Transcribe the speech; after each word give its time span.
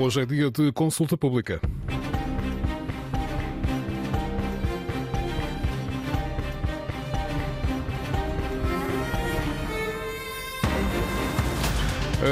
Hoje 0.00 0.20
é 0.20 0.24
dia 0.24 0.48
de 0.48 0.70
consulta 0.70 1.16
pública. 1.16 1.60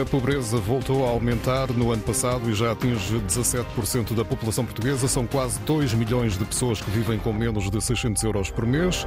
A 0.01 0.05
pobreza 0.05 0.59
voltou 0.59 1.07
a 1.07 1.11
aumentar 1.11 1.73
no 1.73 1.91
ano 1.91 2.03
passado 2.03 2.51
e 2.51 2.55
já 2.55 2.73
atinge 2.73 3.19
17% 3.19 4.13
da 4.15 4.27
população 4.27 4.63
portuguesa. 4.63 5.09
São 5.09 5.27
quase 5.27 5.59
2 5.61 5.95
milhões 5.95 6.37
de 6.37 6.45
pessoas 6.45 6.83
que 6.83 6.91
vivem 6.91 7.19
com 7.19 7.33
menos 7.33 7.71
de 7.71 7.81
600 7.81 8.23
euros 8.25 8.51
por 8.51 8.67
mês, 8.67 9.07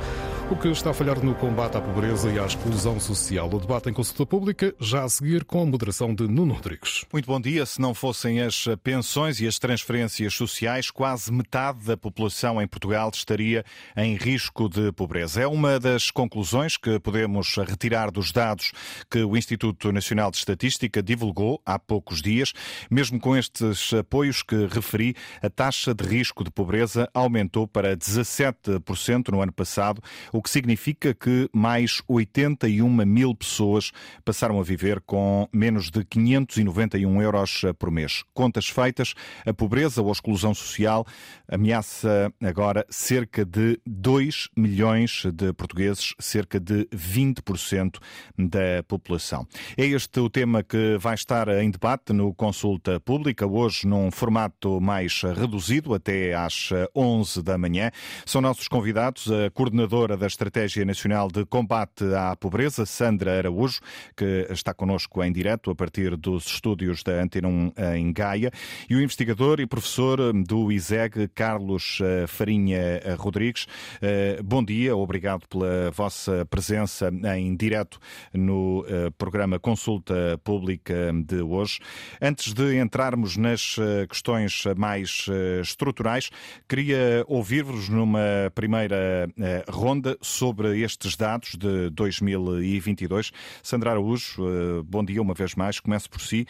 o 0.49 0.55
que 0.55 0.67
está 0.69 0.89
a 0.89 0.93
falhar 0.93 1.23
no 1.23 1.35
combate 1.35 1.77
à 1.77 1.81
pobreza 1.81 2.31
e 2.31 2.39
à 2.39 2.45
exclusão 2.45 2.99
social. 2.99 3.47
O 3.53 3.59
debate 3.59 3.89
em 3.89 3.93
consulta 3.93 4.25
pública 4.25 4.73
já 4.79 5.03
a 5.03 5.09
seguir 5.09 5.45
com 5.45 5.61
a 5.61 5.65
moderação 5.65 6.15
de 6.15 6.27
Nuno 6.27 6.55
Rodrigues. 6.55 7.05
Muito 7.13 7.27
bom 7.27 7.39
dia. 7.39 7.65
Se 7.67 7.79
não 7.79 7.93
fossem 7.93 8.41
as 8.41 8.65
pensões 8.81 9.39
e 9.39 9.47
as 9.47 9.59
transferências 9.59 10.33
sociais, 10.33 10.89
quase 10.89 11.31
metade 11.31 11.85
da 11.85 11.97
população 11.97 12.59
em 12.59 12.67
Portugal 12.67 13.11
estaria 13.13 13.63
em 13.95 14.15
risco 14.15 14.67
de 14.67 14.91
pobreza. 14.93 15.41
É 15.41 15.47
uma 15.47 15.79
das 15.79 16.09
conclusões 16.09 16.77
que 16.77 16.99
podemos 16.99 17.55
retirar 17.57 18.09
dos 18.09 18.31
dados 18.31 18.71
que 19.07 19.23
o 19.23 19.37
Instituto 19.37 19.91
Nacional 19.91 20.31
de 20.31 20.37
Estatística 20.37 20.78
Estatística 20.79 21.03
divulgou 21.03 21.61
há 21.65 21.77
poucos 21.77 22.21
dias. 22.21 22.53
Mesmo 22.89 23.19
com 23.19 23.35
estes 23.35 23.93
apoios 23.93 24.41
que 24.41 24.65
referi, 24.67 25.13
a 25.41 25.49
taxa 25.49 25.93
de 25.93 26.05
risco 26.05 26.43
de 26.43 26.49
pobreza 26.49 27.09
aumentou 27.13 27.67
para 27.67 27.97
17% 27.97 29.29
no 29.29 29.41
ano 29.41 29.51
passado, 29.51 30.01
o 30.31 30.41
que 30.41 30.49
significa 30.49 31.13
que 31.13 31.49
mais 31.53 32.01
81 32.07 32.87
mil 33.05 33.35
pessoas 33.35 33.91
passaram 34.23 34.59
a 34.59 34.63
viver 34.63 35.01
com 35.01 35.49
menos 35.51 35.91
de 35.91 36.05
591 36.05 37.21
euros 37.21 37.61
por 37.77 37.91
mês. 37.91 38.23
Contas 38.33 38.69
feitas, 38.69 39.13
a 39.45 39.53
pobreza 39.53 40.01
ou 40.01 40.07
a 40.07 40.13
exclusão 40.13 40.53
social 40.53 41.05
ameaça 41.47 42.31
agora 42.41 42.85
cerca 42.89 43.43
de 43.43 43.79
2 43.85 44.49
milhões 44.55 45.23
de 45.33 45.51
portugueses, 45.53 46.13
cerca 46.19 46.59
de 46.59 46.85
20% 46.85 47.97
da 48.37 48.83
população. 48.87 49.45
É 49.75 49.85
este 49.85 50.19
o 50.19 50.29
tema 50.29 50.58
que 50.63 50.97
vai 50.97 51.15
estar 51.15 51.47
em 51.47 51.71
debate 51.71 52.13
no 52.13 52.33
Consulta 52.33 52.99
Pública, 52.99 53.47
hoje 53.47 53.87
num 53.87 54.11
formato 54.11 54.79
mais 54.79 55.21
reduzido, 55.21 55.93
até 55.93 56.33
às 56.33 56.69
11 56.95 57.41
da 57.41 57.57
manhã. 57.57 57.89
São 58.25 58.41
nossos 58.41 58.67
convidados 58.67 59.31
a 59.31 59.49
coordenadora 59.49 60.17
da 60.17 60.27
Estratégia 60.27 60.85
Nacional 60.85 61.29
de 61.29 61.45
Combate 61.45 62.03
à 62.13 62.35
Pobreza, 62.35 62.85
Sandra 62.85 63.37
Araújo, 63.37 63.79
que 64.15 64.47
está 64.49 64.73
connosco 64.73 65.23
em 65.23 65.31
direto 65.31 65.71
a 65.71 65.75
partir 65.75 66.15
dos 66.15 66.45
estúdios 66.45 67.01
da 67.03 67.21
Antena 67.21 67.47
1 67.47 67.73
em 67.95 68.13
Gaia, 68.13 68.51
e 68.89 68.95
o 68.95 69.01
investigador 69.01 69.59
e 69.59 69.67
professor 69.67 70.19
do 70.43 70.71
ISEG, 70.71 71.27
Carlos 71.33 71.99
eh, 72.01 72.27
Farinha 72.27 73.01
Rodrigues. 73.17 73.65
Eh, 74.01 74.39
bom 74.43 74.63
dia, 74.63 74.95
obrigado 74.95 75.47
pela 75.47 75.91
vossa 75.91 76.45
presença 76.45 77.11
em 77.37 77.55
direto 77.55 77.99
no 78.33 78.85
eh, 78.87 79.09
programa 79.17 79.59
Consulta 79.59 80.37
Pública 80.43 80.48
Pública 80.49 81.13
de 81.27 81.43
hoje. 81.43 81.77
Antes 82.19 82.55
de 82.55 82.75
entrarmos 82.79 83.37
nas 83.37 83.75
eh, 83.77 84.07
questões 84.07 84.63
mais 84.75 85.27
eh, 85.29 85.61
estruturais, 85.61 86.31
queria 86.67 87.23
ouvir-vos 87.27 87.87
numa 87.87 88.49
primeira 88.55 89.29
eh, 89.39 89.63
ronda 89.69 90.17
sobre 90.19 90.79
estes 90.79 91.15
dados 91.15 91.51
de 91.55 91.91
2022. 91.91 93.31
Sandra 93.61 93.91
Araújo, 93.91 94.83
bom 94.85 95.05
dia 95.05 95.21
uma 95.21 95.35
vez 95.35 95.53
mais. 95.53 95.79
Começo 95.79 96.09
por 96.09 96.21
si. 96.21 96.47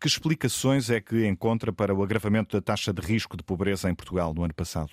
Que 0.00 0.08
explicações 0.08 0.90
é 0.90 1.00
que 1.00 1.24
encontra 1.24 1.72
para 1.72 1.94
o 1.94 2.02
agravamento 2.02 2.56
da 2.56 2.60
taxa 2.60 2.92
de 2.92 3.00
risco 3.00 3.36
de 3.36 3.44
pobreza 3.44 3.88
em 3.88 3.94
Portugal 3.94 4.34
no 4.34 4.42
ano 4.42 4.54
passado? 4.54 4.90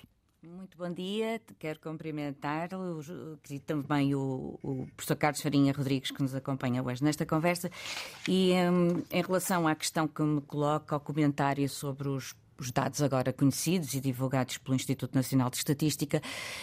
Muito 0.76 0.88
bom 0.88 0.92
dia, 0.92 1.40
quero 1.56 1.78
cumprimentar 1.78 2.68
e 3.48 3.60
também 3.60 4.12
o, 4.12 4.58
o, 4.60 4.88
professor 4.96 5.14
Carlos 5.14 5.40
Farinha 5.40 5.72
Rodrigues, 5.72 6.10
que 6.10 6.20
nos 6.20 6.34
acompanha 6.34 6.82
hoje 6.82 7.04
nesta 7.04 7.24
conversa. 7.24 7.70
E 8.28 8.52
um, 8.54 9.04
em 9.08 9.22
relação 9.22 9.68
à 9.68 9.74
questão 9.76 10.08
que 10.08 10.20
me 10.22 10.40
coloca, 10.40 10.96
ao 10.96 11.00
comentário 11.00 11.68
sobre 11.68 12.08
os 12.08 12.34
os 12.56 12.70
dados 12.70 13.02
agora 13.02 13.32
conhecidos 13.32 13.94
e 13.94 14.00
divulgados 14.00 14.58
pelo 14.58 14.76
Instituto 14.76 15.12
Nacional 15.12 15.50
de 15.50 15.56
Estatística, 15.56 16.22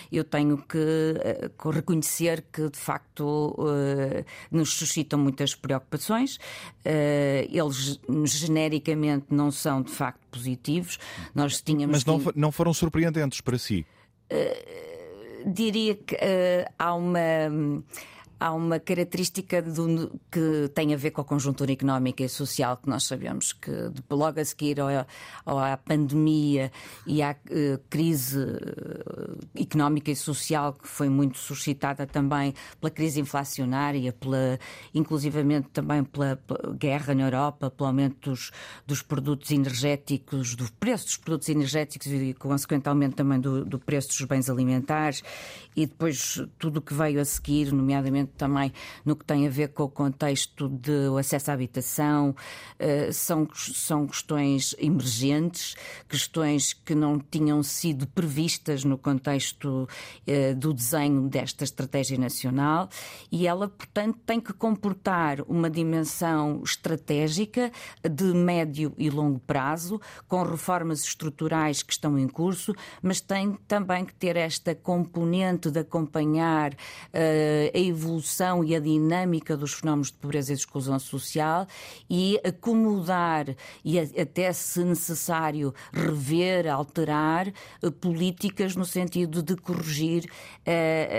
eu 0.10 0.24
tenho 0.24 0.58
que 0.58 0.78
uh, 0.78 1.70
reconhecer 1.70 2.46
que, 2.50 2.70
de 2.70 2.78
facto, 2.78 3.54
uh, 3.60 4.26
nos 4.50 4.74
suscitam 4.74 5.20
muitas 5.20 5.54
preocupações. 5.54 6.38
Uh, 6.38 7.46
eles, 7.50 8.00
genericamente, 8.24 9.26
não 9.32 9.52
são, 9.52 9.82
de 9.82 9.92
facto, 9.92 10.22
positivos. 10.32 10.98
Nós 11.36 11.62
tínhamos. 11.62 11.92
Mas 11.92 12.06
não, 12.06 12.32
não 12.34 12.54
foram 12.54 12.74
surpreendentes 12.74 13.42
para 13.42 13.58
si? 13.58 13.86
Diria 15.46 15.96
que 15.96 16.18
há 16.78 16.94
uma 16.94 17.84
há 18.42 18.52
uma 18.52 18.80
característica 18.80 19.62
do, 19.62 20.20
que 20.32 20.68
tem 20.74 20.96
a 20.96 20.98
ver 20.98 21.12
com 21.12 21.22
a 21.22 21.24
conjuntura 21.24 21.72
económica 21.72 22.24
e 22.24 22.28
social 22.28 22.76
que 22.76 22.90
nós 22.90 23.04
sabemos 23.04 23.54
que 23.54 23.72
logo 24.10 24.40
a 24.40 24.44
seguir 24.44 24.78
à, 24.82 25.78
pandemia 25.78 26.72
e 27.06 27.22
à 27.22 27.34
uh, 27.34 27.80
crise 27.88 28.40
eh, 28.42 29.62
económica 29.62 30.10
e 30.10 30.16
social 30.16 30.74
que 30.74 30.88
foi 30.88 31.08
muito 31.08 31.38
suscitada 31.38 32.08
também 32.08 32.56
pela 32.80 32.90
crise 32.90 33.20
inflacionária, 33.20 34.12
pela, 34.12 34.58
inclusivamente 34.92 35.70
também 35.70 36.04
pela, 36.04 36.36
pela 36.36 36.74
guerra 36.74 37.14
na 37.14 37.26
Europa, 37.26 37.70
pelo 37.70 37.88
aumento 37.88 38.32
dos, 38.32 38.52
dos, 38.88 39.04
produtos 39.04 39.52
energéticos, 39.52 40.56
do 40.56 40.72
preço 40.80 41.06
dos 41.06 41.18
produtos 41.18 41.48
energéticos 41.48 42.08
e 42.08 42.34
consequentemente 42.34 43.14
também 43.14 43.40
do, 43.40 43.64
do 43.64 43.78
preço 43.78 44.08
dos 44.08 44.24
bens 44.24 44.50
alimentares. 44.50 45.22
E 45.76 45.86
depois 45.86 46.44
tudo 46.58 46.78
o 46.78 46.82
que 46.82 46.94
veio 46.94 47.22
a 47.22 47.26
seguir, 47.26 47.72
nomeadamente 47.72 48.31
também 48.32 48.72
no 49.06 49.16
que 49.16 49.26
tem 49.26 49.48
a 49.48 49.50
ver 49.50 49.70
com 49.70 49.84
o 49.84 49.90
contexto 49.90 50.68
do 50.68 51.18
acesso 51.18 51.52
à 51.52 51.54
habitação, 51.54 52.36
eh, 52.80 53.12
são, 53.12 53.48
são 53.54 54.08
questões 54.08 54.76
emergentes, 54.80 55.76
questões 56.08 56.74
que 56.74 56.96
não 56.96 57.20
tinham 57.20 57.62
sido 57.64 58.08
previstas 58.08 58.84
no 58.84 58.98
contexto 58.98 59.88
eh, 60.26 60.54
do 60.54 60.74
desenho 60.74 61.28
desta 61.28 61.64
estratégia 61.64 62.18
nacional 62.18 62.90
e 63.32 63.48
ela, 63.48 63.68
portanto, 63.68 64.20
tem 64.26 64.40
que 64.40 64.54
comportar 64.54 65.42
uma 65.48 65.70
dimensão 65.70 66.62
estratégica 66.64 67.72
de 68.10 68.26
médio 68.34 68.94
e 68.98 69.10
longo 69.10 69.40
prazo, 69.40 70.00
com 70.28 70.44
reformas 70.44 71.04
estruturais 71.04 71.84
que 71.84 71.94
estão 71.94 72.18
em 72.18 72.28
curso, 72.28 72.74
mas 73.02 73.22
tem 73.22 73.54
também 73.68 74.06
que 74.06 74.14
ter 74.14 74.36
esta 74.36 74.74
componente 74.76 75.70
de 75.70 75.80
acompanhar 75.80 76.74
uh, 76.74 76.78
a 77.74 77.80
evolução 77.80 78.21
evolução 78.22 78.64
e 78.64 78.76
a 78.76 78.80
dinâmica 78.80 79.58
dos 79.58 79.74
fenómenos 79.74 80.08
de 80.08 80.14
pobreza 80.14 80.54
e 80.54 80.56
de 80.56 80.62
exclusão 80.62 80.98
social 81.00 81.68
e 82.10 82.40
acomodar 82.46 83.48
e 83.84 84.00
até, 84.00 84.54
se 84.54 84.84
necessário, 84.84 85.74
rever, 85.92 86.68
alterar 86.68 87.48
eh, 87.48 87.90
políticas 88.00 88.76
no 88.76 88.86
sentido 88.86 89.42
de 89.42 89.56
corrigir 89.56 90.26
uh, 90.26 90.30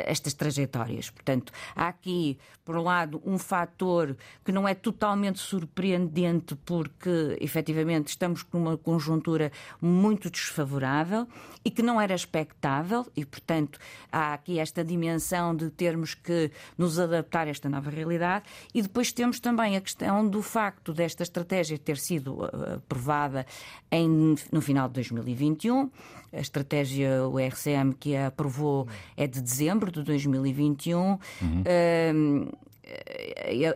estas 0.07 0.33
trajetórias. 0.33 1.11
Portanto, 1.11 1.53
há 1.75 1.89
aqui, 1.89 2.39
por 2.65 2.77
um 2.77 2.83
lado, 2.83 3.21
um 3.25 3.39
fator 3.39 4.17
que 4.45 4.53
não 4.53 4.69
é 4.69 4.75
totalmente 4.75 5.41
surpreendente 5.41 6.55
porque, 6.55 7.37
efetivamente, 7.41 8.09
estamos 8.09 8.47
numa 8.53 8.77
conjuntura 8.79 9.51
muito 9.81 10.31
desfavorável 10.31 11.27
e 11.65 11.71
que 11.71 11.83
não 11.83 12.01
era 12.01 12.15
expectável 12.15 13.07
e, 13.17 13.25
portanto, 13.25 13.79
há 14.11 14.35
aqui 14.35 14.59
esta 14.59 14.85
dimensão 14.85 15.55
de 15.55 15.71
termos 15.71 16.15
que 16.15 16.51
nos 16.83 16.99
adaptar 16.99 17.47
a 17.47 17.51
esta 17.51 17.69
nova 17.69 17.91
realidade. 17.91 18.45
E 18.75 18.83
depois 18.83 19.13
temos 19.13 19.39
também 19.39 19.77
a 19.77 19.81
questão 19.81 20.27
do 20.27 20.43
facto 20.43 20.93
desta 20.93 21.23
estratégia 21.23 21.79
ter 21.79 21.97
sido 21.97 22.43
uh, 22.43 22.75
aprovada 22.77 23.47
em, 23.91 24.35
no 24.51 24.61
final 24.61 24.89
de 24.89 24.95
2021. 24.95 25.91
A 26.33 26.41
estratégia, 26.41 27.27
o 27.29 27.39
RCM 27.39 27.95
que 27.95 28.17
a 28.17 28.27
aprovou 28.27 28.89
é 29.17 29.27
de 29.27 29.41
dezembro 29.41 29.93
de 29.93 30.03
2021. 30.03 30.99
Uhum. 30.99 31.19
Uh, 31.41 32.59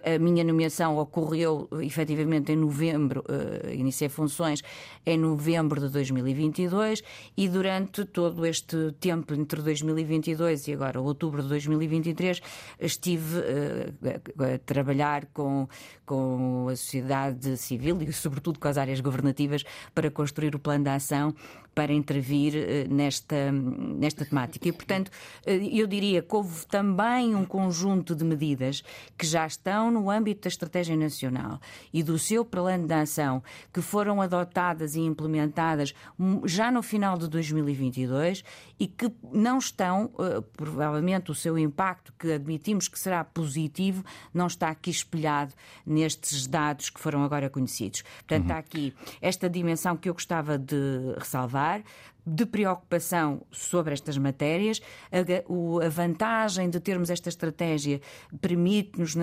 a 0.05 0.19
minha 0.19 0.45
nomeação 0.45 0.97
ocorreu 0.99 1.69
efetivamente 1.83 2.53
em 2.53 2.57
novembro, 2.57 3.25
uh, 3.29 3.73
iniciei 3.73 4.09
funções 4.09 4.63
em 5.05 5.19
novembro 5.19 5.81
de 5.81 5.89
2022 5.89 7.03
e 7.37 7.49
durante 7.49 8.05
todo 8.05 8.47
este 8.47 8.93
tempo 9.01 9.35
entre 9.35 9.61
2022 9.63 10.69
e 10.69 10.73
agora 10.73 11.01
outubro 11.01 11.43
de 11.43 11.49
2023 11.49 12.41
estive 12.79 13.39
uh, 13.39 14.55
a 14.55 14.59
trabalhar 14.59 15.27
com, 15.27 15.69
com 16.05 16.69
a 16.69 16.77
sociedade 16.77 17.57
civil 17.57 18.01
e 18.03 18.13
sobretudo 18.13 18.59
com 18.59 18.69
as 18.69 18.79
áreas 18.79 19.01
governativas 19.01 19.65
para 19.95 20.11
construir 20.11 20.55
o 20.55 20.59
plano 20.59 20.85
de 20.85 20.91
ação 20.91 21.35
para 21.77 21.93
intervir 21.93 22.55
uh, 22.55 22.93
nesta, 22.93 23.53
nesta 23.53 24.25
temática. 24.25 24.67
E, 24.67 24.73
portanto, 24.73 25.11
eu 25.45 25.87
diria 25.87 26.23
que 26.23 26.35
houve 26.35 26.65
também 26.67 27.35
um 27.35 27.45
conjunto 27.45 28.15
de 28.15 28.25
medidas 28.25 28.83
que 29.17 29.27
já 29.27 29.47
estão 29.47 29.91
no 29.91 30.11
âmbito 30.11 30.41
da 30.43 30.49
Estratégia 30.49 30.97
Nacional 30.97 31.61
e 31.93 32.03
do 32.03 32.19
seu 32.19 32.47
plano 32.47 32.87
de 32.87 32.95
ação, 32.95 33.43
que 33.75 33.83
foram 33.83 34.23
adotadas 34.23 34.97
e 34.97 35.01
implementadas 35.01 35.95
já 36.47 36.71
no 36.71 36.83
final 36.83 37.19
de 37.19 37.29
2022 37.29 38.43
e 38.81 38.87
que 38.87 39.13
não 39.31 39.59
estão, 39.59 40.07
uh, 40.15 40.41
provavelmente, 40.57 41.31
o 41.31 41.35
seu 41.35 41.59
impacto, 41.59 42.11
que 42.19 42.33
admitimos 42.33 42.89
que 42.89 42.99
será 42.99 43.23
positivo, 43.23 44.03
não 44.33 44.47
está 44.47 44.71
aqui 44.71 44.89
espelhado 44.89 45.53
nestes 45.85 46.47
dados 46.47 46.89
que 46.89 46.99
foram 46.99 47.23
agora 47.23 47.51
conhecidos. 47.51 48.01
Portanto, 48.01 48.39
uhum. 48.39 48.47
está 48.47 48.59
aqui 48.59 48.95
esta 49.21 49.51
dimensão 49.51 49.95
que 49.95 50.09
eu 50.09 50.15
gostava 50.15 50.57
de 50.57 51.15
ressalvar 51.19 51.66
er 51.67 51.83
de 52.27 52.45
preocupação 52.45 53.43
sobre 53.53 53.95
estas 53.95 54.19
matérias. 54.19 54.83
A, 55.13 55.87
a 55.87 55.89
vantagem 55.89 56.69
de 56.69 56.81
termos 56.81 57.09
esta 57.09 57.29
estratégia 57.29 58.01
permite-nos, 58.41 59.17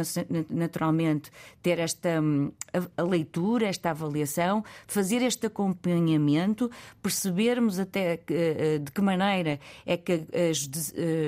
naturalmente, 0.50 1.30
ter 1.62 1.80
esta 1.80 2.22
hum, 2.22 2.52
a, 2.74 3.02
a 3.02 3.04
leitura, 3.04 3.68
esta 3.68 3.90
avaliação, 3.90 4.64
fazer 4.88 5.22
este 5.22 5.48
acompanhamento, 5.48 6.72
percebermos 7.02 7.78
até 7.78 8.22
eh, 8.30 8.80
de 8.80 8.92
que 8.92 9.02
maneira 9.02 9.60
é 9.86 9.98
que 9.98 10.26
as, 10.50 10.70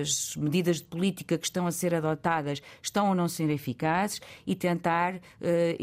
as 0.01 0.35
medidas 0.37 0.77
de 0.77 0.85
política 0.85 1.37
que 1.37 1.45
estão 1.45 1.67
a 1.67 1.71
ser 1.71 1.93
adotadas 1.93 2.61
estão 2.81 3.09
ou 3.09 3.15
não 3.15 3.27
ser 3.27 3.49
eficazes 3.49 4.21
e 4.47 4.55
tentar, 4.55 5.19
eh, 5.41 5.75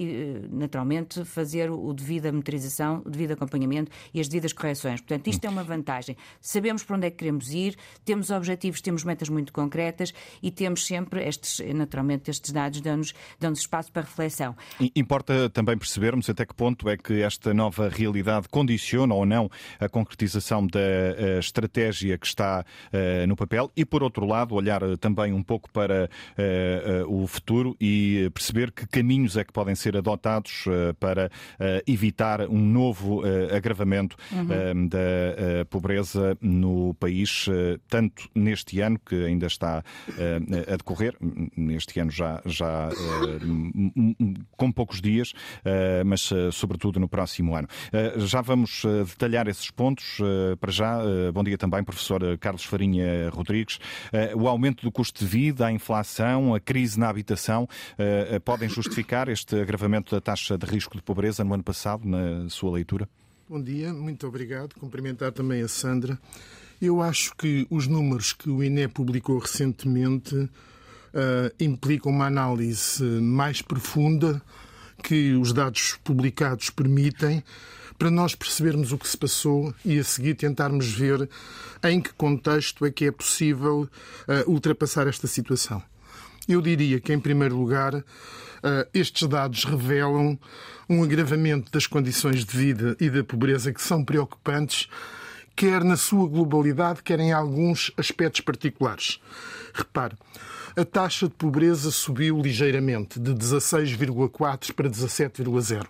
naturalmente, 0.50 1.24
fazer 1.24 1.70
o 1.70 1.92
devido 1.92 2.32
monitorização, 2.32 3.02
o 3.04 3.10
devido 3.10 3.32
acompanhamento 3.32 3.90
e 4.14 4.20
as 4.20 4.28
devidas 4.28 4.52
correções. 4.54 5.00
Portanto, 5.00 5.26
isto 5.26 5.44
é 5.44 5.48
uma 5.50 5.62
vantagem 5.62 5.81
vantagem. 5.82 6.16
Sabemos 6.40 6.84
para 6.84 6.96
onde 6.96 7.06
é 7.08 7.10
que 7.10 7.16
queremos 7.16 7.52
ir, 7.52 7.76
temos 8.04 8.30
objetivos, 8.30 8.80
temos 8.80 9.04
metas 9.04 9.28
muito 9.28 9.52
concretas 9.52 10.14
e 10.42 10.50
temos 10.50 10.86
sempre 10.86 11.26
estes, 11.26 11.60
naturalmente, 11.74 12.30
estes 12.30 12.52
dados 12.52 12.80
dão-nos 12.80 13.12
dão 13.38 13.52
espaço 13.52 13.90
para 13.90 14.02
reflexão. 14.02 14.56
Importa 14.94 15.50
também 15.50 15.76
percebermos 15.76 16.30
até 16.30 16.46
que 16.46 16.54
ponto 16.54 16.88
é 16.88 16.96
que 16.96 17.22
esta 17.22 17.52
nova 17.52 17.88
realidade 17.88 18.48
condiciona 18.48 19.14
ou 19.14 19.26
não 19.26 19.50
a 19.80 19.88
concretização 19.88 20.66
da 20.66 20.80
eh, 20.80 21.38
estratégia 21.38 22.16
que 22.16 22.26
está 22.26 22.64
uh, 22.92 23.26
no 23.26 23.34
papel 23.34 23.70
e, 23.76 23.84
por 23.84 24.02
outro 24.02 24.26
lado, 24.26 24.54
olhar 24.54 24.82
eh, 24.82 24.96
também 24.96 25.32
um 25.32 25.42
pouco 25.42 25.70
para 25.70 26.08
uh, 26.38 27.08
uh, 27.08 27.22
o 27.22 27.26
futuro 27.26 27.76
e 27.80 28.30
perceber 28.32 28.70
que 28.70 28.86
caminhos 28.86 29.36
é 29.36 29.44
que 29.44 29.52
podem 29.52 29.74
ser 29.74 29.96
adotados 29.96 30.64
para 31.00 31.30
evitar 31.86 32.42
um 32.48 32.60
novo 32.60 33.22
agravamento 33.54 34.16
uhum. 34.30 34.88
da 34.88 35.64
pobreza 35.72 36.36
no 36.38 36.92
país, 36.94 37.46
eh, 37.48 37.78
tanto 37.88 38.28
neste 38.34 38.78
ano, 38.80 38.98
que 38.98 39.24
ainda 39.24 39.46
está 39.46 39.82
eh, 40.18 40.38
a 40.70 40.76
decorrer, 40.76 41.16
neste 41.56 41.98
ano 41.98 42.10
já, 42.10 42.42
já 42.44 42.90
eh, 42.90 43.40
com 44.54 44.70
poucos 44.70 45.00
dias, 45.00 45.32
mas 46.04 46.30
sobretudo 46.52 47.00
no 47.00 47.08
próximo 47.08 47.54
ano. 47.54 47.68
Já 48.18 48.40
vamos 48.40 48.82
detalhar 49.06 49.48
esses 49.48 49.70
pontos. 49.70 50.18
Para 50.60 50.70
já, 50.70 50.98
bom 51.32 51.42
dia 51.42 51.56
também, 51.56 51.82
professor 51.82 52.20
Carlos 52.38 52.64
Farinha 52.64 53.30
Rodrigues. 53.30 53.78
O 54.34 54.48
aumento 54.48 54.82
do 54.82 54.92
custo 54.92 55.24
de 55.24 55.26
vida, 55.26 55.66
a 55.66 55.72
inflação, 55.72 56.54
a 56.54 56.60
crise 56.60 56.98
na 56.98 57.08
habitação 57.08 57.68
podem 58.44 58.68
justificar 58.68 59.28
este 59.28 59.60
agravamento 59.60 60.14
da 60.14 60.20
taxa 60.20 60.58
de 60.58 60.66
risco 60.66 60.96
de 60.96 61.02
pobreza 61.02 61.44
no 61.44 61.54
ano 61.54 61.62
passado, 61.62 62.06
na 62.06 62.48
sua 62.48 62.72
leitura? 62.72 63.08
Bom 63.52 63.60
dia, 63.60 63.92
muito 63.92 64.26
obrigado. 64.26 64.74
Cumprimentar 64.80 65.30
também 65.30 65.60
a 65.60 65.68
Sandra. 65.68 66.18
Eu 66.80 67.02
acho 67.02 67.36
que 67.36 67.66
os 67.68 67.86
números 67.86 68.32
que 68.32 68.48
o 68.48 68.64
INE 68.64 68.88
publicou 68.88 69.38
recentemente 69.38 70.34
uh, 70.34 70.48
implicam 71.60 72.10
uma 72.10 72.28
análise 72.28 73.04
mais 73.04 73.60
profunda 73.60 74.40
que 75.02 75.34
os 75.34 75.52
dados 75.52 75.98
publicados 76.02 76.70
permitem 76.70 77.44
para 77.98 78.10
nós 78.10 78.34
percebermos 78.34 78.90
o 78.90 78.96
que 78.96 79.06
se 79.06 79.18
passou 79.18 79.74
e 79.84 79.98
a 79.98 80.02
seguir 80.02 80.34
tentarmos 80.34 80.86
ver 80.90 81.28
em 81.84 82.00
que 82.00 82.14
contexto 82.14 82.86
é 82.86 82.90
que 82.90 83.04
é 83.04 83.12
possível 83.12 83.82
uh, 83.82 84.50
ultrapassar 84.50 85.06
esta 85.06 85.26
situação. 85.26 85.82
Eu 86.48 86.62
diria 86.62 86.98
que, 86.98 87.12
em 87.12 87.20
primeiro 87.20 87.58
lugar, 87.58 88.02
estes 88.94 89.26
dados 89.28 89.64
revelam 89.64 90.38
um 90.88 91.02
agravamento 91.02 91.70
das 91.70 91.86
condições 91.86 92.44
de 92.44 92.56
vida 92.56 92.96
e 93.00 93.08
da 93.08 93.24
pobreza 93.24 93.72
que 93.72 93.82
são 93.82 94.04
preocupantes, 94.04 94.88
quer 95.56 95.82
na 95.84 95.96
sua 95.96 96.28
globalidade, 96.28 97.02
quer 97.02 97.20
em 97.20 97.32
alguns 97.32 97.92
aspectos 97.96 98.40
particulares. 98.40 99.20
Repare, 99.74 100.16
a 100.76 100.84
taxa 100.84 101.28
de 101.28 101.34
pobreza 101.34 101.90
subiu 101.90 102.40
ligeiramente, 102.40 103.20
de 103.20 103.32
16,4 103.32 104.72
para 104.72 104.88
17,0. 104.88 105.86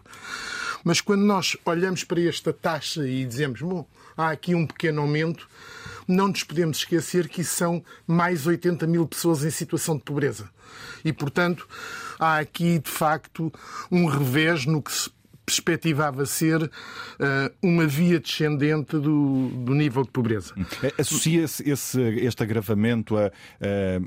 Mas 0.84 1.00
quando 1.00 1.22
nós 1.22 1.56
olhamos 1.64 2.04
para 2.04 2.20
esta 2.20 2.52
taxa 2.52 3.06
e 3.06 3.24
dizemos, 3.24 3.60
bom, 3.60 3.86
há 4.16 4.30
aqui 4.30 4.54
um 4.54 4.66
pequeno 4.66 5.02
aumento, 5.02 5.48
não 6.06 6.28
nos 6.28 6.42
podemos 6.42 6.78
esquecer 6.78 7.28
que 7.28 7.44
são 7.44 7.84
mais 8.06 8.46
80 8.46 8.86
mil 8.86 9.06
pessoas 9.06 9.44
em 9.44 9.50
situação 9.50 9.96
de 9.96 10.02
pobreza. 10.02 10.50
E, 11.04 11.12
portanto, 11.12 11.68
há 12.18 12.38
aqui, 12.38 12.78
de 12.78 12.90
facto, 12.90 13.52
um 13.90 14.06
revés 14.06 14.66
no 14.66 14.82
que 14.82 14.92
se 14.92 15.10
perspectivava 15.52 16.24
ser 16.24 16.62
uh, 16.62 16.70
uma 17.62 17.86
via 17.86 18.18
descendente 18.18 18.96
do, 18.98 19.48
do, 19.48 19.74
nível 19.74 20.02
de 20.02 20.10
pobreza. 20.10 20.54
É, 20.82 20.92
associa-se 21.00 21.62
este 21.68 22.42
agravamento 22.42 23.16
a, 23.16 23.26
a, 23.26 23.30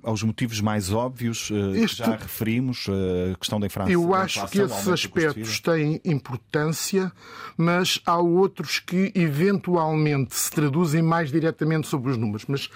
aos 0.09 0.23
motivos 0.23 0.59
mais 0.61 0.91
óbvios 0.91 1.49
uh, 1.49 1.75
este, 1.75 2.01
que 2.01 2.09
já 2.09 2.15
referimos, 2.15 2.87
a 3.31 3.37
questão 3.37 3.59
da 3.59 3.67
inflação? 3.67 3.91
Eu 3.91 4.13
acho 4.13 4.47
que 4.47 4.59
esses 4.59 4.87
aspectos 4.87 5.59
têm 5.59 6.01
importância, 6.03 7.11
mas 7.57 8.01
há 8.05 8.17
outros 8.17 8.79
que 8.79 9.11
eventualmente 9.15 10.35
se 10.35 10.49
traduzem 10.51 11.01
mais 11.01 11.31
diretamente 11.31 11.87
sobre 11.87 12.11
os 12.11 12.17
números. 12.17 12.45
Mas 12.47 12.69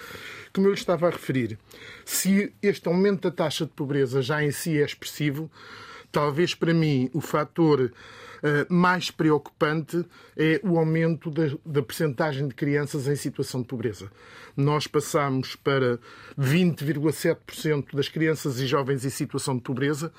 como 0.53 0.67
eu 0.67 0.73
estava 0.73 1.07
a 1.07 1.09
referir, 1.11 1.57
se 2.05 2.51
este 2.61 2.87
aumento 2.87 3.29
da 3.29 3.31
taxa 3.31 3.65
de 3.65 3.71
pobreza 3.71 4.21
já 4.21 4.43
em 4.43 4.51
si 4.51 4.79
é 4.79 4.85
expressivo, 4.85 5.49
talvez 6.11 6.55
para 6.55 6.73
mim 6.73 7.09
o 7.13 7.21
fator 7.21 7.91
mais 8.69 9.11
preocupante 9.11 10.05
é 10.37 10.59
o 10.63 10.77
aumento 10.77 11.29
da, 11.29 11.43
da 11.65 11.81
percentagem 11.81 12.47
de 12.47 12.55
crianças 12.55 13.07
em 13.07 13.15
situação 13.15 13.61
de 13.61 13.67
pobreza. 13.67 14.11
Nós 14.55 14.87
passamos 14.87 15.55
para 15.55 15.99
20,7% 16.37 17.95
das 17.95 18.09
crianças 18.09 18.59
e 18.59 18.67
jovens 18.67 19.05
em 19.05 19.09
situação 19.09 19.55
de 19.55 19.61
pobreza, 19.61 20.11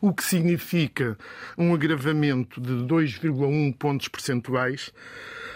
o 0.00 0.12
que 0.12 0.24
significa 0.24 1.16
um 1.56 1.72
agravamento 1.72 2.60
de 2.60 2.72
2,1 2.72 3.76
pontos 3.76 4.08
percentuais. 4.08 4.92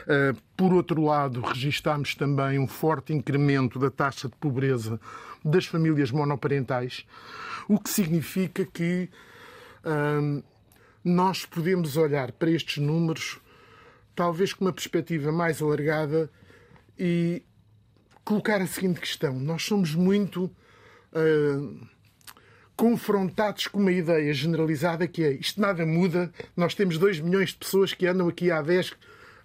Eh, 0.07 0.33
por 0.57 0.73
outro 0.73 1.03
lado, 1.03 1.41
registámos 1.41 2.15
também 2.15 2.59
um 2.59 2.69
forte 2.69 3.13
incremento 3.13 3.77
da 3.77 3.91
taxa 3.91 4.29
de 4.29 4.37
pobreza 4.37 5.01
das 5.45 5.67
famílias 5.67 6.13
monoparentais, 6.13 7.05
o 7.69 7.79
que 7.79 7.91
significa 7.91 8.65
que 8.65 9.11
hum, 9.85 10.43
nós 11.07 11.47
podemos 11.47 11.97
olhar 11.97 12.33
para 12.33 12.51
estes 12.51 12.79
números 12.79 13.39
talvez 14.13 14.53
com 14.53 14.65
uma 14.65 14.73
perspectiva 14.73 15.31
mais 15.31 15.63
alargada 15.63 16.29
e 16.99 17.45
colocar 18.25 18.61
a 18.61 18.67
seguinte 18.67 18.99
questão: 18.99 19.39
nós 19.39 19.63
somos 19.63 19.95
muito 19.95 20.47
uh, 21.13 21.87
confrontados 22.75 23.69
com 23.69 23.79
uma 23.79 23.93
ideia 23.93 24.35
generalizada 24.35 25.07
que 25.07 25.23
é 25.23 25.31
isto 25.31 25.61
nada 25.61 25.87
muda, 25.87 26.33
nós 26.57 26.75
temos 26.75 26.99
2 26.99 27.21
milhões 27.21 27.51
de 27.51 27.59
pessoas 27.59 27.95
que 27.95 28.05
andam 28.05 28.27
aqui 28.27 28.51
há 28.51 28.61
10 28.61 28.93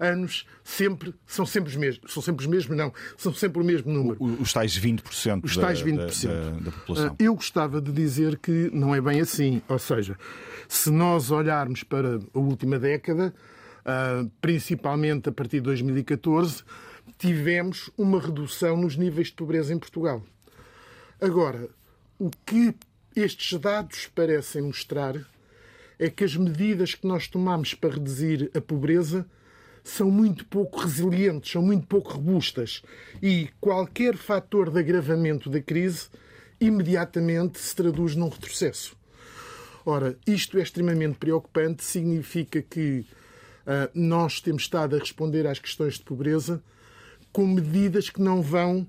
anos 0.02 0.46
sempre, 0.64 1.14
são 1.26 1.46
sempre 1.46 1.70
os 1.70 1.76
mesmos. 1.76 2.12
São 2.12 2.22
sempre 2.22 2.44
os 2.44 2.52
mesmos, 2.52 2.76
não. 2.76 2.92
São 3.16 3.34
sempre 3.34 3.62
o 3.62 3.64
mesmo 3.64 3.94
número. 3.94 4.18
Os 4.42 4.52
tais 4.52 4.78
20%, 4.78 5.44
os 5.44 5.56
tais 5.56 5.84
20%. 5.84 6.28
Da, 6.28 6.34
da, 6.34 6.50
da 6.60 6.72
população. 6.72 7.08
Ah, 7.12 7.16
eu 7.24 7.36
gostava 7.36 7.80
de 7.80 7.92
dizer 7.92 8.38
que 8.40 8.70
não 8.74 8.96
é 8.96 9.00
bem 9.00 9.22
assim. 9.22 9.62
Ou 9.70 9.78
seja, 9.80 10.18
se 10.68 10.90
nós 10.90 11.30
olharmos 11.30 11.84
para 11.84 12.20
a 12.34 12.40
última 12.40 12.80
década, 12.80 13.34
ah, 13.86 14.26
principalmente 14.42 15.30
a 15.30 15.32
partir 15.32 15.58
de 15.58 15.66
2014, 15.66 16.64
tivemos 17.18 17.92
uma 17.96 18.20
redução 18.20 18.76
nos 18.76 18.98
níveis 18.98 19.28
de 19.28 19.34
pobreza 19.34 19.72
em 19.74 19.78
Portugal. 19.78 20.24
Agora, 21.20 21.70
o 22.18 22.32
que 22.46 22.74
estes 23.16 23.60
dados 23.60 24.08
parecem 24.08 24.64
mostrar 24.64 25.16
é 26.00 26.10
que 26.10 26.24
as 26.24 26.36
medidas 26.36 26.96
que 26.96 27.06
nós 27.06 27.28
tomamos 27.28 27.76
para 27.76 27.94
reduzir 27.94 28.50
a 28.56 28.62
pobreza 28.62 29.28
são 29.84 30.12
muito 30.12 30.46
pouco 30.46 30.80
resilientes, 30.80 31.52
são 31.52 31.62
muito 31.62 31.88
pouco 31.88 32.14
robustas. 32.14 32.82
E 33.22 33.50
qualquer 33.60 34.16
fator 34.16 34.70
de 34.70 34.80
agravamento 34.80 35.50
da 35.50 35.62
crise 35.62 36.08
imediatamente 36.60 37.60
se 37.60 37.76
traduz 37.76 38.16
num 38.16 38.30
retrocesso. 38.30 38.96
Ora, 39.84 40.16
isto 40.28 40.60
é 40.60 40.62
extremamente 40.62 41.18
preocupante, 41.18 41.84
significa 41.84 42.62
que 42.62 43.00
uh, 43.00 43.90
nós 43.96 44.40
temos 44.40 44.64
estado 44.64 44.96
a 44.96 45.00
responder 45.00 45.48
às 45.48 45.58
questões 45.58 45.96
de 45.96 46.04
pobreza 46.04 46.62
com 47.32 47.48
medidas 47.48 48.10
que 48.10 48.22
não 48.22 48.42
vão 48.42 48.88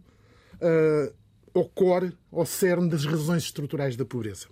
uh, 0.60 1.14
ao 1.54 1.64
core, 1.68 2.12
ao 2.30 2.44
cerne 2.44 2.90
das 2.90 3.06
razões 3.06 3.44
estruturais 3.44 3.96
da 3.96 4.04
pobreza. 4.04 4.48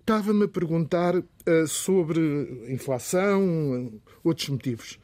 Estava-me 0.00 0.44
a 0.44 0.48
perguntar 0.48 1.16
uh, 1.16 1.24
sobre 1.68 2.20
inflação, 2.68 3.92
outros 4.24 4.48
motivos. 4.48 4.98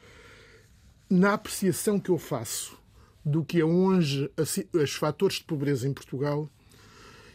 Na 1.12 1.34
apreciação 1.34 1.98
que 1.98 2.08
eu 2.08 2.18
faço 2.18 2.78
do 3.24 3.44
que 3.44 3.60
é 3.60 3.64
hoje 3.64 4.30
os 4.72 4.94
fatores 4.94 5.38
de 5.38 5.44
pobreza 5.44 5.88
em 5.88 5.92
Portugal, 5.92 6.48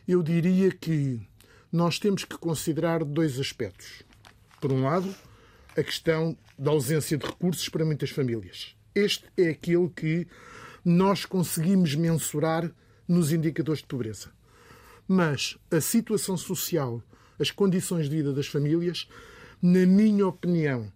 eu 0.07 0.23
diria 0.23 0.71
que 0.71 1.19
nós 1.69 1.99
temos 1.99 2.23
que 2.23 2.37
considerar 2.37 3.03
dois 3.03 3.37
aspectos. 3.37 4.03
Por 4.61 4.71
um 4.71 4.83
lado, 4.83 5.13
a 5.75 5.83
questão 5.83 6.37
da 6.57 6.71
ausência 6.71 7.17
de 7.17 7.25
recursos 7.25 7.67
para 7.67 7.83
muitas 7.83 8.11
famílias. 8.11 8.77
Este 8.95 9.25
é 9.35 9.49
aquele 9.49 9.89
que 9.89 10.25
nós 10.85 11.25
conseguimos 11.25 11.95
mensurar 11.95 12.71
nos 13.05 13.33
indicadores 13.33 13.81
de 13.81 13.87
pobreza. 13.87 14.31
Mas 15.05 15.57
a 15.69 15.81
situação 15.81 16.37
social, 16.37 17.03
as 17.37 17.51
condições 17.51 18.07
de 18.09 18.15
vida 18.15 18.31
das 18.31 18.47
famílias, 18.47 19.09
na 19.61 19.85
minha 19.85 20.25
opinião, 20.25 20.89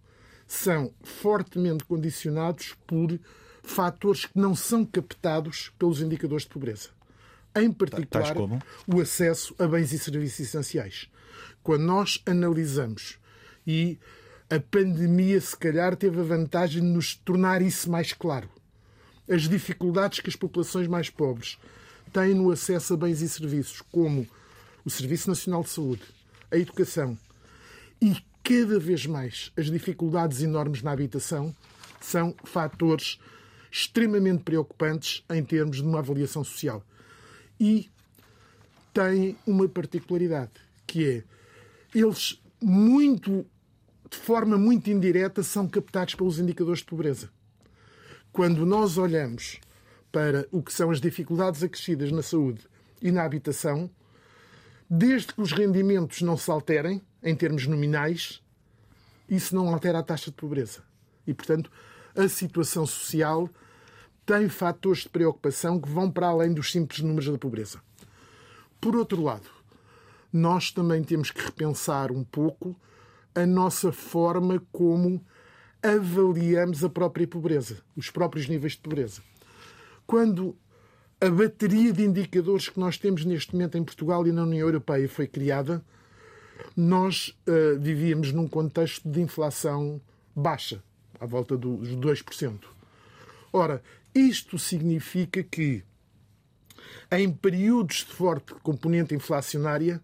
são 0.50 0.92
fortemente 1.04 1.84
condicionados 1.84 2.74
por 2.84 3.20
fatores 3.62 4.24
que 4.24 4.36
não 4.36 4.52
são 4.52 4.84
captados 4.84 5.70
pelos 5.78 6.00
indicadores 6.00 6.42
de 6.42 6.50
pobreza. 6.50 6.88
Em 7.54 7.72
particular, 7.72 8.34
o 8.84 9.00
acesso 9.00 9.54
a 9.60 9.68
bens 9.68 9.92
e 9.92 9.98
serviços 9.98 10.40
essenciais. 10.40 11.08
Quando 11.62 11.82
nós 11.82 12.20
analisamos, 12.26 13.16
e 13.64 13.96
a 14.50 14.58
pandemia, 14.58 15.40
se 15.40 15.56
calhar, 15.56 15.94
teve 15.94 16.18
a 16.18 16.24
vantagem 16.24 16.82
de 16.82 16.88
nos 16.88 17.14
tornar 17.14 17.62
isso 17.62 17.88
mais 17.88 18.12
claro, 18.12 18.50
as 19.28 19.42
dificuldades 19.42 20.18
que 20.18 20.30
as 20.30 20.36
populações 20.36 20.88
mais 20.88 21.08
pobres 21.08 21.58
têm 22.12 22.34
no 22.34 22.50
acesso 22.50 22.94
a 22.94 22.96
bens 22.96 23.20
e 23.22 23.28
serviços, 23.28 23.82
como 23.92 24.26
o 24.84 24.90
Serviço 24.90 25.28
Nacional 25.28 25.62
de 25.62 25.70
Saúde, 25.70 26.02
a 26.50 26.56
educação 26.56 27.16
e 28.02 28.16
cada 28.50 28.80
vez 28.80 29.06
mais 29.06 29.52
as 29.56 29.66
dificuldades 29.66 30.42
enormes 30.42 30.82
na 30.82 30.90
habitação, 30.90 31.54
são 32.00 32.34
fatores 32.42 33.20
extremamente 33.70 34.42
preocupantes 34.42 35.22
em 35.30 35.44
termos 35.44 35.76
de 35.76 35.84
uma 35.84 36.00
avaliação 36.00 36.42
social. 36.42 36.84
E 37.60 37.88
têm 38.92 39.36
uma 39.46 39.68
particularidade, 39.68 40.50
que 40.84 41.08
é 41.08 41.24
eles 41.94 42.42
muito 42.60 43.46
de 44.10 44.16
forma 44.16 44.58
muito 44.58 44.90
indireta 44.90 45.44
são 45.44 45.68
captados 45.68 46.16
pelos 46.16 46.40
indicadores 46.40 46.80
de 46.80 46.86
pobreza. 46.86 47.30
Quando 48.32 48.66
nós 48.66 48.98
olhamos 48.98 49.60
para 50.10 50.48
o 50.50 50.60
que 50.60 50.72
são 50.72 50.90
as 50.90 51.00
dificuldades 51.00 51.62
acrescidas 51.62 52.10
na 52.10 52.20
saúde 52.20 52.66
e 53.00 53.12
na 53.12 53.22
habitação, 53.22 53.88
desde 54.90 55.34
que 55.34 55.40
os 55.40 55.52
rendimentos 55.52 56.20
não 56.22 56.36
se 56.36 56.50
alterem 56.50 57.00
em 57.22 57.34
termos 57.34 57.66
nominais, 57.66 58.42
isso 59.28 59.54
não 59.54 59.68
altera 59.68 59.98
a 59.98 60.02
taxa 60.02 60.30
de 60.30 60.36
pobreza. 60.36 60.82
E, 61.26 61.34
portanto, 61.34 61.70
a 62.16 62.28
situação 62.28 62.86
social 62.86 63.48
tem 64.26 64.48
fatores 64.48 65.02
de 65.02 65.08
preocupação 65.08 65.80
que 65.80 65.88
vão 65.88 66.10
para 66.10 66.28
além 66.28 66.52
dos 66.52 66.70
simples 66.70 67.00
números 67.00 67.28
da 67.28 67.38
pobreza. 67.38 67.80
Por 68.80 68.96
outro 68.96 69.22
lado, 69.22 69.48
nós 70.32 70.70
também 70.70 71.02
temos 71.02 71.30
que 71.30 71.42
repensar 71.42 72.12
um 72.12 72.24
pouco 72.24 72.76
a 73.34 73.46
nossa 73.46 73.92
forma 73.92 74.62
como 74.72 75.24
avaliamos 75.82 76.84
a 76.84 76.88
própria 76.88 77.26
pobreza, 77.26 77.78
os 77.96 78.10
próprios 78.10 78.48
níveis 78.48 78.72
de 78.72 78.78
pobreza. 78.78 79.22
Quando 80.06 80.56
a 81.20 81.28
bateria 81.28 81.92
de 81.92 82.04
indicadores 82.04 82.68
que 82.68 82.80
nós 82.80 82.96
temos 82.98 83.24
neste 83.24 83.52
momento 83.52 83.76
em 83.76 83.84
Portugal 83.84 84.26
e 84.26 84.32
na 84.32 84.42
União 84.42 84.66
Europeia 84.66 85.08
foi 85.08 85.26
criada, 85.26 85.84
nós 86.76 87.36
uh, 87.46 87.78
vivíamos 87.78 88.32
num 88.32 88.48
contexto 88.48 89.08
de 89.08 89.20
inflação 89.20 90.00
baixa, 90.34 90.82
à 91.18 91.26
volta 91.26 91.56
dos 91.56 91.88
2%. 91.96 92.58
Ora, 93.52 93.82
isto 94.14 94.58
significa 94.58 95.42
que, 95.42 95.82
em 97.10 97.30
períodos 97.30 97.98
de 97.98 98.12
forte 98.12 98.54
componente 98.62 99.14
inflacionária, 99.14 100.00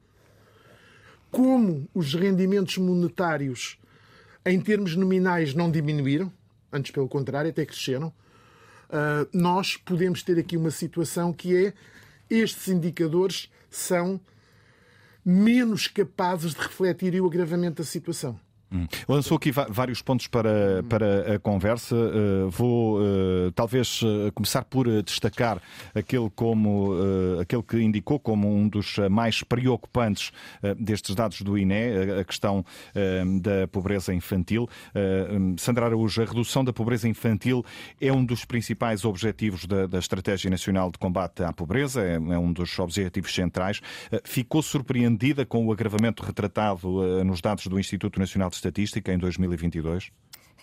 como 1.30 1.88
os 1.94 2.14
rendimentos 2.14 2.78
monetários, 2.78 3.78
em 4.44 4.60
termos 4.60 4.96
nominais, 4.96 5.54
não 5.54 5.70
diminuíram, 5.70 6.32
antes 6.72 6.90
pelo 6.90 7.08
contrário, 7.08 7.50
até 7.50 7.64
cresceram, 7.64 8.08
uh, 8.08 9.28
nós 9.32 9.76
podemos 9.76 10.22
ter 10.22 10.38
aqui 10.38 10.56
uma 10.56 10.70
situação 10.70 11.32
que 11.32 11.56
é 11.56 11.72
estes 12.28 12.68
indicadores 12.68 13.50
são 13.70 14.20
menos 15.28 15.88
capazes 15.88 16.54
de 16.54 16.60
refletir 16.60 17.20
o 17.20 17.26
agravamento 17.26 17.82
da 17.82 17.84
situação. 17.84 18.38
Hum. 18.76 18.86
Lançou 19.08 19.36
aqui 19.36 19.50
vários 19.50 20.02
pontos 20.02 20.26
para, 20.26 20.82
para 20.88 21.34
a 21.34 21.38
conversa. 21.38 21.96
Uh, 21.96 22.50
vou 22.50 22.98
uh, 22.98 23.50
talvez 23.54 24.02
uh, 24.02 24.30
começar 24.34 24.64
por 24.64 24.86
destacar 25.02 25.60
aquele, 25.94 26.30
como, 26.30 26.92
aquele 27.40 27.62
que 27.62 27.80
indicou 27.80 28.18
como 28.18 28.52
um 28.52 28.68
dos 28.68 28.96
mais 29.10 29.42
preocupantes 29.42 30.32
destes 30.78 31.14
dados 31.14 31.42
do 31.42 31.56
INE, 31.56 32.20
a 32.20 32.24
questão 32.24 32.64
da 33.40 33.66
pobreza 33.68 34.12
infantil. 34.12 34.68
Sandra 35.58 35.86
Araújo, 35.86 36.22
a 36.22 36.24
redução 36.24 36.64
da 36.64 36.72
pobreza 36.72 37.08
infantil 37.08 37.64
é 38.00 38.12
um 38.12 38.24
dos 38.24 38.44
principais 38.44 39.04
objetivos 39.04 39.66
da, 39.66 39.86
da 39.86 39.98
Estratégia 39.98 40.50
Nacional 40.50 40.90
de 40.90 40.98
Combate 40.98 41.42
à 41.42 41.52
Pobreza, 41.52 42.02
é, 42.02 42.14
é 42.14 42.38
um 42.38 42.52
dos 42.52 42.78
objetivos 42.78 43.34
centrais. 43.34 43.80
Ficou 44.24 44.62
surpreendida 44.62 45.46
com 45.46 45.66
o 45.66 45.72
agravamento 45.72 46.22
retratado 46.22 47.24
nos 47.24 47.40
dados 47.40 47.66
do 47.66 47.78
Instituto 47.78 48.18
Nacional 48.18 48.50
de 48.50 48.56
estatística 48.66 49.12
em 49.12 49.18
2022? 49.18 50.10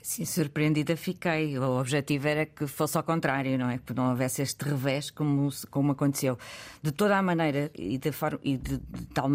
Sim, 0.02 0.26
surpreendida 0.26 0.98
fiquei. 0.98 1.58
O 1.58 1.80
objetivo 1.80 2.28
era 2.28 2.46
que 2.46 2.68
fosse 2.68 2.98
ao 2.98 3.04
contrário, 3.04 3.58
não 3.58 3.70
é? 3.70 3.78
Que 3.78 3.94
não 3.94 4.10
houvesse 4.10 4.42
este 4.42 4.66
revés 4.66 5.10
como, 5.10 5.50
como 5.72 5.94
aconteceu. 5.94 6.38
De 6.82 6.92
toda 6.92 7.18
a 7.18 7.22
maneira, 7.22 7.72
e 7.74 7.98
de, 7.98 8.12
e 8.44 8.58
de, 8.58 8.78
de 8.78 9.06
tal 9.14 9.30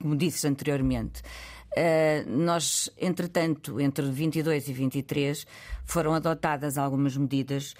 como 0.00 0.16
disse 0.16 0.46
anteriormente, 0.46 1.22
uh, 1.22 2.30
nós, 2.30 2.88
entretanto, 2.96 3.80
entre 3.80 4.08
22 4.08 4.68
e 4.68 4.72
23, 4.72 5.46
foram 5.84 6.14
adotadas 6.14 6.78
algumas 6.78 7.16
medidas 7.16 7.74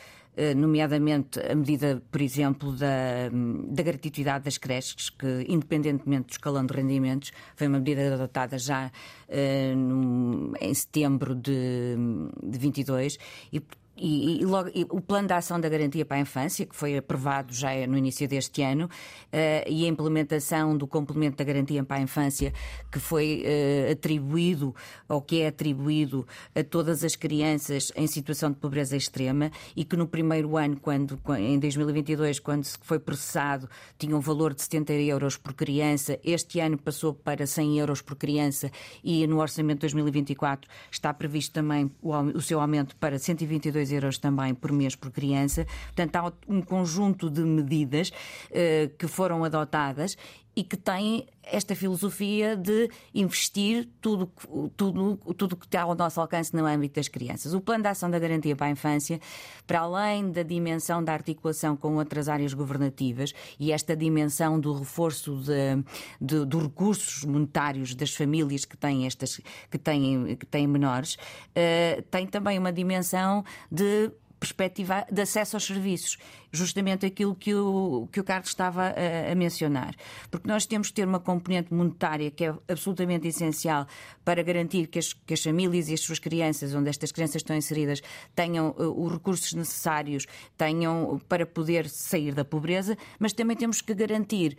nomeadamente 0.55 1.41
a 1.41 1.55
medida, 1.55 2.03
por 2.11 2.21
exemplo, 2.21 2.73
da, 2.73 3.31
da 3.69 3.83
gratuidade 3.83 4.45
das 4.45 4.59
creches, 4.59 5.09
que, 5.11 5.47
independentemente 5.49 6.27
do 6.27 6.31
escalão 6.33 6.67
de 6.67 6.75
rendimentos, 6.75 7.33
foi 7.55 7.67
uma 7.69 7.79
medida 7.79 8.15
adotada 8.15 8.59
já 8.59 8.91
uh, 9.29 10.53
em 10.61 10.75
setembro 10.75 11.35
de, 11.35 11.97
de 12.43 12.59
22 12.59 13.19
e, 13.53 13.63
e, 13.97 14.41
e, 14.41 14.45
logo, 14.45 14.71
e, 14.75 14.85
o 14.91 15.01
plano 15.01 15.27
de 15.27 15.35
ação 15.35 15.61
da 15.61 15.69
garantia 15.69 16.05
para 16.05 16.19
a 16.19 16.21
infância, 16.21 16.67
que 16.67 16.77
foi 16.77 16.97
aprovado 16.97 17.53
já 17.53 17.87
no 17.87 17.97
início 17.97 18.29
deste 18.29 18.63
ano, 18.63 18.87
uh, 18.87 19.69
e 19.69 19.85
a 19.85 19.89
implementação 19.89 20.77
do 20.77 20.87
complemento 20.87 21.37
da 21.37 21.45
garantia 21.45 21.83
para 21.83 21.97
a 21.97 22.01
infância, 22.01 22.53
que 22.93 22.99
foi 22.99 23.45
uh, 23.45 23.93
atribuído, 23.93 24.75
ou 25.09 25.23
que 25.23 25.41
é 25.41 25.49
atribuído 25.49 26.27
a 26.55 26.63
todas 26.63 27.03
as 27.05 27.17
crianças 27.17 27.91
em 27.97 28.07
situação 28.07 28.51
de 28.51 28.57
pobreza 28.59 28.97
extrema, 28.97 29.51
e 29.75 29.85
que 29.85 29.97
no 29.97 30.07
primeiro 30.07 30.57
ano, 30.57 30.77
quando, 30.79 31.19
em 31.39 31.59
2022, 31.59 32.39
quando 32.41 32.67
foi 32.83 32.99
processado, 32.99 33.69
tinha 33.99 34.17
um 34.17 34.21
valor 34.21 34.53
de 34.53 34.63
70 34.63 34.93
euros 34.93 35.37
por 35.37 35.55
criança, 35.55 36.19
este 36.23 36.61
ano 36.61 36.77
passou 36.77 37.15
para 37.15 37.47
100 37.47 37.79
euros 37.79 38.03
por 38.03 38.17
criança, 38.17 38.71
e 39.03 39.27
no 39.27 39.41
orçamento 39.41 39.79
de 39.79 39.93
2024 39.93 40.69
está 40.91 41.13
previsto 41.15 41.53
também 41.53 41.91
o, 42.03 42.13
o 42.13 42.43
seu 42.43 42.61
aumento 42.61 42.95
para 42.97 43.19
122 43.19 43.86
euros 43.93 44.19
também 44.19 44.55
por 44.55 44.73
mês 44.73 44.95
por 44.95 45.11
criança. 45.11 45.67
Portanto, 45.87 46.17
há 46.17 46.33
um 46.49 46.61
conjunto 46.61 47.31
de 47.31 47.43
medidas 47.43 48.11
uh, 48.11 48.89
que 48.99 49.07
foram 49.07 49.45
adotadas 49.45 50.17
e 50.57 50.65
que 50.65 50.77
têm 50.77 51.27
esta 51.43 51.77
filosofia 51.77 52.57
de 52.57 52.91
investir 53.15 53.89
tudo, 54.01 54.33
tudo, 54.75 55.17
tudo 55.37 55.55
que 55.55 55.67
está 55.67 55.83
ao 55.83 55.95
nosso 55.95 56.19
alcance 56.21 56.57
no 56.57 56.67
âmbito 56.67 56.95
das 56.97 57.09
crianças. 57.09 57.53
O 57.53 57.61
Plano 57.61 57.83
de 57.83 57.89
Ação 57.91 58.11
da 58.11 58.19
Garantia 58.19 58.57
para 58.57 58.67
a 58.67 58.71
Infância, 58.71 59.21
para 59.67 59.81
além 59.81 60.33
da 60.33 60.43
dimensão 60.43 61.05
da 61.05 61.13
articulação 61.13 61.77
com 61.77 61.97
outras 61.97 62.29
áreas 62.29 62.55
governativas 62.55 63.35
e 63.61 63.71
esta 63.71 63.95
dimensão 63.95 64.59
do 64.59 64.73
reforço 64.73 65.37
de, 65.37 65.85
de, 66.21 66.45
dos 66.47 66.63
recursos 66.63 67.25
monetários 67.25 67.95
das 67.95 68.13
famílias 68.15 68.65
que 68.65 68.77
têm, 68.77 69.07
estas, 69.07 69.41
que 69.71 69.79
têm, 69.79 70.37
que 70.37 70.47
têm 70.47 70.67
menores, 70.67 71.15
uh, 71.15 72.03
tem 72.11 72.27
também 72.27 72.59
uma 72.59 72.73
dimensão 72.73 73.45
de 73.71 74.11
perspectiva 74.47 75.07
de 75.11 75.23
acesso 75.23 75.57
aos 75.57 75.65
serviços, 75.65 76.19
justamente 76.53 77.05
aquilo 77.05 77.35
que 77.35 77.55
o, 77.55 78.09
que 78.11 78.21
o 78.21 78.25
Carlos 78.25 78.49
estava 78.49 78.83
a, 78.83 79.33
a 79.33 79.35
mencionar. 79.35 79.95
Porque 80.31 80.49
nós 80.49 80.67
temos 80.67 80.89
que 80.89 80.95
ter 80.95 81.07
uma 81.07 81.21
componente 81.21 81.73
monetária 81.73 82.31
que 82.31 82.45
é 82.45 82.55
absolutamente 82.69 83.29
essencial 83.29 83.87
para 84.25 84.43
garantir 84.43 84.87
que 84.87 84.99
as, 84.99 85.13
que 85.13 85.35
as 85.35 85.43
famílias 85.43 85.89
e 85.89 85.95
as 85.95 86.01
suas 86.01 86.19
crianças, 86.19 86.75
onde 86.75 86.89
estas 86.89 87.13
crianças 87.13 87.37
estão 87.37 87.57
inseridas, 87.57 88.03
tenham 88.35 88.71
uh, 88.79 89.05
os 89.05 89.13
recursos 89.13 89.53
necessários, 89.53 90.27
tenham 90.57 91.21
para 91.29 91.45
poder 91.45 91.89
sair 91.89 92.35
da 92.35 92.45
pobreza, 92.45 92.97
mas 93.19 93.33
também 93.33 93.57
temos 93.57 93.81
que 93.81 93.95
garantir 93.95 94.57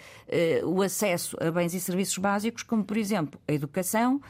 uh, 0.64 0.68
o 0.68 0.82
acesso 0.82 1.38
a 1.40 1.52
bens 1.52 1.74
e 1.74 1.80
serviços 1.80 2.18
básicos, 2.18 2.64
como 2.64 2.84
por 2.84 2.98
exemplo 2.98 3.40
a 3.48 3.54
educação, 3.54 4.22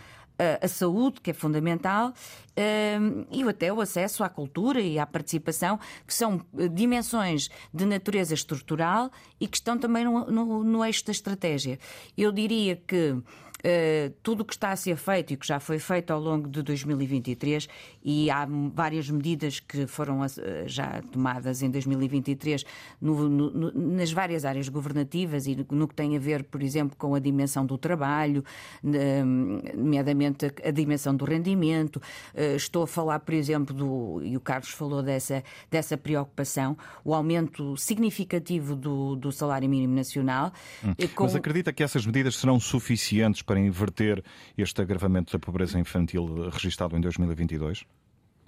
a 0.61 0.67
saúde, 0.67 1.19
que 1.21 1.31
é 1.31 1.33
fundamental, 1.33 2.13
ehm, 2.55 3.25
e 3.31 3.43
até 3.43 3.71
o 3.73 3.81
acesso 3.81 4.23
à 4.23 4.29
cultura 4.29 4.79
e 4.79 4.99
à 4.99 5.05
participação, 5.05 5.79
que 6.05 6.13
são 6.13 6.41
eh, 6.57 6.67
dimensões 6.67 7.49
de 7.73 7.85
natureza 7.85 8.33
estrutural 8.33 9.11
e 9.39 9.47
que 9.47 9.57
estão 9.57 9.77
também 9.77 10.05
no, 10.05 10.29
no, 10.29 10.63
no 10.63 10.85
eixo 10.85 11.05
da 11.05 11.11
estratégia. 11.11 11.79
Eu 12.17 12.31
diria 12.31 12.75
que 12.75 13.17
Uh, 13.57 14.13
tudo 14.21 14.41
o 14.41 14.45
que 14.45 14.53
está 14.53 14.71
a 14.71 14.75
ser 14.75 14.95
feito 14.97 15.33
e 15.33 15.37
que 15.37 15.47
já 15.47 15.59
foi 15.59 15.79
feito 15.79 16.11
ao 16.11 16.19
longo 16.19 16.47
de 16.47 16.61
2023, 16.61 17.67
e 18.03 18.29
há 18.29 18.47
várias 18.71 19.09
medidas 19.09 19.59
que 19.59 19.87
foram 19.87 20.21
uh, 20.21 20.27
já 20.67 21.01
tomadas 21.11 21.63
em 21.63 21.69
2023 21.69 22.63
no, 23.01 23.27
no, 23.27 23.71
nas 23.71 24.11
várias 24.11 24.45
áreas 24.45 24.69
governativas 24.69 25.47
e 25.47 25.55
no, 25.55 25.65
no, 25.71 25.87
que 25.87 25.95
tem 25.95 26.15
a 26.15 26.19
ver, 26.19 26.43
por 26.43 26.61
exemplo, 26.61 26.95
com 26.97 27.15
a 27.15 27.19
dimensão 27.19 27.65
do 27.65 27.77
trabalho, 27.77 28.43
nomeadamente 28.83 30.45
a, 30.45 30.51
a, 30.65 30.71
dimensão 30.71 31.15
do 31.15 31.25
rendimento. 31.25 31.97
Uh, 32.35 32.55
estou 32.55 32.83
a 32.83 32.87
falar, 32.87 33.19
por 33.21 33.33
exemplo, 33.33 33.75
do, 33.75 34.21
e 34.23 34.37
o 34.37 34.39
Carlos 34.39 34.69
falou 34.69 35.01
dessa, 35.01 35.43
dessa 35.71 35.97
preocupação, 35.97 36.77
o 37.03 37.13
aumento 37.13 37.75
significativo 37.75 38.75
do, 38.75 39.15
do 39.15 39.31
salário 39.31 39.67
mínimo 39.67 39.95
nacional. 39.95 40.53
Hum. 40.85 40.93
Com... 41.15 41.23
Mas 41.23 41.35
acredita 41.35 41.73
que 41.73 41.81
essas 41.81 42.05
medidas 42.05 42.35
serão 42.35 42.59
suficientes 42.59 43.41
para 43.47 43.59
inverter 43.59 44.23
este 44.55 44.79
agravamento 44.81 45.33
da 45.33 45.39
pobreza 45.39 45.79
infantil 45.79 46.49
registado 46.51 46.95
em 46.95 47.01
2022? 47.01 47.83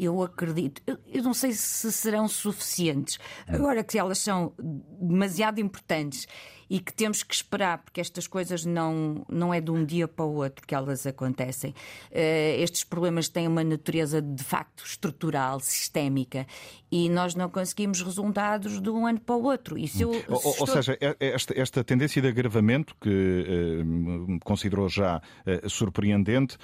eu 0.01 0.23
acredito. 0.23 0.81
Eu 1.05 1.23
não 1.23 1.33
sei 1.33 1.51
se 1.51 1.91
serão 1.91 2.25
suficientes. 2.25 3.19
Agora 3.45 3.83
que 3.83 3.99
elas 3.99 4.19
são 4.19 4.53
demasiado 4.57 5.59
importantes 5.59 6.25
e 6.69 6.79
que 6.79 6.93
temos 6.93 7.23
que 7.23 7.33
esperar, 7.33 7.79
porque 7.79 7.99
estas 7.99 8.27
coisas 8.27 8.63
não, 8.63 9.25
não 9.27 9.53
é 9.53 9.59
de 9.59 9.71
um 9.71 9.83
dia 9.83 10.07
para 10.07 10.23
o 10.23 10.35
outro 10.35 10.65
que 10.67 10.75
elas 10.75 11.07
acontecem. 11.07 11.71
Uh, 12.11 12.61
estes 12.61 12.83
problemas 12.83 13.27
têm 13.27 13.47
uma 13.47 13.63
natureza 13.63 14.21
de 14.21 14.43
facto 14.43 14.85
estrutural, 14.85 15.59
sistémica, 15.59 16.45
e 16.91 17.09
nós 17.09 17.33
não 17.33 17.49
conseguimos 17.49 18.01
resultados 18.01 18.79
de 18.79 18.89
um 18.89 19.07
ano 19.07 19.19
para 19.19 19.35
o 19.35 19.43
outro. 19.43 19.77
Isso 19.77 20.03
eu, 20.03 20.09
ou, 20.09 20.15
estou... 20.17 20.55
ou 20.59 20.67
seja, 20.67 20.97
é, 21.01 21.15
é 21.19 21.29
esta, 21.33 21.59
esta, 21.59 21.83
tendência 21.83 22.21
de 22.21 22.27
agravamento, 22.27 22.95
que 23.01 23.09
uh, 23.09 24.39
considerou 24.43 24.87
já 24.87 25.17
uh, 25.17 25.69
surpreendente, 25.69 26.57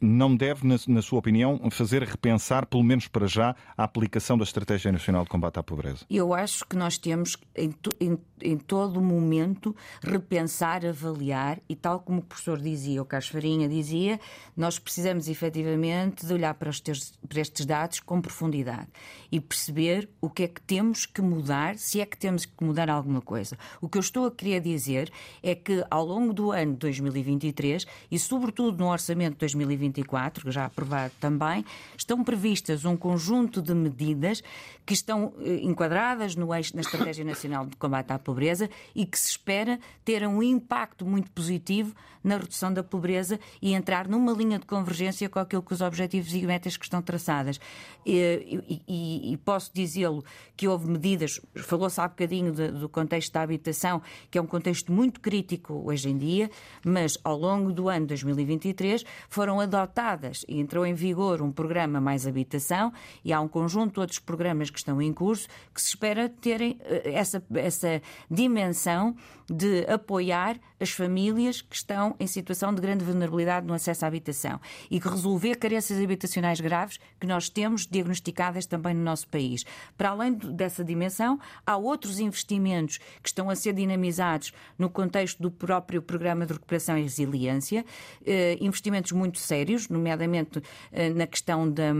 não 0.00 0.34
deve, 0.34 0.66
na, 0.66 0.76
na 0.86 1.02
sua 1.02 1.18
opinião, 1.18 1.60
fazer 1.70 2.02
repensar, 2.02 2.66
pelo 2.66 2.82
menos 2.82 3.08
para 3.08 3.26
já, 3.26 3.56
a 3.76 3.84
aplicação 3.84 4.36
da 4.36 4.44
Estratégia 4.44 4.92
Nacional 4.92 5.24
de 5.24 5.30
Combate 5.30 5.58
à 5.58 5.62
Pobreza? 5.62 6.04
Eu 6.10 6.32
acho 6.34 6.66
que 6.66 6.76
nós 6.76 6.98
temos, 6.98 7.36
em, 7.56 7.74
em, 8.00 8.18
em 8.42 8.56
todo 8.56 9.00
momento, 9.00 9.33
momento, 9.34 9.74
repensar, 10.02 10.84
avaliar 10.86 11.58
e, 11.68 11.74
tal 11.74 12.00
como 12.00 12.20
o 12.20 12.22
professor 12.22 12.60
dizia, 12.60 13.02
o 13.02 13.04
Carlos 13.04 13.28
Farinha 13.28 13.68
dizia, 13.68 14.20
nós 14.56 14.78
precisamos 14.78 15.28
efetivamente 15.28 16.24
de 16.24 16.32
olhar 16.32 16.54
para, 16.54 16.70
teus, 16.72 17.12
para 17.28 17.40
estes 17.40 17.66
dados 17.66 18.00
com 18.00 18.20
profundidade 18.20 18.88
e 19.30 19.40
perceber 19.40 20.08
o 20.20 20.30
que 20.30 20.44
é 20.44 20.48
que 20.48 20.60
temos 20.60 21.06
que 21.06 21.20
mudar, 21.20 21.76
se 21.76 22.00
é 22.00 22.06
que 22.06 22.16
temos 22.16 22.46
que 22.46 22.64
mudar 22.64 22.88
alguma 22.88 23.20
coisa. 23.20 23.58
O 23.80 23.88
que 23.88 23.98
eu 23.98 24.00
estou 24.00 24.26
a 24.26 24.30
querer 24.30 24.60
dizer 24.60 25.10
é 25.42 25.54
que 25.54 25.84
ao 25.90 26.04
longo 26.04 26.32
do 26.32 26.52
ano 26.52 26.72
de 26.72 26.78
2023 26.78 27.86
e, 28.10 28.18
sobretudo, 28.18 28.78
no 28.78 28.90
orçamento 28.90 29.34
de 29.34 29.40
2024, 29.40 30.50
já 30.50 30.66
aprovado 30.66 31.12
também, 31.20 31.64
estão 31.96 32.22
previstas 32.22 32.84
um 32.84 32.96
conjunto 32.96 33.60
de 33.60 33.74
medidas 33.74 34.42
que 34.86 34.94
estão 34.94 35.32
eh, 35.40 35.60
enquadradas 35.62 36.36
no 36.36 36.54
eixo, 36.54 36.74
na 36.74 36.82
Estratégia 36.82 37.24
Nacional 37.24 37.66
de 37.66 37.76
Combate 37.76 38.12
à 38.12 38.18
Pobreza 38.18 38.68
e 38.94 39.06
que 39.06 39.18
se 39.24 39.30
espera 39.30 39.78
ter 40.04 40.26
um 40.26 40.42
impacto 40.42 41.04
muito 41.04 41.30
positivo 41.32 41.94
na 42.24 42.38
redução 42.38 42.72
da 42.72 42.82
pobreza 42.82 43.38
e 43.60 43.74
entrar 43.74 44.08
numa 44.08 44.32
linha 44.32 44.58
de 44.58 44.64
convergência 44.64 45.28
com 45.28 45.38
aquilo 45.38 45.62
que 45.62 45.74
os 45.74 45.82
objetivos 45.82 46.32
e 46.32 46.40
metas 46.46 46.76
que 46.76 46.84
estão 46.84 47.02
traçadas. 47.02 47.60
E, 48.06 48.82
e, 48.88 49.32
e 49.32 49.36
posso 49.36 49.70
dizê-lo 49.74 50.24
que 50.56 50.66
houve 50.66 50.88
medidas, 50.88 51.38
falou-se 51.54 52.00
há 52.00 52.08
bocadinho 52.08 52.52
de, 52.52 52.68
do 52.68 52.88
contexto 52.88 53.32
da 53.32 53.42
habitação, 53.42 54.00
que 54.30 54.38
é 54.38 54.42
um 54.42 54.46
contexto 54.46 54.90
muito 54.90 55.20
crítico 55.20 55.82
hoje 55.84 56.08
em 56.08 56.16
dia, 56.16 56.50
mas 56.84 57.18
ao 57.22 57.36
longo 57.36 57.70
do 57.70 57.90
ano 57.90 58.06
2023 58.06 59.04
foram 59.28 59.60
adotadas 59.60 60.44
e 60.48 60.58
entrou 60.58 60.86
em 60.86 60.94
vigor 60.94 61.42
um 61.42 61.52
programa 61.52 62.00
Mais 62.00 62.26
Habitação 62.26 62.92
e 63.22 63.32
há 63.32 63.40
um 63.40 63.48
conjunto 63.48 63.94
de 63.94 64.00
outros 64.00 64.18
programas 64.18 64.70
que 64.70 64.78
estão 64.78 65.02
em 65.02 65.12
curso 65.12 65.46
que 65.74 65.82
se 65.82 65.88
espera 65.88 66.28
terem 66.28 66.78
eh, 66.84 67.12
essa, 67.12 67.42
essa 67.54 68.00
dimensão 68.30 69.13
de 69.48 69.84
apoiar 69.88 70.58
as 70.84 70.90
famílias 70.90 71.62
que 71.62 71.74
estão 71.74 72.14
em 72.20 72.26
situação 72.26 72.72
de 72.74 72.80
grande 72.80 73.02
vulnerabilidade 73.04 73.66
no 73.66 73.72
acesso 73.72 74.04
à 74.04 74.08
habitação 74.08 74.60
e 74.90 75.00
que 75.00 75.08
resolver 75.08 75.56
carências 75.56 75.98
habitacionais 75.98 76.60
graves 76.60 77.00
que 77.18 77.26
nós 77.26 77.48
temos 77.48 77.86
diagnosticadas 77.86 78.66
também 78.66 78.92
no 78.92 79.02
nosso 79.02 79.26
país. 79.28 79.64
Para 79.96 80.10
além 80.10 80.34
dessa 80.34 80.84
dimensão, 80.84 81.40
há 81.66 81.76
outros 81.76 82.20
investimentos 82.20 82.98
que 83.22 83.28
estão 83.28 83.48
a 83.48 83.56
ser 83.56 83.72
dinamizados 83.72 84.52
no 84.78 84.90
contexto 84.90 85.42
do 85.42 85.50
próprio 85.50 86.02
Programa 86.02 86.44
de 86.44 86.52
Recuperação 86.52 86.98
e 86.98 87.02
Resiliência, 87.02 87.84
eh, 88.26 88.58
investimentos 88.60 89.12
muito 89.12 89.38
sérios, 89.38 89.88
nomeadamente 89.88 90.62
eh, 90.92 91.08
na 91.08 91.26
questão 91.26 91.70
da, 91.70 91.92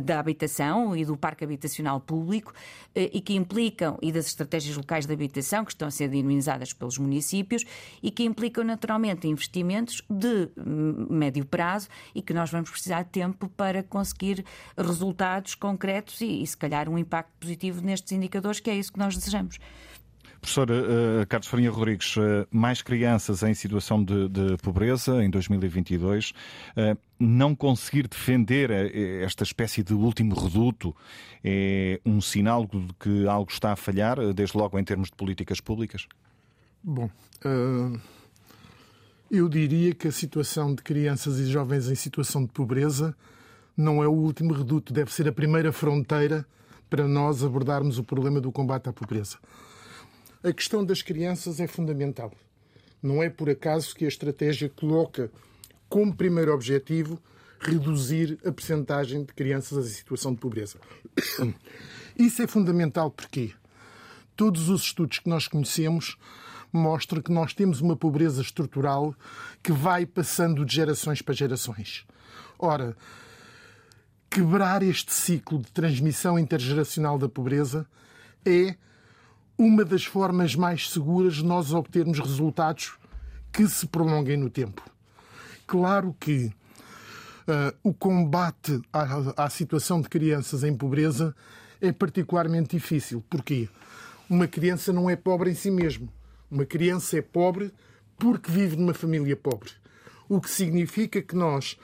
da 0.00 0.18
habitação 0.18 0.96
e 0.96 1.04
do 1.04 1.18
parque 1.18 1.44
habitacional 1.44 2.00
público, 2.00 2.54
eh, 2.94 3.10
e 3.12 3.20
que 3.20 3.34
implicam, 3.34 3.98
e 4.00 4.10
das 4.10 4.26
estratégias 4.26 4.74
locais 4.74 5.04
de 5.04 5.12
habitação, 5.12 5.66
que 5.66 5.72
estão 5.72 5.88
a 5.88 5.90
ser 5.90 6.08
dinamizadas 6.08 6.72
pelos 6.72 6.96
municípios 6.96 7.41
e 8.02 8.10
que 8.10 8.24
implicam 8.24 8.64
naturalmente 8.64 9.26
investimentos 9.26 10.02
de 10.08 10.48
médio 11.10 11.44
prazo 11.44 11.88
e 12.14 12.22
que 12.22 12.32
nós 12.32 12.50
vamos 12.50 12.70
precisar 12.70 13.02
de 13.02 13.10
tempo 13.10 13.48
para 13.50 13.82
conseguir 13.82 14.44
resultados 14.76 15.54
concretos 15.54 16.20
e, 16.20 16.42
e 16.42 16.46
se 16.46 16.56
calhar, 16.56 16.88
um 16.88 16.98
impacto 16.98 17.32
positivo 17.40 17.80
nestes 17.82 18.12
indicadores, 18.12 18.60
que 18.60 18.70
é 18.70 18.76
isso 18.76 18.92
que 18.92 18.98
nós 18.98 19.16
desejamos. 19.16 19.58
Professor 20.42 20.68
uh, 20.72 21.26
Carlos 21.28 21.46
Farinha 21.46 21.70
Rodrigues, 21.70 22.16
uh, 22.16 22.44
mais 22.50 22.82
crianças 22.82 23.44
em 23.44 23.54
situação 23.54 24.02
de, 24.02 24.28
de 24.28 24.56
pobreza 24.56 25.24
em 25.24 25.30
2022. 25.30 26.30
Uh, 26.30 26.98
não 27.16 27.54
conseguir 27.54 28.08
defender 28.08 28.72
esta 29.22 29.44
espécie 29.44 29.84
de 29.84 29.94
último 29.94 30.34
reduto 30.34 30.94
é 31.44 32.00
um 32.04 32.20
sinal 32.20 32.66
de 32.66 32.88
que 32.98 33.28
algo 33.28 33.52
está 33.52 33.70
a 33.70 33.76
falhar, 33.76 34.18
desde 34.34 34.58
logo 34.58 34.76
em 34.76 34.82
termos 34.82 35.08
de 35.08 35.14
políticas 35.14 35.60
públicas? 35.60 36.08
Bom, 36.84 37.08
eu 39.30 39.48
diria 39.48 39.94
que 39.94 40.08
a 40.08 40.12
situação 40.12 40.74
de 40.74 40.82
crianças 40.82 41.38
e 41.38 41.46
jovens 41.46 41.88
em 41.88 41.94
situação 41.94 42.44
de 42.44 42.50
pobreza 42.50 43.16
não 43.76 44.02
é 44.02 44.08
o 44.08 44.12
último 44.12 44.52
reduto, 44.52 44.92
deve 44.92 45.12
ser 45.12 45.28
a 45.28 45.32
primeira 45.32 45.72
fronteira 45.72 46.44
para 46.90 47.06
nós 47.06 47.42
abordarmos 47.44 47.98
o 47.98 48.04
problema 48.04 48.40
do 48.40 48.50
combate 48.50 48.88
à 48.88 48.92
pobreza. 48.92 49.38
A 50.42 50.52
questão 50.52 50.84
das 50.84 51.02
crianças 51.02 51.60
é 51.60 51.68
fundamental. 51.68 52.32
Não 53.00 53.22
é 53.22 53.30
por 53.30 53.48
acaso 53.48 53.94
que 53.94 54.04
a 54.04 54.08
estratégia 54.08 54.68
coloca 54.68 55.30
como 55.88 56.14
primeiro 56.14 56.52
objetivo 56.52 57.18
reduzir 57.60 58.38
a 58.44 58.50
percentagem 58.50 59.24
de 59.24 59.32
crianças 59.32 59.86
em 59.86 59.90
situação 59.90 60.34
de 60.34 60.40
pobreza. 60.40 60.78
Isso 62.18 62.42
é 62.42 62.46
fundamental 62.48 63.08
porque 63.10 63.52
todos 64.36 64.68
os 64.68 64.82
estudos 64.82 65.20
que 65.20 65.28
nós 65.28 65.46
conhecemos 65.46 66.18
mostram 66.72 67.20
que 67.20 67.32
nós 67.32 67.52
temos 67.52 67.80
uma 67.80 67.96
pobreza 67.96 68.40
estrutural 68.40 69.14
que 69.62 69.72
vai 69.72 70.06
passando 70.06 70.64
de 70.64 70.74
gerações 70.74 71.20
para 71.20 71.34
gerações. 71.34 72.06
Ora, 72.58 72.96
quebrar 74.30 74.82
este 74.82 75.12
ciclo 75.12 75.58
de 75.58 75.70
transmissão 75.70 76.38
intergeracional 76.38 77.18
da 77.18 77.28
pobreza 77.28 77.86
é 78.44 78.76
uma 79.58 79.84
das 79.84 80.04
formas 80.04 80.54
mais 80.54 80.90
seguras 80.90 81.34
de 81.34 81.44
nós 81.44 81.72
obtermos 81.72 82.18
resultados 82.18 82.94
que 83.52 83.68
se 83.68 83.86
prolonguem 83.86 84.36
no 84.36 84.48
tempo. 84.48 84.82
Claro 85.66 86.16
que 86.18 86.46
uh, 86.46 87.76
o 87.82 87.92
combate 87.92 88.80
à, 88.92 89.44
à, 89.44 89.50
situação 89.50 90.00
de 90.00 90.08
crianças 90.08 90.64
em 90.64 90.74
pobreza 90.74 91.34
é 91.80 91.92
particularmente 91.92 92.76
difícil. 92.76 93.22
Porquê? 93.28 93.68
Uma 94.28 94.48
criança 94.48 94.92
não 94.92 95.10
é 95.10 95.16
pobre 95.16 95.50
em 95.50 95.54
si 95.54 95.70
mesmo. 95.70 96.08
Uma 96.52 96.66
criança 96.66 97.16
é 97.16 97.22
pobre 97.22 97.72
porque 98.18 98.52
vive 98.52 98.76
numa 98.76 98.92
família 98.92 99.34
pobre. 99.34 99.70
O 100.28 100.38
que 100.38 100.50
significa 100.50 101.22
que 101.22 101.34
nós 101.34 101.78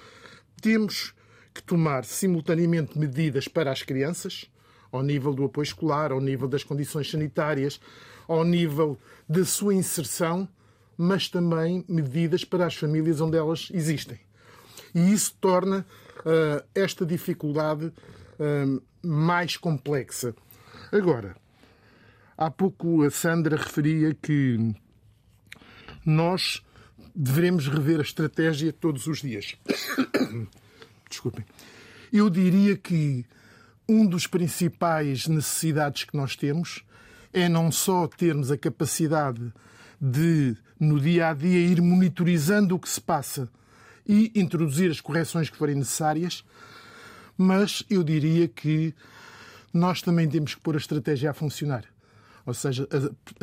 temos 0.60 1.14
que 1.54 1.62
tomar 1.62 2.04
simultaneamente 2.04 2.98
medidas 2.98 3.48
para 3.48 3.72
as 3.72 3.82
crianças, 3.82 4.44
ao 4.92 5.02
nível 5.02 5.32
do 5.32 5.46
apoio 5.46 5.62
escolar, 5.64 6.12
ao 6.12 6.20
nível 6.20 6.46
das 6.46 6.62
condições 6.62 7.10
sanitárias, 7.10 7.80
ao 8.28 8.44
nível 8.44 8.98
da 9.26 9.42
sua 9.42 9.72
inserção, 9.74 10.46
mas 10.98 11.30
também 11.30 11.82
medidas 11.88 12.44
para 12.44 12.66
as 12.66 12.74
famílias 12.74 13.22
onde 13.22 13.38
elas 13.38 13.70
existem. 13.72 14.20
E 14.94 15.14
isso 15.14 15.34
torna 15.40 15.86
uh, 16.18 16.62
esta 16.74 17.06
dificuldade 17.06 17.86
uh, 17.86 18.82
mais 19.02 19.56
complexa. 19.56 20.34
Agora, 20.92 21.34
há 22.38 22.48
pouco 22.48 23.02
a 23.02 23.10
Sandra 23.10 23.56
referia 23.56 24.14
que 24.14 24.72
nós 26.06 26.62
devemos 27.14 27.66
rever 27.66 27.98
a 27.98 28.02
estratégia 28.02 28.72
todos 28.72 29.08
os 29.08 29.20
dias. 29.20 29.56
Desculpem. 31.10 31.44
Eu 32.12 32.30
diria 32.30 32.76
que 32.76 33.26
um 33.88 34.06
dos 34.06 34.28
principais 34.28 35.26
necessidades 35.26 36.04
que 36.04 36.16
nós 36.16 36.36
temos 36.36 36.84
é 37.32 37.48
não 37.48 37.72
só 37.72 38.06
termos 38.06 38.52
a 38.52 38.56
capacidade 38.56 39.52
de, 40.00 40.56
no 40.78 41.00
dia 41.00 41.30
a 41.30 41.34
dia, 41.34 41.58
ir 41.58 41.82
monitorizando 41.82 42.76
o 42.76 42.78
que 42.78 42.88
se 42.88 43.00
passa 43.00 43.50
e 44.06 44.30
introduzir 44.34 44.90
as 44.90 45.00
correções 45.00 45.50
que 45.50 45.56
forem 45.56 45.74
necessárias, 45.74 46.44
mas 47.36 47.84
eu 47.90 48.04
diria 48.04 48.46
que 48.46 48.94
nós 49.72 50.00
também 50.00 50.28
temos 50.28 50.54
que 50.54 50.60
pôr 50.60 50.76
a 50.76 50.78
estratégia 50.78 51.30
a 51.30 51.34
funcionar. 51.34 51.84
Ou 52.48 52.54
seja, 52.54 52.88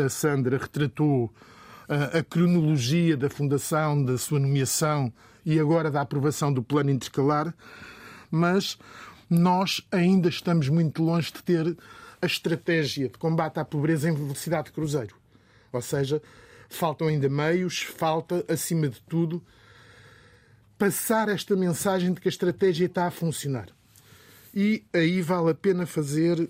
a, 0.04 0.10
Sandra 0.10 0.58
retratou 0.58 1.32
a, 1.88 2.24
cronologia 2.24 3.16
da 3.16 3.30
fundação, 3.30 4.04
da 4.04 4.18
sua 4.18 4.40
nomeação 4.40 5.14
e 5.46 5.60
agora 5.60 5.92
da 5.92 6.02
aprovação 6.02 6.52
do 6.52 6.64
plano 6.64 6.90
intercalar, 6.90 7.54
mas 8.32 8.80
nós 9.30 9.86
ainda 9.92 10.28
estamos 10.28 10.70
muito 10.70 11.04
longe 11.04 11.32
de 11.32 11.44
ter 11.44 11.78
a 12.20 12.26
estratégia 12.26 13.08
de 13.08 13.20
combate 13.20 13.60
à 13.60 13.64
pobreza 13.64 14.10
em 14.10 14.16
velocidade 14.16 14.70
de 14.70 14.72
cruzeiro. 14.72 15.16
Ou 15.72 15.84
seja, 15.84 16.20
faltam 16.68 17.08
ainda 17.08 17.30
meios, 17.30 17.84
falta, 17.84 18.44
acima 18.48 18.90
de 18.90 19.00
tudo, 19.04 19.40
passar 20.80 21.30
esta 21.30 21.56
mensagem 21.56 22.12
de 22.12 22.20
que 22.20 22.28
a 22.28 22.30
estratégia 22.30 22.88
está 22.88 23.06
a 23.06 23.12
funcionar. 23.12 23.68
E 24.52 24.84
aí 24.92 25.22
vale 25.22 25.52
a 25.52 25.54
pena 25.54 25.86
fazer 25.86 26.40
uh, 26.40 26.50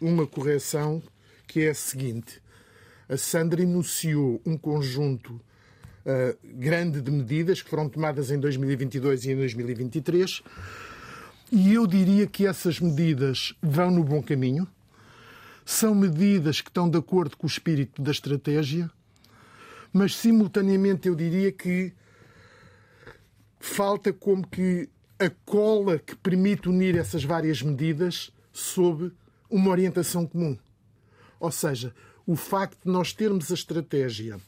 uma 0.00 0.24
correção 0.24 1.02
que 1.46 1.60
é 1.60 1.70
a 1.70 1.74
seguinte. 1.74 2.42
A 3.08 3.16
Sandra 3.16 3.62
enunciou 3.62 4.40
um 4.44 4.56
conjunto 4.58 5.34
uh, 5.34 6.36
grande 6.42 7.00
de 7.00 7.10
medidas 7.10 7.62
que 7.62 7.70
foram 7.70 7.88
tomadas 7.88 8.30
em 8.30 8.38
2022 8.38 9.24
e 9.24 9.32
em 9.32 9.36
2023 9.36 10.42
e 11.50 11.74
eu 11.74 11.86
diria 11.86 12.26
que 12.26 12.46
essas 12.46 12.80
medidas 12.80 13.54
vão 13.62 13.90
no 13.90 14.02
bom 14.02 14.22
caminho. 14.22 14.66
São 15.64 15.94
medidas 15.94 16.60
que 16.60 16.70
estão 16.70 16.88
de 16.88 16.98
acordo 16.98 17.36
com 17.36 17.46
o 17.46 17.50
espírito 17.50 18.02
da 18.02 18.10
estratégia, 18.10 18.90
mas 19.92 20.16
simultaneamente 20.16 21.08
eu 21.08 21.14
diria 21.14 21.50
que 21.52 21.92
falta 23.58 24.12
como 24.12 24.46
que 24.46 24.88
a 25.18 25.30
cola 25.44 25.98
que 25.98 26.14
permite 26.14 26.68
unir 26.68 26.96
essas 26.96 27.24
várias 27.24 27.62
medidas 27.62 28.32
sob 28.52 29.12
uma 29.48 29.70
orientação 29.70 30.26
comum. 30.26 30.56
Ou 31.38 31.50
seja, 31.50 31.94
o 32.26 32.36
facto 32.36 32.84
de 32.84 32.90
nós 32.90 33.12
termos 33.12 33.50
a 33.50 33.54
estratégia 33.54 34.40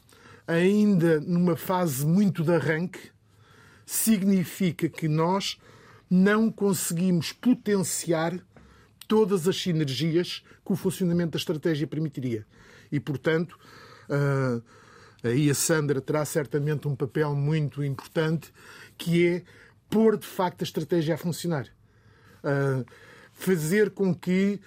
ainda 0.47 1.19
numa 1.21 1.55
fase 1.55 2.05
muito 2.05 2.43
de 2.43 2.51
arranque 2.51 3.11
significa 3.85 4.89
que 4.89 5.07
nós 5.07 5.59
não 6.09 6.51
conseguimos 6.51 7.31
potenciar 7.31 8.33
todas 9.07 9.47
as 9.47 9.61
sinergias 9.61 10.43
que 10.65 10.73
o 10.73 10.75
funcionamento 10.75 11.31
da 11.31 11.37
estratégia 11.37 11.85
permitiria. 11.85 12.45
E, 12.91 12.99
portanto, 12.99 13.59
uh, 14.09 14.63
aí 15.23 15.49
a 15.49 15.53
Sandra 15.53 16.01
terá 16.01 16.25
certamente 16.25 16.87
um 16.87 16.95
papel 16.95 17.35
muito 17.35 17.83
importante, 17.83 18.51
que 18.97 19.27
é 19.27 19.43
pôr 19.89 20.17
de 20.17 20.25
facto 20.25 20.61
a 20.61 20.63
estratégia 20.63 21.13
a 21.13 21.17
funcionar. 21.17 21.67
Uh, 22.43 22.83
fazer 23.33 23.91
com 23.91 24.13
que 24.13 24.59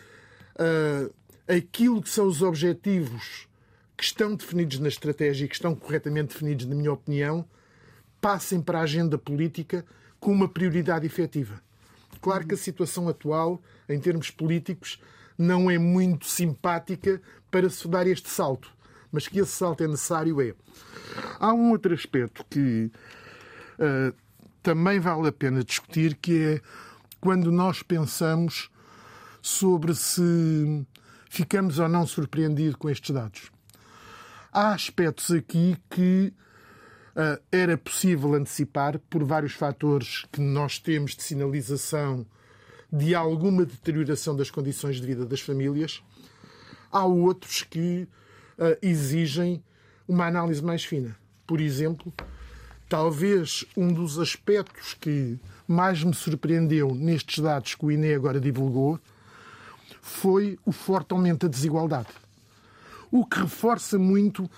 uh, 0.54 1.12
aquilo 1.48 2.02
que 2.02 2.08
são 2.08 2.26
os 2.26 2.42
objetivos 2.42 3.48
que 3.96 4.04
estão 4.04 4.34
definidos 4.34 4.78
na 4.78 4.88
estratégia 4.88 5.44
e 5.44 5.48
que 5.48 5.54
estão 5.54 5.74
corretamente 5.74 6.32
definidos, 6.34 6.66
na 6.66 6.74
minha 6.74 6.92
opinião, 6.92 7.44
passem 8.20 8.60
para 8.60 8.78
a 8.78 8.82
agenda 8.82 9.18
política 9.18 9.84
com 10.18 10.32
uma 10.32 10.48
prioridade 10.48 11.06
efetiva. 11.06 11.60
Claro 12.20 12.46
que 12.46 12.54
a 12.54 12.58
situação 12.58 13.08
atual, 13.08 13.60
em 13.88 13.98
termos 13.98 14.30
políticos, 14.30 15.00
não 15.36 15.70
é 15.70 15.78
muito 15.78 16.26
simpática 16.26 17.20
para 17.50 17.68
se 17.68 17.88
dar 17.88 18.06
este 18.06 18.28
salto, 18.28 18.70
mas 19.10 19.26
que 19.26 19.40
esse 19.40 19.50
salto 19.50 19.82
é 19.82 19.88
necessário 19.88 20.40
é. 20.40 20.54
Há 21.38 21.52
um 21.52 21.70
outro 21.70 21.92
aspecto 21.92 22.44
que 22.48 22.90
uh, 23.78 24.14
também 24.62 25.00
vale 25.00 25.28
a 25.28 25.32
pena 25.32 25.64
discutir, 25.64 26.14
que 26.14 26.44
é 26.44 26.60
quando 27.20 27.50
nós 27.50 27.82
pensamos 27.82 28.70
sobre 29.40 29.94
se 29.94 30.86
ficamos 31.32 31.78
ou 31.78 31.88
não 31.88 32.06
surpreendidos 32.06 32.76
com 32.76 32.90
estes 32.90 33.10
dados. 33.10 33.50
Há 34.52 34.74
aspectos 34.74 35.30
aqui 35.30 35.78
que 35.88 36.30
uh, 37.16 37.42
era 37.50 37.78
possível 37.78 38.34
antecipar 38.34 38.98
por 39.08 39.24
vários 39.24 39.54
fatores 39.54 40.26
que 40.30 40.42
nós 40.42 40.78
temos 40.78 41.16
de 41.16 41.22
sinalização 41.22 42.26
de 42.92 43.14
alguma 43.14 43.64
deterioração 43.64 44.36
das 44.36 44.50
condições 44.50 44.96
de 44.96 45.06
vida 45.06 45.24
das 45.24 45.40
famílias. 45.40 46.02
Há 46.90 47.06
outros 47.06 47.62
que 47.62 48.06
uh, 48.58 48.76
exigem 48.82 49.64
uma 50.06 50.26
análise 50.26 50.62
mais 50.62 50.84
fina. 50.84 51.16
Por 51.46 51.62
exemplo, 51.62 52.12
talvez 52.90 53.64
um 53.74 53.90
dos 53.90 54.18
aspectos 54.18 54.92
que 54.92 55.40
mais 55.66 56.04
me 56.04 56.12
surpreendeu 56.12 56.94
nestes 56.94 57.38
dados 57.38 57.74
que 57.74 57.86
o 57.86 57.90
INE 57.90 58.12
agora 58.12 58.38
divulgou 58.38 59.00
foi 60.02 60.58
o 60.66 60.72
forte 60.72 61.12
aumento 61.12 61.46
da 61.46 61.48
desigualdade 61.48 62.08
o 63.12 63.26
que 63.26 63.40
reforça 63.40 63.98
muito 63.98 64.50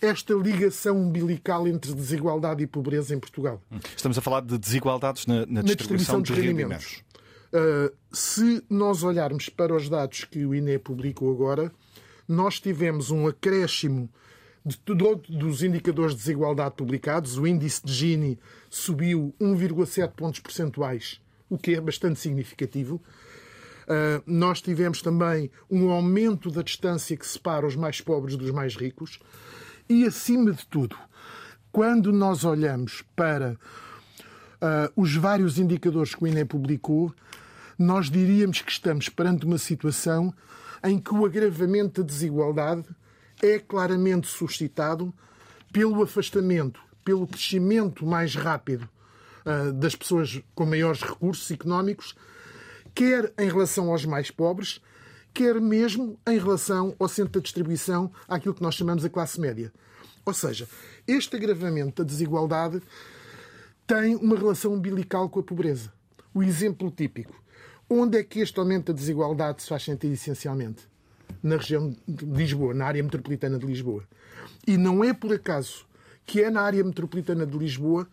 esta 0.00 0.34
ligação 0.34 0.98
umbilical 0.98 1.66
entre 1.66 1.94
desigualdade 1.94 2.62
e 2.62 2.66
pobreza 2.66 3.14
em 3.14 3.18
Portugal. 3.18 3.60
Estamos 3.96 4.18
a 4.18 4.20
falar 4.20 4.42
de 4.42 4.58
desigualdades 4.58 5.24
na, 5.24 5.46
na, 5.46 5.62
distribuição, 5.62 6.18
na 6.18 6.22
distribuição, 6.22 6.22
de 6.22 6.34
rendimentos. 6.34 7.02
Uh, 7.52 7.90
se 8.12 8.62
nós 8.68 9.02
olharmos 9.02 9.48
para 9.48 9.74
os 9.74 9.88
dados 9.88 10.24
que 10.24 10.44
o 10.44 10.54
INE 10.54 10.78
publicou 10.78 11.32
agora, 11.32 11.72
nós 12.28 12.60
tivemos 12.60 13.10
um 13.10 13.26
acréscimo 13.26 14.10
de 14.64 14.78
todos 14.78 15.28
os 15.42 15.62
indicadores 15.62 16.12
de 16.12 16.18
desigualdade 16.18 16.74
publicados. 16.76 17.38
O 17.38 17.46
índice 17.46 17.80
de 17.82 17.92
Gini 17.92 18.38
subiu 18.68 19.34
1,7 19.40 20.12
pontos 20.12 20.40
percentuais, 20.40 21.18
o 21.48 21.56
que 21.56 21.74
é 21.74 21.80
bastante 21.80 22.20
significativo. 22.20 23.00
Ah, 23.92 24.22
nós 24.26 24.62
tivemos 24.62 25.02
também 25.02 25.50
um 25.70 25.90
aumento 25.90 26.50
da 26.50 26.62
distância 26.62 27.14
que 27.14 27.26
separa 27.26 27.66
os 27.66 27.76
mais 27.76 28.00
pobres 28.00 28.36
dos 28.36 28.50
mais 28.50 28.74
ricos. 28.74 29.18
E, 29.86 30.06
acima 30.06 30.52
de 30.52 30.66
tudo, 30.66 30.96
quando 31.70 32.10
nós 32.10 32.42
olhamos 32.42 33.02
para 33.14 33.52
uh, 33.52 34.92
os 34.96 35.14
vários 35.14 35.58
indicadores 35.58 36.14
que 36.14 36.24
o 36.24 36.26
INE 36.26 36.44
publicou, 36.46 37.12
nós 37.78 38.08
diríamos 38.08 38.62
que 38.62 38.72
estamos 38.72 39.10
perante 39.10 39.44
uma 39.44 39.58
situação 39.58 40.32
em 40.82 40.98
que 40.98 41.12
o 41.12 41.26
agravamento 41.26 42.02
da 42.02 42.06
desigualdade 42.06 42.88
é 43.42 43.58
claramente 43.58 44.26
suscitado 44.26 45.12
pelo 45.70 46.02
afastamento, 46.02 46.80
pelo 47.04 47.26
crescimento 47.26 48.06
mais 48.06 48.34
rápido 48.34 48.88
uh, 49.44 49.72
das 49.72 49.94
pessoas 49.94 50.40
com 50.54 50.64
maiores 50.64 51.02
recursos 51.02 51.50
económicos 51.50 52.14
quer 52.94 53.32
em 53.38 53.48
relação 53.48 53.90
aos 53.90 54.04
mais 54.04 54.30
pobres, 54.30 54.80
quer 55.32 55.60
mesmo 55.60 56.18
em 56.26 56.38
relação 56.38 56.94
ao 56.98 57.08
centro 57.08 57.32
da 57.32 57.40
distribuição, 57.40 58.10
àquilo 58.28 58.54
que 58.54 58.62
nós 58.62 58.74
chamamos 58.74 59.04
a 59.04 59.10
classe 59.10 59.40
média. 59.40 59.72
Ou 60.24 60.32
seja, 60.32 60.68
este 61.06 61.36
agravamento 61.36 62.02
da 62.02 62.08
desigualdade 62.08 62.80
tem 63.86 64.14
uma 64.16 64.36
relação 64.36 64.74
umbilical 64.74 65.28
com 65.28 65.40
a 65.40 65.42
pobreza. 65.42 65.92
O 66.32 66.42
exemplo 66.42 66.90
típico. 66.90 67.34
Onde 67.88 68.18
é 68.18 68.22
que 68.22 68.40
este 68.40 68.58
aumento 68.58 68.92
da 68.92 68.98
desigualdade 68.98 69.62
se 69.62 69.68
faz 69.68 69.82
sentir 69.82 70.08
essencialmente? 70.08 70.88
Na 71.42 71.56
região 71.56 71.94
de 72.06 72.24
Lisboa, 72.24 72.72
na 72.72 72.86
área 72.86 73.02
metropolitana 73.02 73.58
de 73.58 73.66
Lisboa. 73.66 74.04
E 74.66 74.76
não 74.76 75.02
é 75.02 75.12
por 75.12 75.32
acaso 75.32 75.84
que 76.24 76.40
é 76.40 76.50
na 76.50 76.62
área 76.62 76.84
metropolitana 76.84 77.44
de 77.44 77.58
Lisboa 77.58 78.06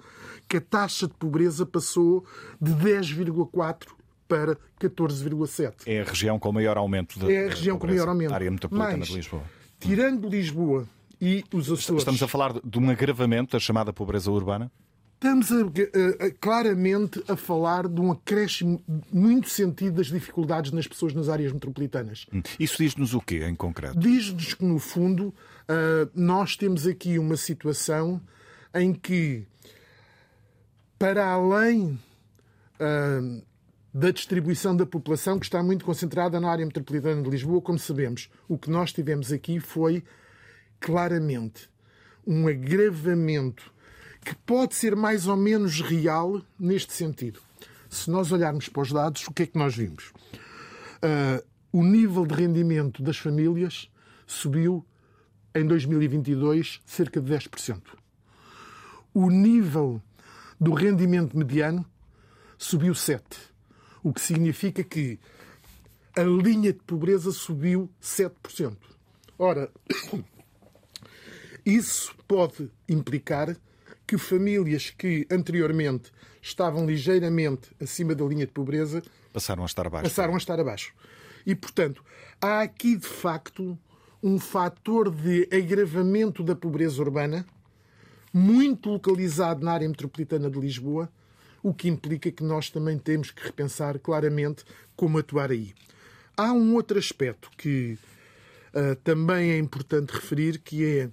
que 0.48 0.58
a 0.58 0.62
taxa 0.62 1.08
de 1.08 1.14
pobreza 1.14 1.66
passou 1.66 2.26
de 2.60 2.72
10,4 2.74 3.99
para 4.30 4.56
14,7. 4.80 5.74
É 5.88 6.02
a 6.02 6.04
região 6.04 6.38
com 6.38 6.52
maior 6.52 6.78
aumento 6.78 7.18
da 7.20 7.30
É 7.30 7.48
a 7.48 7.50
região 7.50 7.80
com 7.80 7.88
maior 7.88 8.08
aumento. 8.08 8.34
área 8.34 8.50
metropolitana 8.50 9.04
de 9.04 9.16
Lisboa. 9.16 9.44
Tirando 9.80 10.30
Lisboa 10.30 10.88
e 11.20 11.44
os 11.52 11.72
Açores. 11.72 12.02
Estamos 12.02 12.22
a 12.22 12.28
falar 12.28 12.54
de 12.64 12.80
um 12.80 12.90
agravamento 12.90 13.54
da 13.54 13.60
chamada 13.60 13.92
pobreza 13.92 14.32
urbana? 14.32 14.72
Estamos 15.16 15.52
a, 15.52 15.56
a, 15.56 16.28
a, 16.28 16.32
claramente 16.40 17.22
a 17.28 17.36
falar 17.36 17.88
de 17.90 18.00
um 18.00 18.12
acréscimo 18.12 18.82
muito 19.12 19.50
sentido 19.50 19.96
das 19.96 20.08
dificuldades 20.08 20.72
nas 20.72 20.88
pessoas 20.88 21.14
nas 21.14 21.28
áreas 21.28 21.52
metropolitanas. 21.52 22.26
Hum. 22.32 22.42
Isso 22.58 22.78
diz-nos 22.78 23.14
o 23.14 23.20
quê, 23.20 23.44
em 23.44 23.56
concreto? 23.56 24.00
Diz-nos 24.00 24.54
que, 24.54 24.64
no 24.64 24.80
fundo, 24.80 25.28
uh, 25.28 26.10
nós 26.14 26.56
temos 26.56 26.88
aqui 26.88 27.20
uma 27.20 27.36
situação 27.36 28.22
em 28.74 28.94
que, 28.94 29.46
para 30.98 31.28
além 31.28 32.00
uh, 32.80 33.49
da 33.94 34.12
distribuição 34.12 34.76
da 34.76 34.86
população, 34.86 35.40
que 35.40 35.46
está 35.46 35.64
muito 35.64 35.84
concentrada 35.84 36.40
na 36.40 36.50
área 36.50 36.66
metropolitana 36.66 37.22
de 37.22 37.30
Lisboa, 37.30 37.62
como 37.62 37.80
sabemos, 37.80 38.30
o 38.48 38.58
que 38.58 38.70
nós 38.70 38.94
tivemos 38.94 39.32
aqui 39.32 39.60
foi 39.60 40.04
claramente 40.80 41.70
um 42.26 42.48
agravamento 42.48 43.72
que 44.24 44.36
pode 44.36 44.76
ser 44.76 44.96
mais 44.96 45.28
ou 45.28 45.36
menos 45.36 45.82
real 45.82 46.42
neste 46.60 46.94
sentido. 46.94 47.40
Se 47.90 48.12
nós 48.12 48.32
olharmos 48.32 48.70
para 48.70 48.82
os 48.82 48.92
dados, 48.92 49.28
o 49.28 49.34
que 49.34 49.44
é 49.44 49.46
que 49.48 49.58
nós 49.58 49.76
vimos? 49.76 50.12
Uh, 51.02 51.44
o 51.72 51.84
nível 51.84 52.26
de 52.26 52.36
rendimento 52.36 53.02
das 53.02 53.18
famílias 53.18 53.90
subiu 54.28 54.86
em 55.56 55.66
2022 55.66 56.82
cerca 56.86 57.20
de 57.20 57.34
10%. 57.34 57.82
O 59.14 59.30
nível 59.30 60.02
do 60.60 60.74
rendimento 60.74 61.38
mediano 61.38 61.86
subiu 62.58 62.94
7%, 62.94 63.22
o 64.04 64.14
que 64.14 64.22
significa 64.22 64.84
que 64.84 65.20
a 66.16 66.24
linha 66.24 66.74
de 66.74 66.80
pobreza 66.80 67.32
subiu 67.32 67.90
7%. 68.02 68.76
Ora, 69.38 69.72
isso 71.66 72.16
pode 72.28 72.70
implicar 72.88 73.56
que 74.06 74.18
famílias 74.18 74.90
que 74.90 75.28
anteriormente 75.32 76.12
estavam 76.42 76.86
ligeiramente 76.86 77.70
acima 77.80 78.16
da 78.16 78.26
linha 78.26 78.46
de 78.46 78.52
pobreza 78.52 79.04
passaram 79.32 79.64
a 79.64 79.66
estar 79.66 79.86
abaixo. 79.86 80.10
Passaram 80.10 80.34
a 80.34 80.38
estar 80.38 80.60
abaixo. 80.60 80.94
E, 81.46 81.56
portanto, 81.56 82.04
há 82.42 82.62
aqui 82.62 82.96
de 82.96 83.08
facto 83.08 83.78
um 84.22 84.38
fator 84.40 85.10
de 85.10 85.48
agravamento 85.52 86.44
da 86.44 86.56
pobreza 86.56 87.02
urbana 87.02 87.46
muito 88.34 88.90
localizado 88.90 89.64
na 89.64 89.72
área 89.72 89.88
metropolitana 89.88 90.50
de 90.50 90.60
Lisboa, 90.60 91.10
o 91.62 91.74
que 91.74 91.88
implica 91.88 92.32
que 92.32 92.44
nós 92.44 92.70
também 92.70 92.98
temos 92.98 93.32
que 93.32 93.44
repensar 93.44 94.00
claramente 94.00 94.64
como 94.96 95.18
atuar 95.18 95.52
aí. 95.52 95.74
Há 96.36 96.54
um 96.54 96.76
outro 96.76 96.98
aspecto 96.98 97.50
que 97.58 97.98
uh, 98.74 98.96
também 99.04 99.52
é 99.52 99.58
importante 99.58 100.12
referir, 100.12 100.60
que 100.60 100.86
é 100.86 101.10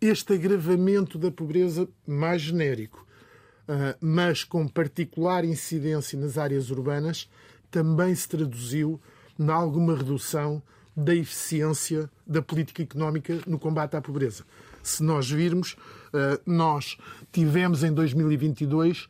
este 0.00 0.34
agravamento 0.34 1.18
da 1.18 1.30
pobreza 1.30 1.88
mais 2.06 2.42
genérico, 2.42 3.06
ah, 3.66 3.96
mas 4.00 4.44
com 4.44 4.68
particular 4.68 5.44
incidência 5.44 6.18
nas 6.18 6.36
áreas 6.36 6.70
urbanas, 6.70 7.28
também 7.70 8.14
se 8.14 8.28
traduziu 8.28 9.00
em 9.38 9.48
alguma 9.48 9.96
redução 9.96 10.62
da 10.94 11.14
eficiência 11.14 12.08
da 12.26 12.42
política 12.42 12.82
económica 12.82 13.40
no 13.46 13.58
combate 13.58 13.96
à 13.96 14.00
pobreza. 14.00 14.44
Se 14.82 15.02
nós 15.02 15.30
virmos, 15.30 15.76
ah, 16.12 16.38
nós 16.44 16.98
tivemos 17.32 17.82
em 17.82 17.92
2022 17.92 19.08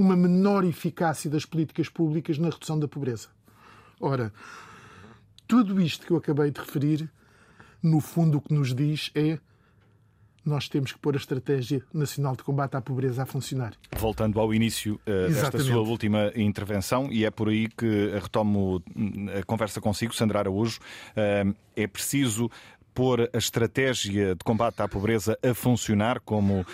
uma 0.00 0.16
menor 0.16 0.64
eficácia 0.64 1.28
das 1.28 1.44
políticas 1.44 1.90
públicas 1.90 2.38
na 2.38 2.48
redução 2.48 2.78
da 2.78 2.88
pobreza. 2.88 3.28
Ora, 4.00 4.32
tudo 5.46 5.78
isto 5.78 6.06
que 6.06 6.12
eu 6.12 6.16
acabei 6.16 6.50
de 6.50 6.58
referir, 6.58 7.10
no 7.82 8.00
fundo, 8.00 8.38
o 8.38 8.40
que 8.40 8.54
nos 8.54 8.74
diz 8.74 9.10
é 9.14 9.38
nós 10.42 10.70
temos 10.70 10.90
que 10.90 10.98
pôr 10.98 11.12
a 11.14 11.18
Estratégia 11.18 11.82
Nacional 11.92 12.34
de 12.34 12.42
Combate 12.42 12.74
à 12.74 12.80
Pobreza 12.80 13.24
a 13.24 13.26
funcionar. 13.26 13.74
Voltando 13.94 14.40
ao 14.40 14.54
início 14.54 14.98
uh, 15.06 15.28
desta 15.28 15.58
sua 15.58 15.82
última 15.82 16.32
intervenção, 16.34 17.12
e 17.12 17.26
é 17.26 17.30
por 17.30 17.50
aí 17.50 17.68
que 17.68 18.08
retomo 18.18 18.82
hum, 18.96 19.26
a 19.38 19.44
conversa 19.44 19.82
consigo, 19.82 20.14
Sandra 20.14 20.38
Araújo, 20.38 20.80
uh, 20.80 21.54
é 21.76 21.86
preciso 21.86 22.50
pôr 22.94 23.28
a 23.32 23.38
estratégia 23.38 24.34
de 24.34 24.44
combate 24.44 24.80
à 24.80 24.88
pobreza 24.88 25.38
a 25.42 25.54
funcionar, 25.54 26.20
como 26.20 26.60
uh, 26.60 26.64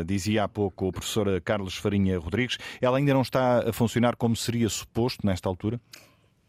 uh, 0.00 0.04
dizia 0.04 0.44
há 0.44 0.48
pouco 0.48 0.88
o 0.88 0.92
professor 0.92 1.40
Carlos 1.40 1.76
Farinha 1.76 2.18
Rodrigues. 2.18 2.58
Ela 2.80 2.98
ainda 2.98 3.14
não 3.14 3.22
está 3.22 3.68
a 3.68 3.72
funcionar 3.72 4.16
como 4.16 4.36
seria 4.36 4.68
suposto 4.68 5.26
nesta 5.26 5.48
altura? 5.48 5.80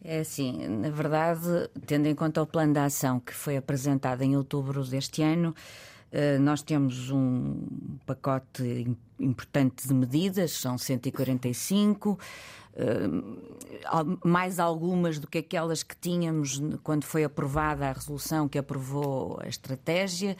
É 0.03 0.19
assim, 0.19 0.67
na 0.67 0.89
verdade, 0.89 1.69
tendo 1.85 2.07
em 2.07 2.15
conta 2.15 2.41
o 2.41 2.45
plano 2.45 2.73
de 2.73 2.79
ação 2.79 3.19
que 3.19 3.33
foi 3.33 3.57
apresentado 3.57 4.21
em 4.21 4.37
outubro 4.37 4.83
deste 4.85 5.23
ano, 5.23 5.55
eh, 6.11 6.37
nós 6.37 6.61
temos 6.61 7.09
um 7.11 7.97
pacote 8.05 8.87
importante 9.19 9.87
de 9.87 9.93
medidas, 9.93 10.51
são 10.53 10.77
145, 10.77 12.17
eh, 12.17 12.66
mais 14.23 14.59
algumas 14.59 15.19
do 15.19 15.27
que 15.27 15.39
aquelas 15.39 15.83
que 15.83 15.95
tínhamos 15.95 16.61
quando 16.83 17.03
foi 17.03 17.23
aprovada 17.23 17.87
a 17.87 17.91
resolução 17.91 18.47
que 18.47 18.57
aprovou 18.57 19.39
a 19.41 19.47
estratégia 19.47 20.37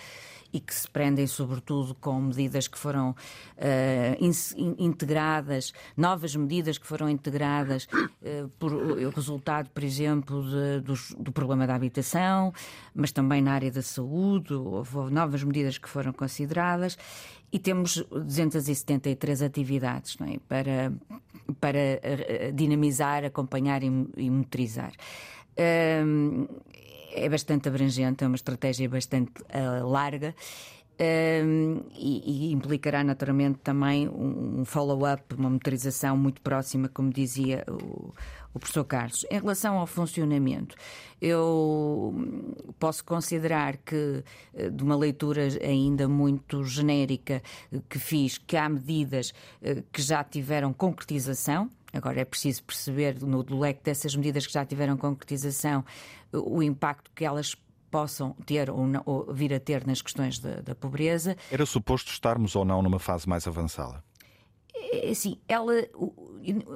e 0.54 0.60
que 0.60 0.74
se 0.74 0.90
prendem 0.90 1.28
sobretudo 1.28 1.94
com 1.96 2.22
medidas 2.22 2.68
que 2.68 2.78
foram 2.78 3.12
uh, 3.12 4.76
integradas, 4.78 5.74
novas 5.96 6.36
medidas 6.36 6.78
que 6.78 6.88
foram 6.88 7.10
integradas 7.10 7.88
uh, 7.94 8.48
por 8.58 8.74
o 8.74 9.10
resultado, 9.10 9.70
por 9.70 9.84
exemplo, 9.84 10.44
de, 10.44 10.82
do, 10.82 10.94
do, 11.20 11.32
problema 11.32 11.68
da 11.68 11.76
habitação, 11.76 12.54
mas 12.96 13.12
também 13.12 13.42
na 13.42 13.54
área 13.54 13.72
da 13.72 13.82
saúde, 13.82 14.54
houve 14.54 15.12
novas 15.12 15.44
medidas 15.44 15.78
que 15.78 15.90
foram 15.90 16.14
consideradas 16.14 16.98
e 17.52 17.60
temos 17.60 18.04
273 18.12 19.42
atividades 19.42 20.18
é? 20.22 20.38
para, 20.48 20.92
para 21.60 21.80
eh, 21.80 22.52
dinamizar, 22.54 23.24
acompanhar 23.24 23.84
e, 23.84 23.88
e 24.18 24.30
monitorizar 24.30 24.92
é 27.18 27.28
bastante 27.30 27.68
abrangente, 27.68 28.24
é 28.24 28.28
uma 28.28 28.36
estratégia 28.36 28.88
bastante 28.88 29.42
uh, 29.42 29.88
larga. 29.88 30.36
Um, 31.00 31.84
e, 31.96 32.50
e, 32.50 32.52
implicará 32.52 33.04
naturalmente 33.04 33.60
também 33.60 34.10
um 34.10 34.66
follow-up, 34.66 35.36
uma 35.36 35.48
motorização 35.48 36.18
muito 36.18 36.42
próxima, 36.42 36.90
como 36.90 37.12
dizia 37.12 37.64
o, 37.70 38.16
o, 38.54 38.60
professor 38.60 38.84
Carlos. 38.84 39.26
Em 39.30 39.40
relação 39.40 39.78
ao 39.78 39.88
funcionamento, 39.88 40.76
eu 41.22 42.14
posso 42.80 43.04
considerar 43.04 43.78
que, 43.78 44.24
eh, 44.54 44.70
de 44.70 44.84
uma 44.84 44.96
leitura 44.96 45.48
ainda 45.62 46.08
muito 46.08 46.64
genérica 46.64 47.42
que 47.90 48.00
fiz, 48.00 48.38
que 48.38 48.58
há 48.58 48.68
medidas 48.68 49.34
eh, 49.62 49.84
que 49.92 50.02
já 50.02 50.24
tiveram 50.24 50.74
concretização, 50.74 51.70
Agora 51.94 52.20
é 52.20 52.26
preciso 52.26 52.64
perceber, 52.64 53.22
no 53.22 53.44
leque 53.60 53.82
dessas 53.82 54.14
medidas 54.14 54.46
que 54.46 54.54
já 54.54 54.66
tiveram 54.66 54.98
concretização, 54.98 55.86
o 56.34 56.62
impacto 56.62 57.10
que 57.16 57.24
elas 57.24 57.56
possam 57.90 58.34
ter 58.46 58.70
ou, 58.70 58.86
não, 58.86 59.02
ou 59.06 59.34
vir 59.34 59.54
a 59.54 59.60
ter 59.60 59.86
nas 59.86 60.02
questões 60.02 60.40
da, 60.40 60.62
da, 60.62 60.76
pobreza. 60.76 61.36
Era 61.52 61.66
suposto 61.66 62.12
estarmos 62.12 62.56
ou 62.56 62.66
não 62.66 62.82
numa 62.82 63.00
fase 63.00 63.28
mais 63.28 63.48
avançada? 63.48 64.04
É, 64.90 65.10
assim, 65.10 65.38
ela, 65.48 65.74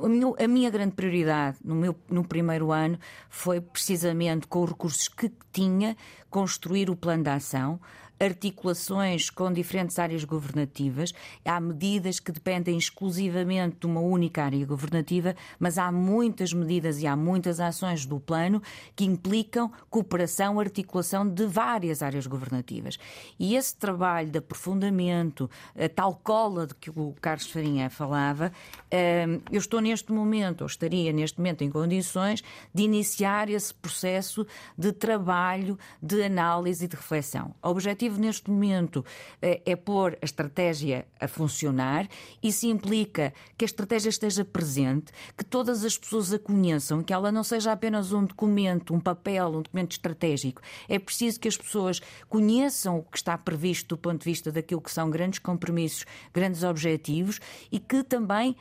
a 0.04 0.10
minha, 0.10 0.34
a 0.38 0.47
minha 0.47 0.69
grande 0.69 0.93
prioridade 0.95 1.58
no 1.63 1.76
meu 1.76 1.95
no 2.10 2.24
primeiro 2.26 2.71
ano 2.71 3.00
foi 3.30 3.62
precisamente 3.62 4.47
com 4.47 4.63
os 4.63 4.69
recursos 4.69 5.08
que 5.08 5.32
tinha 5.52 5.95
construir 6.30 6.89
o 6.89 6.95
plano 6.95 7.24
de 7.24 7.30
ação, 7.30 7.80
articulações 8.22 9.32
com 9.32 9.52
diferentes 9.52 9.98
áreas 9.98 10.24
governativas. 10.24 11.12
Há 11.44 11.60
medidas 11.60 12.20
que 12.20 12.32
dependem 12.32 12.78
exclusivamente 12.78 13.78
de 13.80 13.88
uma 13.88 14.00
única 14.00 14.44
área 14.44 14.64
governativa, 14.66 15.36
mas 15.60 15.80
há 15.80 15.92
muitas 15.92 16.54
medidas 16.54 17.02
e 17.02 17.08
há 17.08 17.16
muitas 17.16 17.60
ações 17.60 18.06
do 18.06 18.20
plano 18.20 18.62
que 18.96 19.06
implicam 19.06 19.72
cooperação, 19.90 20.60
articulação 20.60 21.28
de 21.28 21.48
várias 21.48 22.04
áreas 22.04 22.28
governativas. 22.28 23.00
E 23.40 23.56
esse 23.56 23.76
trabalho 23.76 24.30
de 24.30 24.38
aprofundamento, 24.38 25.50
a 25.76 25.90
tal 25.90 26.14
cola 26.16 26.68
de 26.68 26.76
que 26.76 26.92
o 26.92 27.16
Carlos 27.20 27.48
Farinha 27.48 27.90
falava, 27.90 28.52
hum, 28.94 29.42
eu 29.52 29.60
estou 29.60 29.82
neste 29.82 30.12
momento, 30.12 30.62
ou 30.62 30.68
estaria 30.68 31.12
neste 31.12 31.40
momento 31.40 31.64
em 31.64 31.72
condições 31.72 32.44
de 32.74 32.84
iniciar 32.84 33.50
esse 33.50 33.74
processo 33.74 34.46
de 34.78 34.92
trabalho, 34.92 35.78
de 36.02 36.22
análise 36.22 36.86
e 36.86 36.88
de 36.88 36.96
reflexão. 36.96 37.56
O 37.64 37.70
objetivo 37.70 38.11
objetivo 38.12 38.19
neste 38.19 38.50
momento 38.50 39.06
eh, 39.41 39.62
é 39.65 39.76
pôr 39.76 40.17
a 40.21 40.26
estratégia 40.26 41.06
a 41.19 41.28
funcionar. 41.28 42.08
Isso 42.43 42.65
implica 42.67 43.34
que 43.58 43.63
a 43.63 43.67
estratégia 43.67 44.10
esteja 44.10 44.43
presente, 44.43 45.12
que 45.38 45.45
todas 45.45 45.86
as 45.86 45.97
pessoas 45.97 46.34
a 46.34 46.39
conheçam, 46.39 47.04
que 47.04 47.13
ela 47.13 47.32
não 47.32 47.43
seja 47.43 47.71
apenas 47.71 48.12
um 48.12 48.26
documento, 48.26 48.93
um 48.93 49.00
papel, 49.00 49.47
um 49.47 49.62
documento 49.62 49.91
estratégico. 49.93 50.62
É 50.89 51.00
preciso 51.00 51.39
que 51.39 51.47
as 51.47 51.58
pessoas 51.58 52.02
conheçam 52.28 53.00
o 53.00 53.04
que 53.04 53.17
está 53.17 53.38
previsto 53.38 53.95
do 53.95 53.97
ponto 53.97 54.19
de 54.19 54.26
vista 54.26 54.52
daquilo 54.52 54.82
que 54.82 54.91
são 54.91 55.10
grandes 55.10 55.39
compromissos, 55.39 56.06
grandes 56.34 56.63
objetivos 56.63 57.39
e 57.71 57.80
que 57.80 58.04
também 58.04 58.56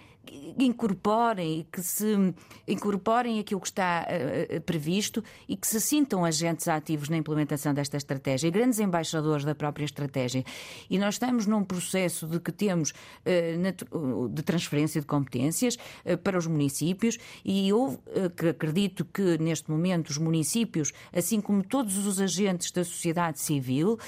incorporem 0.58 1.60
e 1.60 1.64
que 1.64 1.82
se 1.82 2.34
incorporem 2.66 3.38
aquilo 3.38 3.60
que 3.60 3.68
está 3.68 4.06
uh, 4.06 4.60
previsto 4.62 5.22
e 5.48 5.56
que 5.56 5.66
se 5.66 5.80
sintam 5.80 6.24
agentes 6.24 6.68
ativos 6.68 7.08
na 7.08 7.16
implementação 7.16 7.74
desta 7.74 7.96
estratégia, 7.96 8.50
grandes 8.50 8.78
embaixadores 8.78 9.44
da 9.44 9.54
própria 9.54 9.84
estratégia. 9.84 10.44
E 10.88 10.98
nós 10.98 11.14
estamos 11.14 11.46
num 11.46 11.64
processo 11.64 12.26
de 12.26 12.38
que 12.38 12.52
temos 12.52 12.90
uh, 12.90 14.28
de 14.28 14.42
transferência 14.42 15.00
de 15.00 15.06
competências 15.06 15.76
uh, 16.04 16.16
para 16.18 16.38
os 16.38 16.46
municípios 16.46 17.18
e 17.44 17.68
eu 17.68 18.00
acredito 18.48 19.04
que 19.04 19.38
neste 19.38 19.70
momento 19.70 20.08
os 20.08 20.18
municípios, 20.18 20.92
assim 21.12 21.40
como 21.40 21.62
todos 21.62 22.06
os 22.06 22.20
agentes 22.20 22.70
da 22.70 22.84
sociedade 22.84 23.40
civil, 23.40 23.98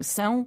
são 0.00 0.46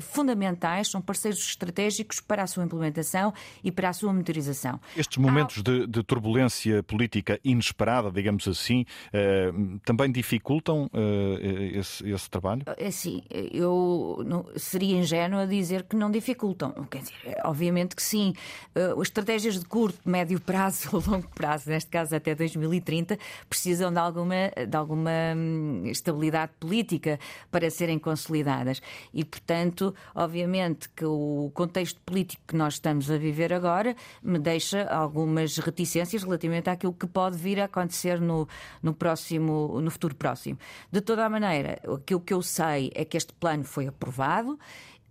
fundamentais, 0.00 0.90
são 0.90 1.00
parceiros 1.00 1.40
estratégicos 1.40 2.20
para 2.20 2.42
a 2.42 2.46
sua 2.46 2.64
implementação 2.64 3.32
e 3.62 3.70
para 3.70 3.88
a 3.88 3.92
sua 3.92 4.03
monitorização. 4.04 4.80
Estes 4.96 5.18
momentos 5.18 5.62
de, 5.62 5.86
de, 5.86 6.02
turbulência 6.02 6.82
política 6.82 7.38
inesperada, 7.44 8.10
digamos 8.10 8.46
assim, 8.46 8.84
eh, 9.12 9.52
também 9.84 10.10
dificultam 10.10 10.90
eh, 10.92 11.78
esse, 11.78 12.08
esse, 12.08 12.30
trabalho? 12.30 12.62
É 12.76 12.90
sim, 12.90 13.22
eu 13.30 14.22
não, 14.26 14.46
seria 14.56 14.96
ingênuo 14.96 15.40
a 15.40 15.46
dizer 15.46 15.84
que 15.84 15.96
não 15.96 16.10
dificultam. 16.10 16.72
Quer 16.90 17.02
dizer, 17.02 17.36
obviamente 17.44 17.94
que 17.96 18.02
sim. 18.02 18.34
Uh, 18.74 19.02
estratégias 19.02 19.58
de 19.58 19.64
curto, 19.66 19.98
médio 20.08 20.40
prazo 20.40 20.88
ou 20.96 21.02
longo 21.06 21.28
prazo, 21.28 21.70
neste 21.70 21.90
caso 21.90 22.14
até 22.14 22.34
2030, 22.34 23.18
precisam 23.48 23.92
de 23.92 23.98
alguma, 23.98 24.50
de 24.68 24.76
alguma 24.76 25.10
hum, 25.36 25.82
estabilidade 25.86 26.52
política 26.58 27.18
para 27.50 27.70
serem 27.70 27.98
consolidadas. 27.98 28.80
E, 29.12 29.24
portanto, 29.24 29.94
obviamente 30.14 30.88
que 30.90 31.04
o 31.04 31.50
contexto 31.54 32.00
político 32.00 32.42
que 32.46 32.56
nós 32.56 32.74
estamos 32.74 33.10
a 33.10 33.18
viver 33.18 33.52
agora 33.52 33.83
me 34.22 34.38
deixa 34.38 34.84
algumas 34.84 35.58
reticências 35.58 36.22
relativamente 36.22 36.70
àquilo 36.70 36.92
que 36.92 37.06
pode 37.06 37.36
vir 37.36 37.60
a 37.60 37.64
acontecer 37.64 38.20
no, 38.20 38.48
no, 38.82 38.94
próximo, 38.94 39.80
no 39.80 39.90
futuro 39.90 40.14
próximo. 40.14 40.58
De 40.90 41.00
toda 41.00 41.24
a 41.24 41.28
maneira, 41.28 41.80
aquilo 41.82 42.20
que 42.20 42.32
eu 42.32 42.42
sei 42.42 42.90
é 42.94 43.04
que 43.04 43.16
este 43.16 43.32
plano 43.32 43.64
foi 43.64 43.86
aprovado. 43.86 44.58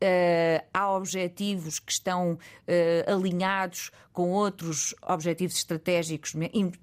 Uh, 0.03 0.59
há 0.73 0.91
objetivos 0.91 1.79
que 1.79 1.91
estão 1.93 2.33
uh, 2.33 3.11
alinhados 3.11 3.89
com 4.13 4.29
outros 4.31 4.93
objetivos 5.01 5.57
estratégicos, 5.57 6.33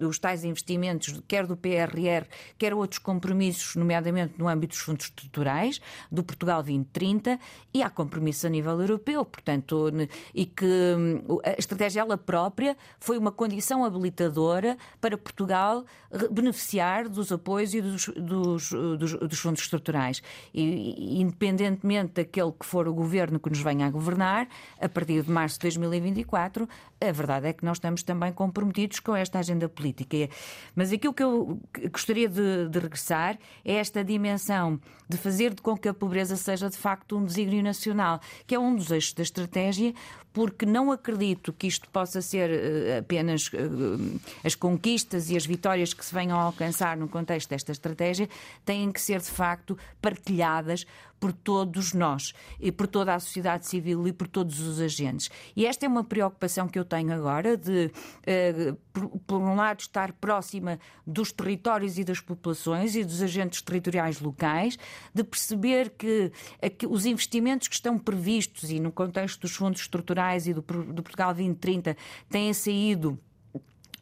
os 0.00 0.18
tais 0.18 0.44
investimentos, 0.44 1.22
quer 1.26 1.46
do 1.46 1.56
PRR, 1.56 2.26
quer 2.58 2.74
outros 2.74 2.98
compromissos, 2.98 3.76
nomeadamente 3.76 4.34
no 4.36 4.48
âmbito 4.48 4.74
dos 4.74 4.82
fundos 4.82 5.06
estruturais, 5.06 5.80
do 6.10 6.24
Portugal 6.24 6.62
2030, 6.62 7.38
e 7.72 7.82
há 7.82 7.88
compromissos 7.88 8.44
a 8.44 8.48
nível 8.48 8.78
europeu, 8.80 9.24
portanto, 9.24 9.90
e 10.34 10.44
que 10.44 10.66
hum, 10.66 11.38
a 11.44 11.52
estratégia 11.58 12.00
ela 12.00 12.18
própria 12.18 12.76
foi 12.98 13.16
uma 13.16 13.30
condição 13.30 13.84
habilitadora 13.84 14.76
para 15.00 15.16
Portugal 15.16 15.84
beneficiar 16.30 17.08
dos 17.08 17.30
apoios 17.30 17.72
e 17.74 17.80
dos, 17.80 18.08
dos, 18.08 18.70
dos, 18.70 19.12
dos 19.12 19.38
fundos 19.38 19.62
estruturais. 19.62 20.20
E, 20.52 21.20
independentemente 21.20 22.14
daquele 22.14 22.52
que 22.52 22.66
for 22.66 22.88
o 22.88 22.94
governo 22.94 23.38
que 23.38 23.48
nos 23.48 23.60
venha 23.60 23.86
a 23.86 23.90
governar, 23.90 24.48
a 24.80 24.88
partir 24.88 25.22
de 25.22 25.30
março 25.30 25.58
de 25.60 25.62
2024, 25.62 26.68
a 27.00 27.12
verdade 27.20 27.48
é 27.48 27.52
que 27.52 27.64
nós 27.64 27.76
estamos 27.76 28.02
também 28.02 28.32
comprometidos 28.32 29.00
com 29.00 29.14
esta 29.14 29.38
agenda 29.38 29.68
política. 29.68 30.28
Mas 30.74 30.92
aquilo 30.92 31.14
que 31.14 31.22
eu 31.22 31.60
gostaria 31.90 32.28
de, 32.28 32.68
de 32.68 32.78
regressar 32.78 33.38
é 33.64 33.74
esta 33.74 34.02
dimensão 34.02 34.80
de 35.08 35.16
fazer 35.16 35.60
com 35.60 35.76
que 35.76 35.88
a 35.88 35.94
pobreza 35.94 36.36
seja 36.36 36.70
de 36.70 36.76
facto 36.76 37.18
um 37.18 37.24
desígnio 37.24 37.62
nacional, 37.62 38.20
que 38.46 38.54
é 38.54 38.58
um 38.58 38.74
dos 38.76 38.90
eixos 38.90 39.12
da 39.12 39.24
estratégia, 39.24 39.92
porque 40.32 40.64
não 40.64 40.92
acredito 40.92 41.52
que 41.52 41.66
isto 41.66 41.88
possa 41.90 42.22
ser 42.22 42.50
uh, 42.50 42.98
apenas 43.00 43.48
uh, 43.48 44.20
as 44.44 44.54
conquistas 44.54 45.30
e 45.30 45.36
as 45.36 45.44
vitórias 45.44 45.92
que 45.92 46.04
se 46.04 46.14
venham 46.14 46.38
a 46.38 46.42
alcançar 46.42 46.96
no 46.96 47.08
contexto 47.08 47.50
desta 47.50 47.72
estratégia, 47.72 48.28
têm 48.64 48.92
que 48.92 49.00
ser 49.00 49.20
de 49.20 49.30
facto 49.30 49.76
partilhadas 50.00 50.86
por 51.20 51.32
todos 51.34 51.92
nós, 51.92 52.32
e 52.58 52.72
por 52.72 52.86
toda 52.86 53.14
a 53.14 53.20
sociedade 53.20 53.66
civil 53.66 54.08
e 54.08 54.12
por 54.12 54.26
todos 54.26 54.58
os 54.58 54.80
agentes. 54.80 55.30
E 55.54 55.66
esta 55.66 55.84
é 55.84 55.88
uma 55.88 56.02
preocupação 56.02 56.66
que 56.66 56.78
eu 56.78 56.84
tenho 56.84 57.12
agora 57.12 57.58
de, 57.58 57.92
uh, 57.92 59.10
por, 59.26 59.36
um 59.36 59.54
lado, 59.54 59.80
estar 59.80 60.12
próxima 60.14 60.80
dos 61.06 61.30
territórios 61.30 61.98
e 61.98 62.04
das 62.04 62.20
populações 62.20 62.96
e 62.96 63.04
dos 63.04 63.22
agentes 63.22 63.60
territoriais 63.60 64.20
locais, 64.20 64.78
de 65.14 65.22
perceber 65.22 65.90
que, 65.90 66.32
que 66.78 66.86
os 66.86 67.04
investimentos 67.04 67.68
que 67.68 67.74
estão 67.74 67.98
previstos 67.98 68.70
e 68.70 68.80
no 68.80 68.90
contexto 68.90 69.42
dos 69.42 69.54
fundos 69.54 69.82
estruturais 69.82 70.46
e 70.46 70.54
do, 70.54 70.62
do 70.62 71.02
Portugal 71.02 71.34
2030 71.34 71.96
têm 72.30 72.52
saído 72.54 73.18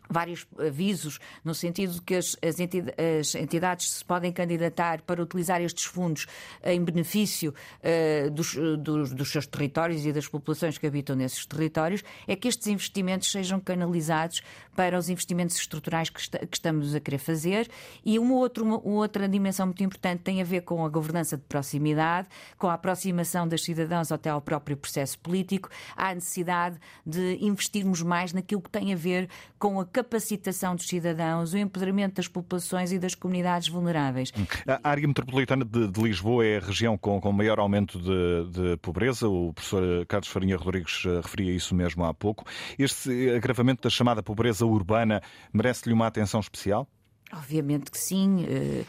vários 0.08 0.46
avisos 0.58 1.18
no 1.44 1.54
sentido 1.54 1.92
de 1.92 2.02
que 2.02 2.14
as, 2.14 2.36
as, 2.42 3.34
entidades 3.34 3.90
se 3.90 4.04
podem 4.04 4.32
candidatar 4.32 5.02
para 5.02 5.22
utilizar 5.22 5.60
estes 5.60 5.84
fundos 5.84 6.26
em 6.64 6.82
benefício 6.82 7.54
uh, 7.82 8.30
dos, 8.30 8.54
dos, 8.78 9.12
dos, 9.12 9.30
seus 9.30 9.46
territórios 9.46 10.04
e 10.04 10.12
das 10.12 10.26
populações 10.26 10.78
que 10.78 10.86
habitam 10.86 11.14
nesses 11.14 11.44
territórios, 11.46 12.02
é 12.26 12.34
que 12.34 12.48
estes 12.48 12.66
investimentos 12.66 13.30
sejam 13.30 13.60
canalizados 13.60 14.42
para 14.78 14.96
os 14.96 15.08
investimentos 15.08 15.56
estruturais 15.56 16.08
que, 16.08 16.22
que 16.46 16.56
estamos 16.56 16.94
a 16.94 17.00
querer 17.00 17.18
fazer. 17.18 17.68
E 18.04 18.16
uma 18.16 18.34
outra, 18.34 18.62
uma 18.62 18.78
outra 18.78 19.28
dimensão 19.28 19.66
muito 19.66 19.82
importante 19.82 20.20
tem 20.20 20.40
a 20.40 20.44
ver 20.44 20.60
com 20.60 20.84
a 20.84 20.88
governança 20.88 21.36
de 21.36 21.42
proximidade, 21.42 22.28
com 22.56 22.68
a 22.68 22.74
aproximação 22.74 23.48
das 23.48 23.64
cidadãos 23.64 24.12
até 24.12 24.30
ao 24.30 24.40
próprio 24.40 24.76
processo 24.76 25.18
político. 25.18 25.68
Há 25.96 26.10
a 26.10 26.14
necessidade 26.14 26.78
de 27.04 27.38
investirmos 27.40 28.02
mais 28.02 28.32
naquilo 28.32 28.62
que 28.62 28.70
tem 28.70 28.92
a 28.92 28.96
ver 28.96 29.28
com 29.58 29.80
a 29.80 29.84
capacitação 29.84 30.76
dos 30.76 30.86
cidadãos, 30.86 31.54
o 31.54 31.58
empoderamento 31.58 32.14
das 32.14 32.28
populações 32.28 32.92
e 32.92 33.00
das 33.00 33.16
comunidades 33.16 33.66
vulneráveis. 33.66 34.32
A 34.64 34.88
área 34.88 35.08
metropolitana 35.08 35.64
de, 35.64 35.88
de 35.88 36.00
Lisboa 36.00 36.46
é 36.46 36.58
a 36.58 36.60
região 36.60 36.96
com, 36.96 37.20
com 37.20 37.32
maior 37.32 37.58
aumento 37.58 37.98
de, 37.98 38.50
de, 38.52 38.76
pobreza. 38.76 39.28
O 39.28 39.52
professor 39.52 40.06
Carlos 40.06 40.28
Farinha 40.28 40.56
Rodrigues 40.56 41.02
eh, 41.04 41.20
referia 41.20 41.52
isso 41.52 41.74
mesmo 41.74 42.04
há 42.04 42.14
pouco. 42.14 42.44
Este 42.78 43.30
agravamento 43.30 43.82
da 43.82 43.90
chamada 43.90 44.22
pobreza 44.22 44.67
urbana 44.70 45.22
merece-lhe 45.52 45.92
uma 45.92 46.06
atenção 46.06 46.40
especial? 46.40 46.88
Obviamente 47.32 47.90
que 47.90 47.98
sim. 47.98 48.44
Uh... 48.44 48.86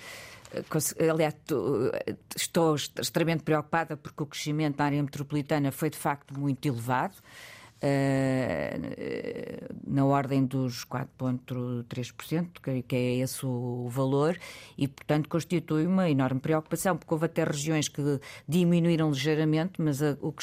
Aliás, 1.12 1.36
estou 2.36 2.76
extremamente 2.76 3.44
preocupada 3.44 3.96
porque 3.96 4.24
o 4.24 4.26
crescimento 4.26 4.78
da 4.78 4.86
área 4.86 5.04
metropolitana 5.04 5.72
foi 5.72 5.92
de 5.92 5.98
facto 5.98 6.38
muito 6.38 6.68
elevado. 6.68 7.14
Uh, 7.82 9.70
na 9.88 10.06
ordem 10.06 10.46
dos 10.46 10.86
4,3%, 10.86 12.84
que 12.86 12.96
é 12.96 13.16
esse 13.20 13.46
o 13.46 13.88
valor, 13.90 14.38
e 14.78 14.86
portanto 14.86 15.30
constitui 15.30 15.88
uma 15.88 16.10
enorme 16.10 16.42
preocupação, 16.42 16.98
porque 16.98 17.14
houve 17.14 17.26
até 17.26 17.44
regiões 17.44 17.88
que 17.88 18.20
diminuíram 18.48 19.10
ligeiramente, 19.10 19.82
mas 19.82 20.02
a, 20.02 20.18
o, 20.22 20.34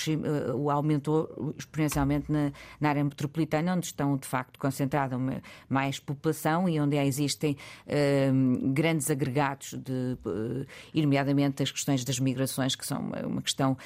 o 0.56 0.70
aumentou 0.70 1.54
exponencialmente 1.58 2.32
na, 2.32 2.52
na, 2.80 2.88
área 2.88 3.04
metropolitana, 3.04 3.74
onde 3.74 3.86
estão 3.86 4.16
de 4.16 4.26
facto 4.26 4.58
concentrada 4.58 5.16
uma, 5.16 5.42
mais 5.68 5.98
população 6.00 6.66
e 6.68 6.80
onde 6.80 6.96
existem 6.96 7.56
uh, 7.86 8.72
grandes 8.72 9.10
agregados, 9.10 9.74
de, 9.74 10.18
uh, 10.24 10.66
nomeadamente 10.94 11.62
as 11.62 11.70
questões 11.70 12.02
das 12.02 12.18
migrações, 12.18 12.74
que 12.74 12.86
são 12.86 12.98
uma, 12.98 13.18
uma 13.26 13.42
questão 13.42 13.76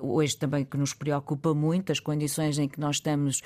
hoje 0.00 0.36
também 0.36 0.64
que 0.64 0.76
nos 0.76 0.94
preocupa 0.94 1.52
muito, 1.52 1.90
as 1.90 1.98
condições 1.98 2.58
em 2.58 2.68
que 2.68 2.78
nós 2.78 2.99
estamos 3.00 3.42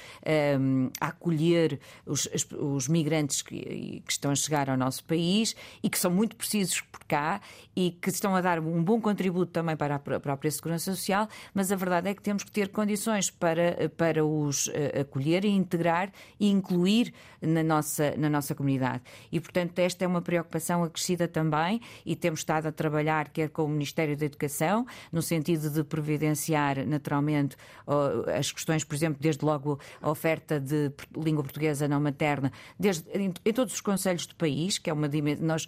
um, 0.60 0.90
a 1.00 1.08
acolher 1.08 1.80
os, 2.06 2.28
os 2.58 2.88
migrantes 2.88 3.42
que, 3.42 4.02
que, 4.04 4.12
estão 4.12 4.30
a 4.30 4.34
chegar 4.34 4.68
ao 4.68 4.76
nosso 4.76 5.04
país 5.04 5.54
e 5.82 5.88
que 5.88 5.98
são 5.98 6.10
muito 6.10 6.36
precisos 6.36 6.80
por 6.80 7.04
cá 7.04 7.40
e 7.74 7.90
que 7.90 8.10
estão 8.10 8.34
a 8.34 8.40
dar 8.40 8.58
um 8.58 8.82
bom 8.82 9.00
contributo 9.00 9.52
também 9.52 9.76
para 9.76 9.96
a 9.96 9.98
própria 9.98 10.50
segurança 10.50 10.94
social, 10.94 11.28
mas 11.52 11.72
a 11.72 11.76
verdade 11.76 12.08
é 12.08 12.14
que 12.14 12.22
temos 12.22 12.44
que 12.44 12.50
ter 12.50 12.68
condições 12.68 13.30
para, 13.30 13.88
para 13.96 14.24
os 14.24 14.66
uh, 14.66 15.00
acolher 15.00 15.44
e 15.44 15.48
integrar 15.48 16.10
e 16.38 16.50
incluir 16.50 17.12
na 17.40 17.62
nossa, 17.62 18.14
na 18.16 18.28
nossa 18.28 18.54
comunidade. 18.54 19.02
E, 19.30 19.40
portanto, 19.40 19.78
esta 19.78 20.04
é 20.04 20.08
uma 20.08 20.22
preocupação 20.22 20.82
acrescida 20.82 21.28
também 21.28 21.80
e 22.04 22.16
temos 22.16 22.40
estado 22.40 22.66
a 22.66 22.72
trabalhar, 22.72 23.28
quer 23.28 23.50
com 23.50 23.64
o 23.64 23.68
Ministério 23.68 24.16
da 24.16 24.24
Educação, 24.24 24.86
no 25.12 25.22
sentido 25.22 25.70
de 25.70 25.84
providenciar 25.84 26.86
naturalmente 26.86 27.56
as 28.36 28.50
questões, 28.50 28.84
por 28.84 28.94
exemplo, 28.94 29.18
desde 29.20 29.43
logo 29.44 29.78
a 30.00 30.10
oferta 30.10 30.58
de 30.58 30.90
língua 31.16 31.42
portuguesa 31.42 31.86
não 31.86 32.00
materna 32.00 32.50
desde, 32.78 33.08
em, 33.10 33.32
em 33.44 33.52
todos 33.52 33.74
os 33.74 33.80
conselhos 33.80 34.26
do 34.26 34.34
país, 34.34 34.78
que 34.78 34.90
é 34.90 34.92
uma 34.92 35.08
dimensão. 35.08 35.46
Nós, 35.46 35.66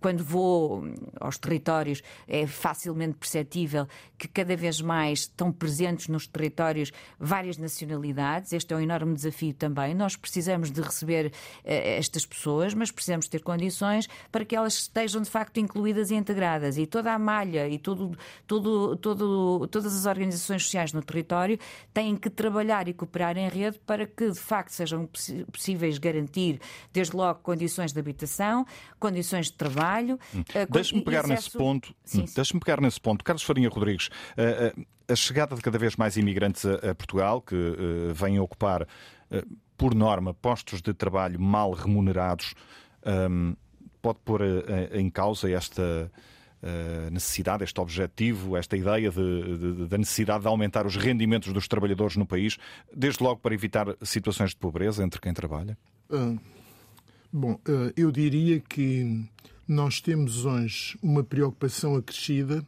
quando 0.00 0.24
vou 0.24 0.84
aos 1.20 1.38
territórios, 1.38 2.02
é 2.26 2.46
facilmente 2.46 3.14
perceptível 3.18 3.86
que 4.16 4.28
cada 4.28 4.56
vez 4.56 4.80
mais 4.80 5.20
estão 5.20 5.52
presentes 5.52 6.08
nos 6.08 6.26
territórios 6.26 6.92
várias 7.18 7.58
nacionalidades. 7.58 8.52
Este 8.52 8.72
é 8.72 8.76
um 8.76 8.80
enorme 8.80 9.14
desafio 9.14 9.52
também. 9.52 9.94
Nós 9.94 10.16
precisamos 10.16 10.70
de 10.70 10.80
receber 10.80 11.32
eh, 11.64 11.96
estas 11.98 12.24
pessoas, 12.24 12.74
mas 12.74 12.90
precisamos 12.90 13.28
ter 13.28 13.42
condições 13.42 14.08
para 14.30 14.44
que 14.44 14.54
elas 14.54 14.74
estejam 14.74 15.20
de 15.22 15.30
facto 15.30 15.58
incluídas 15.58 16.10
e 16.10 16.14
integradas. 16.14 16.78
E 16.78 16.86
toda 16.86 17.12
a 17.12 17.18
malha 17.18 17.68
e 17.68 17.78
todo, 17.78 18.16
todo, 18.46 18.96
todo, 18.96 19.66
todas 19.68 19.94
as 19.94 20.06
organizações 20.06 20.64
sociais 20.64 20.92
no 20.92 21.02
território 21.02 21.58
têm 21.92 22.16
que 22.16 22.30
trabalhar 22.30 22.88
e 22.92 22.94
cooperar 22.94 23.36
em 23.36 23.48
rede 23.48 23.78
para 23.80 24.06
que, 24.06 24.30
de 24.30 24.38
facto, 24.38 24.70
sejam 24.70 25.08
possíveis 25.50 25.98
garantir, 25.98 26.60
desde 26.92 27.16
logo, 27.16 27.40
condições 27.40 27.92
de 27.92 27.98
habitação, 27.98 28.64
condições 29.00 29.46
de 29.46 29.54
trabalho. 29.54 30.18
Hum. 30.34 30.44
Deixe-me 30.70 31.02
pegar 31.02 31.20
acesso... 31.20 31.34
nesse 31.34 31.58
ponto. 31.58 31.94
Sim, 32.04 32.26
sim. 32.26 32.34
Deixe-me 32.34 32.60
pegar 32.60 32.80
nesse 32.80 33.00
ponto. 33.00 33.24
Carlos 33.24 33.42
Farinha 33.42 33.68
Rodrigues, 33.68 34.08
a 35.08 35.16
chegada 35.16 35.56
de 35.56 35.62
cada 35.62 35.78
vez 35.78 35.96
mais 35.96 36.16
imigrantes 36.16 36.64
a 36.64 36.94
Portugal, 36.94 37.40
que 37.40 37.56
vêm 38.14 38.38
ocupar, 38.38 38.86
por 39.76 39.94
norma, 39.94 40.32
postos 40.32 40.80
de 40.80 40.94
trabalho 40.94 41.40
mal 41.40 41.72
remunerados, 41.72 42.54
pode 44.00 44.18
pôr 44.24 44.42
em 44.92 45.08
causa 45.08 45.50
esta 45.50 45.82
eh, 45.82 46.10
necessidade, 47.10 47.64
este 47.64 47.80
objetivo, 47.80 48.56
esta 48.56 48.76
ideia 48.76 49.10
da 49.88 49.98
necessidade 49.98 50.42
de 50.42 50.48
aumentar 50.48 50.86
os 50.86 50.96
rendimentos 50.96 51.52
dos 51.52 51.66
trabalhadores 51.66 52.16
no 52.16 52.24
país, 52.24 52.56
desde 52.94 53.22
logo 53.22 53.40
para 53.40 53.54
evitar 53.54 53.96
situações 54.02 54.50
de 54.50 54.56
pobreza 54.56 55.02
entre 55.02 55.20
quem 55.20 55.34
trabalha? 55.34 55.76
Uh, 56.08 56.38
bom, 57.32 57.54
uh, 57.54 57.92
eu 57.96 58.12
diria 58.12 58.60
que 58.60 59.28
nós 59.66 60.00
temos 60.00 60.44
hoje 60.44 60.96
uma 61.02 61.24
preocupação 61.24 61.96
acrescida 61.96 62.64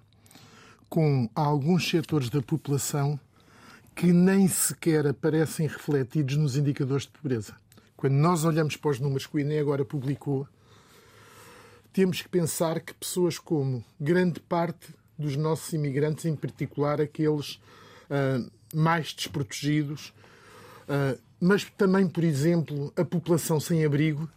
com 0.89 1.29
alguns 1.35 1.89
setores 1.89 2.31
da 2.31 2.41
população 2.41 3.19
que 3.95 4.13
nem 4.13 4.49
sequer 4.49 5.07
aparecem 5.07 5.67
refletidos 5.67 6.37
nos 6.37 6.57
indicadores 6.57 7.05
de 7.05 7.11
pobreza. 7.11 7.55
Quando 7.97 8.15
nós 8.15 8.45
olhamos 8.45 8.77
para 8.77 8.91
os 8.91 9.01
números 9.01 9.27
que 9.27 9.37
o 9.37 9.41
INE 9.41 9.59
agora 9.59 9.85
publicou, 9.85 10.49
temos 11.95 12.21
que 12.21 12.29
pensar 12.29 12.81
que 12.81 12.93
pessoas 12.93 13.39
como 13.39 13.83
grande 14.01 14.41
parte 14.41 14.93
dos 15.17 15.37
nossos 15.37 15.73
imigrantes, 15.73 16.25
em 16.25 16.35
particular 16.35 17.01
aqueles 17.01 17.61
uh, 18.11 18.51
mais 18.75 19.15
desprotegidos, 19.15 20.13
uh, 20.89 21.17
mas 21.41 21.65
também, 21.79 22.09
por 22.09 22.25
exemplo, 22.25 22.93
a 22.97 23.05
população 23.05 23.61
sem 23.61 23.85
abrigo, 23.85 24.29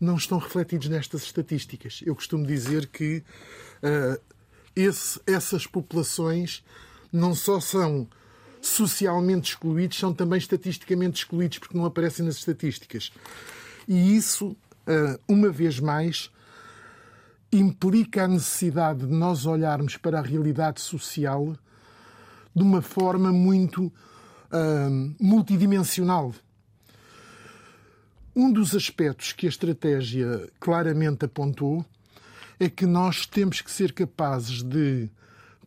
não 0.00 0.16
estão 0.16 0.38
refletidos 0.38 0.88
nestas 0.88 1.22
estatísticas. 1.22 2.00
Eu 2.04 2.12
costumo 2.16 2.44
dizer 2.44 2.88
que 2.88 3.22
uh, 3.84 4.20
esse, 4.74 5.20
essas 5.28 5.68
populações 5.68 6.64
não 7.12 7.36
só 7.36 7.60
são 7.60 8.08
socialmente 8.60 9.50
excluídos, 9.52 9.96
são 9.96 10.12
também 10.12 10.38
estatisticamente 10.38 11.22
excluídos 11.22 11.58
porque 11.58 11.78
não 11.78 11.84
aparecem 11.84 12.26
nas 12.26 12.36
estatísticas. 12.36 13.12
E 13.88 14.16
isso, 14.16 14.54
uma 15.26 15.48
vez 15.48 15.80
mais, 15.80 16.30
implica 17.52 18.24
a 18.24 18.28
necessidade 18.28 19.06
de 19.06 19.12
nós 19.12 19.46
olharmos 19.46 19.96
para 19.96 20.18
a 20.18 20.22
realidade 20.22 20.80
social 20.80 21.56
de 22.54 22.62
uma 22.62 22.82
forma 22.82 23.32
muito 23.32 23.86
uh, 23.86 25.14
multidimensional. 25.20 26.32
Um 28.34 28.52
dos 28.52 28.74
aspectos 28.74 29.32
que 29.32 29.46
a 29.46 29.48
estratégia 29.48 30.48
claramente 30.60 31.24
apontou 31.24 31.84
é 32.58 32.68
que 32.68 32.86
nós 32.86 33.26
temos 33.26 33.60
que 33.60 33.70
ser 33.70 33.92
capazes 33.92 34.62
de 34.62 35.10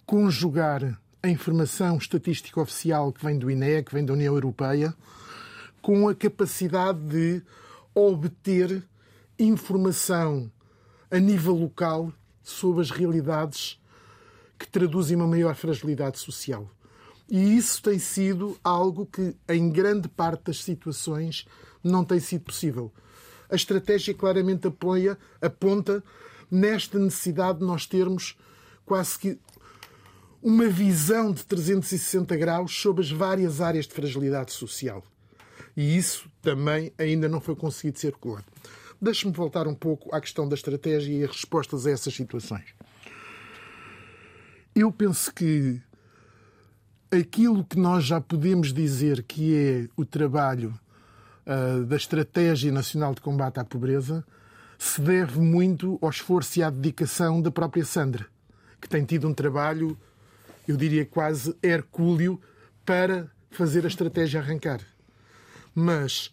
conjugar 0.06 1.00
a 1.22 1.30
informação 1.30 1.98
estatística 1.98 2.60
oficial 2.60 3.12
que 3.12 3.24
vem 3.26 3.38
do 3.38 3.50
INE, 3.50 3.84
que 3.84 3.94
vem 3.94 4.06
da 4.06 4.14
União 4.14 4.34
Europeia, 4.34 4.94
com 5.82 6.08
a 6.08 6.16
capacidade 6.16 7.00
de 7.00 7.42
obter 7.94 8.84
informação 9.38 10.52
a 11.14 11.20
nível 11.20 11.53
local 11.53 12.11
sobre 12.41 12.82
as 12.82 12.89
realidades 12.89 13.80
que 14.57 14.68
traduzem 14.68 15.16
uma 15.16 15.28
maior 15.28 15.53
fragilidade 15.53 16.18
social. 16.18 16.68
E 17.30 17.55
isso 17.55 17.84
tem 17.84 17.99
sido 17.99 18.57
algo 18.64 19.05
que, 19.05 19.36
em 19.47 19.70
grande 19.70 20.07
parte 20.07 20.45
das 20.45 20.64
situações, 20.64 21.45
não 21.84 22.03
tem 22.03 22.20
sido 22.20 22.45
possível. 22.45 22.91
A 23.47 23.55
estratégia 23.55 24.11
claramente 24.16 24.66
apoia, 24.66 25.16
aponta 25.39 26.03
nesta 26.49 26.97
necessidade 26.97 27.59
de 27.59 27.66
nós 27.66 27.86
termos 27.86 28.36
quase 28.84 29.20
que 29.20 29.39
uma 30.41 30.68
visão 30.68 31.32
de 31.32 31.45
360 31.45 32.36
graus 32.36 32.76
sobre 32.76 33.03
as 33.03 33.11
várias 33.11 33.61
áreas 33.61 33.86
de 33.86 33.93
fragilidade 33.93 34.51
social. 34.51 35.03
E 35.78 35.95
isso 35.95 36.28
também 36.41 36.91
ainda 36.97 37.30
não 37.30 37.39
foi 37.39 37.55
conseguido 37.55 37.99
ser 37.99 38.14
colado. 38.14 38.45
Deixe-me 39.04 39.34
voltar 39.34 39.68
um 39.68 39.76
pouco 39.76 40.16
à 40.16 40.22
questão 40.22 40.47
da 40.47 40.56
estratégia 40.56 41.14
e 41.14 41.24
as 41.26 41.32
respostas 41.32 41.86
a 41.86 41.91
essas 41.91 42.14
situações. 42.14 42.74
Eu 44.74 44.93
penso 44.93 45.34
que 45.34 45.82
aquilo 47.12 47.66
que 47.66 47.78
nós 47.78 48.06
já 48.06 48.22
podemos 48.22 48.72
dizer 48.72 49.22
que 49.24 49.58
é 49.58 49.89
o 49.97 50.06
trabalho 50.06 50.74
uh, 51.45 51.84
da 51.84 51.97
Estratégia 51.97 52.72
Nacional 52.72 53.14
de 53.14 53.20
Combate 53.20 53.60
à 53.60 53.66
Pobreza 53.66 54.26
se 54.80 55.01
deve 55.01 55.38
muito 55.38 55.99
ao 56.01 56.10
esforço 56.10 56.60
e 56.60 56.64
à 56.64 56.70
dedicação 56.70 57.41
da 57.41 57.51
própria 57.51 57.84
Sandra, 57.84 58.26
que 58.80 58.88
tem 58.88 59.04
tido 59.04 59.28
um 59.28 59.34
trabalho, 59.34 59.97
eu 60.66 60.78
diria 60.78 61.06
quase 61.06 61.54
hercúleo, 61.62 62.39
para 62.86 63.30
fazer 63.51 63.84
a 63.84 63.89
estratégia 63.89 64.39
arrancar. 64.39 64.80
Mas 65.76 66.32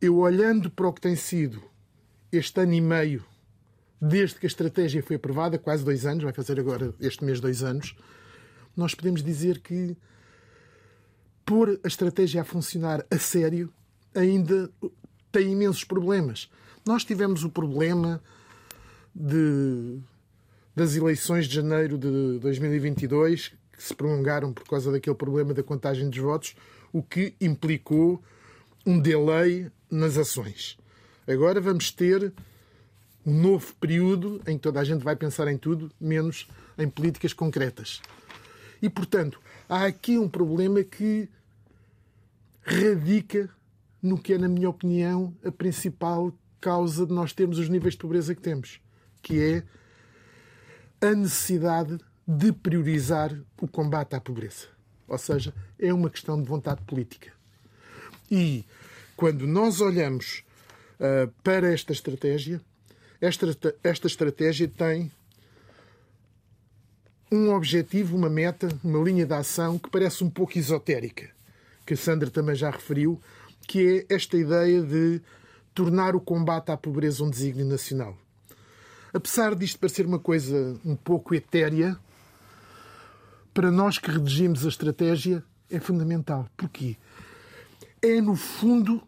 eu 0.00 0.16
olhando 0.18 0.70
para 0.70 0.88
o 0.88 0.92
que 0.92 1.00
tem 1.00 1.16
sido 1.16 1.62
este 2.30 2.60
ano 2.60 2.74
e 2.74 2.80
meio, 2.80 3.24
desde 4.00 4.38
que 4.38 4.46
a 4.46 4.48
estratégia 4.48 5.02
foi 5.02 5.16
aprovada, 5.16 5.58
quase 5.58 5.84
dois 5.84 6.04
anos, 6.04 6.24
vai 6.24 6.32
fazer 6.32 6.60
agora 6.60 6.94
este 7.00 7.24
mês 7.24 7.40
dois 7.40 7.62
anos, 7.62 7.96
nós 8.76 8.94
podemos 8.94 9.22
dizer 9.22 9.60
que 9.60 9.96
pôr 11.44 11.80
a 11.82 11.88
estratégia 11.88 12.42
a 12.42 12.44
funcionar 12.44 13.06
a 13.10 13.18
sério 13.18 13.72
ainda 14.14 14.70
tem 15.32 15.52
imensos 15.52 15.84
problemas. 15.84 16.50
Nós 16.84 17.04
tivemos 17.04 17.44
o 17.44 17.50
problema 17.50 18.22
de, 19.14 19.98
das 20.74 20.94
eleições 20.94 21.46
de 21.46 21.54
janeiro 21.54 21.96
de 21.96 22.38
2022, 22.38 23.54
que 23.72 23.82
se 23.82 23.94
prolongaram 23.94 24.52
por 24.52 24.64
causa 24.64 24.90
daquele 24.90 25.16
problema 25.16 25.54
da 25.54 25.62
contagem 25.62 26.08
dos 26.10 26.18
votos, 26.18 26.54
o 26.92 27.02
que 27.02 27.34
implicou 27.40 28.22
um 28.86 29.00
delay 29.00 29.70
nas 29.90 30.16
ações. 30.16 30.78
Agora 31.26 31.60
vamos 31.60 31.90
ter 31.90 32.32
um 33.26 33.34
novo 33.34 33.74
período 33.74 34.40
em 34.46 34.56
que 34.56 34.62
toda 34.62 34.78
a 34.78 34.84
gente 34.84 35.02
vai 35.02 35.16
pensar 35.16 35.48
em 35.48 35.58
tudo, 35.58 35.90
menos 36.00 36.46
em 36.78 36.88
políticas 36.88 37.32
concretas. 37.32 38.00
E, 38.80 38.88
portanto, 38.88 39.40
há 39.68 39.84
aqui 39.84 40.16
um 40.16 40.28
problema 40.28 40.84
que 40.84 41.28
radica 42.62 43.50
no 44.00 44.16
que 44.16 44.34
é, 44.34 44.38
na 44.38 44.48
minha 44.48 44.70
opinião, 44.70 45.34
a 45.44 45.50
principal 45.50 46.32
causa 46.60 47.04
de 47.04 47.12
nós 47.12 47.32
termos 47.32 47.58
os 47.58 47.68
níveis 47.68 47.94
de 47.94 48.00
pobreza 48.00 48.34
que 48.34 48.40
temos, 48.40 48.80
que 49.20 49.40
é 49.40 49.62
a 51.04 51.14
necessidade 51.14 51.98
de 52.26 52.52
priorizar 52.52 53.36
o 53.60 53.66
combate 53.66 54.14
à 54.14 54.20
pobreza. 54.20 54.66
Ou 55.08 55.18
seja, 55.18 55.52
é 55.78 55.92
uma 55.92 56.10
questão 56.10 56.40
de 56.40 56.48
vontade 56.48 56.82
política. 56.82 57.35
E 58.30 58.64
quando 59.16 59.46
nós 59.46 59.80
olhamos 59.80 60.42
uh, 61.00 61.32
para 61.42 61.72
esta 61.72 61.92
estratégia, 61.92 62.60
esta, 63.20 63.46
esta 63.82 64.06
estratégia 64.06 64.68
tem 64.68 65.10
um 67.30 67.52
objetivo, 67.52 68.16
uma 68.16 68.30
meta, 68.30 68.68
uma 68.84 69.02
linha 69.02 69.26
de 69.26 69.34
ação 69.34 69.78
que 69.78 69.90
parece 69.90 70.22
um 70.22 70.30
pouco 70.30 70.58
esotérica, 70.58 71.28
que 71.84 71.94
a 71.94 71.96
Sandra 71.96 72.30
também 72.30 72.54
já 72.54 72.70
referiu, 72.70 73.20
que 73.66 74.06
é 74.08 74.14
esta 74.14 74.36
ideia 74.36 74.82
de 74.82 75.20
tornar 75.74 76.14
o 76.14 76.20
combate 76.20 76.70
à 76.70 76.76
pobreza 76.76 77.24
um 77.24 77.30
desígnio 77.30 77.66
nacional. 77.66 78.16
Apesar 79.12 79.54
disto 79.54 79.78
parecer 79.78 80.06
uma 80.06 80.18
coisa 80.18 80.78
um 80.84 80.94
pouco 80.94 81.34
etérea, 81.34 81.98
para 83.52 83.70
nós 83.70 83.98
que 83.98 84.10
redigimos 84.10 84.64
a 84.64 84.68
estratégia 84.68 85.42
é 85.70 85.80
fundamental. 85.80 86.48
Porquê? 86.56 86.96
É, 88.06 88.20
no 88.20 88.36
fundo, 88.36 89.02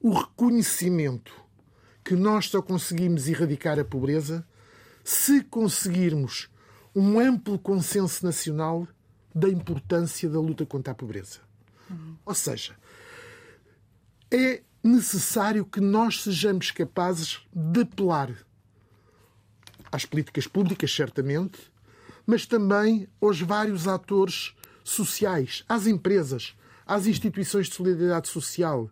o 0.00 0.12
reconhecimento 0.12 1.32
que 2.04 2.14
nós 2.14 2.48
só 2.48 2.60
conseguimos 2.60 3.28
erradicar 3.28 3.78
a 3.78 3.84
pobreza 3.84 4.46
se 5.04 5.42
conseguirmos 5.44 6.50
um 6.94 7.18
amplo 7.18 7.58
consenso 7.58 8.24
nacional 8.24 8.88
da 9.34 9.48
importância 9.48 10.28
da 10.28 10.40
luta 10.40 10.66
contra 10.66 10.92
a 10.92 10.94
pobreza. 10.94 11.40
Uhum. 11.90 12.16
Ou 12.24 12.34
seja, 12.34 12.74
é 14.30 14.62
necessário 14.82 15.64
que 15.64 15.80
nós 15.80 16.22
sejamos 16.22 16.70
capazes 16.70 17.40
de 17.52 17.82
apelar 17.82 18.34
às 19.90 20.04
políticas 20.04 20.46
públicas, 20.46 20.94
certamente, 20.94 21.58
mas 22.26 22.46
também 22.46 23.08
aos 23.20 23.40
vários 23.40 23.86
atores 23.86 24.54
sociais, 24.82 25.64
às 25.68 25.86
empresas, 25.86 26.56
às 26.86 27.06
instituições 27.06 27.68
de 27.68 27.74
solidariedade 27.74 28.28
social, 28.28 28.90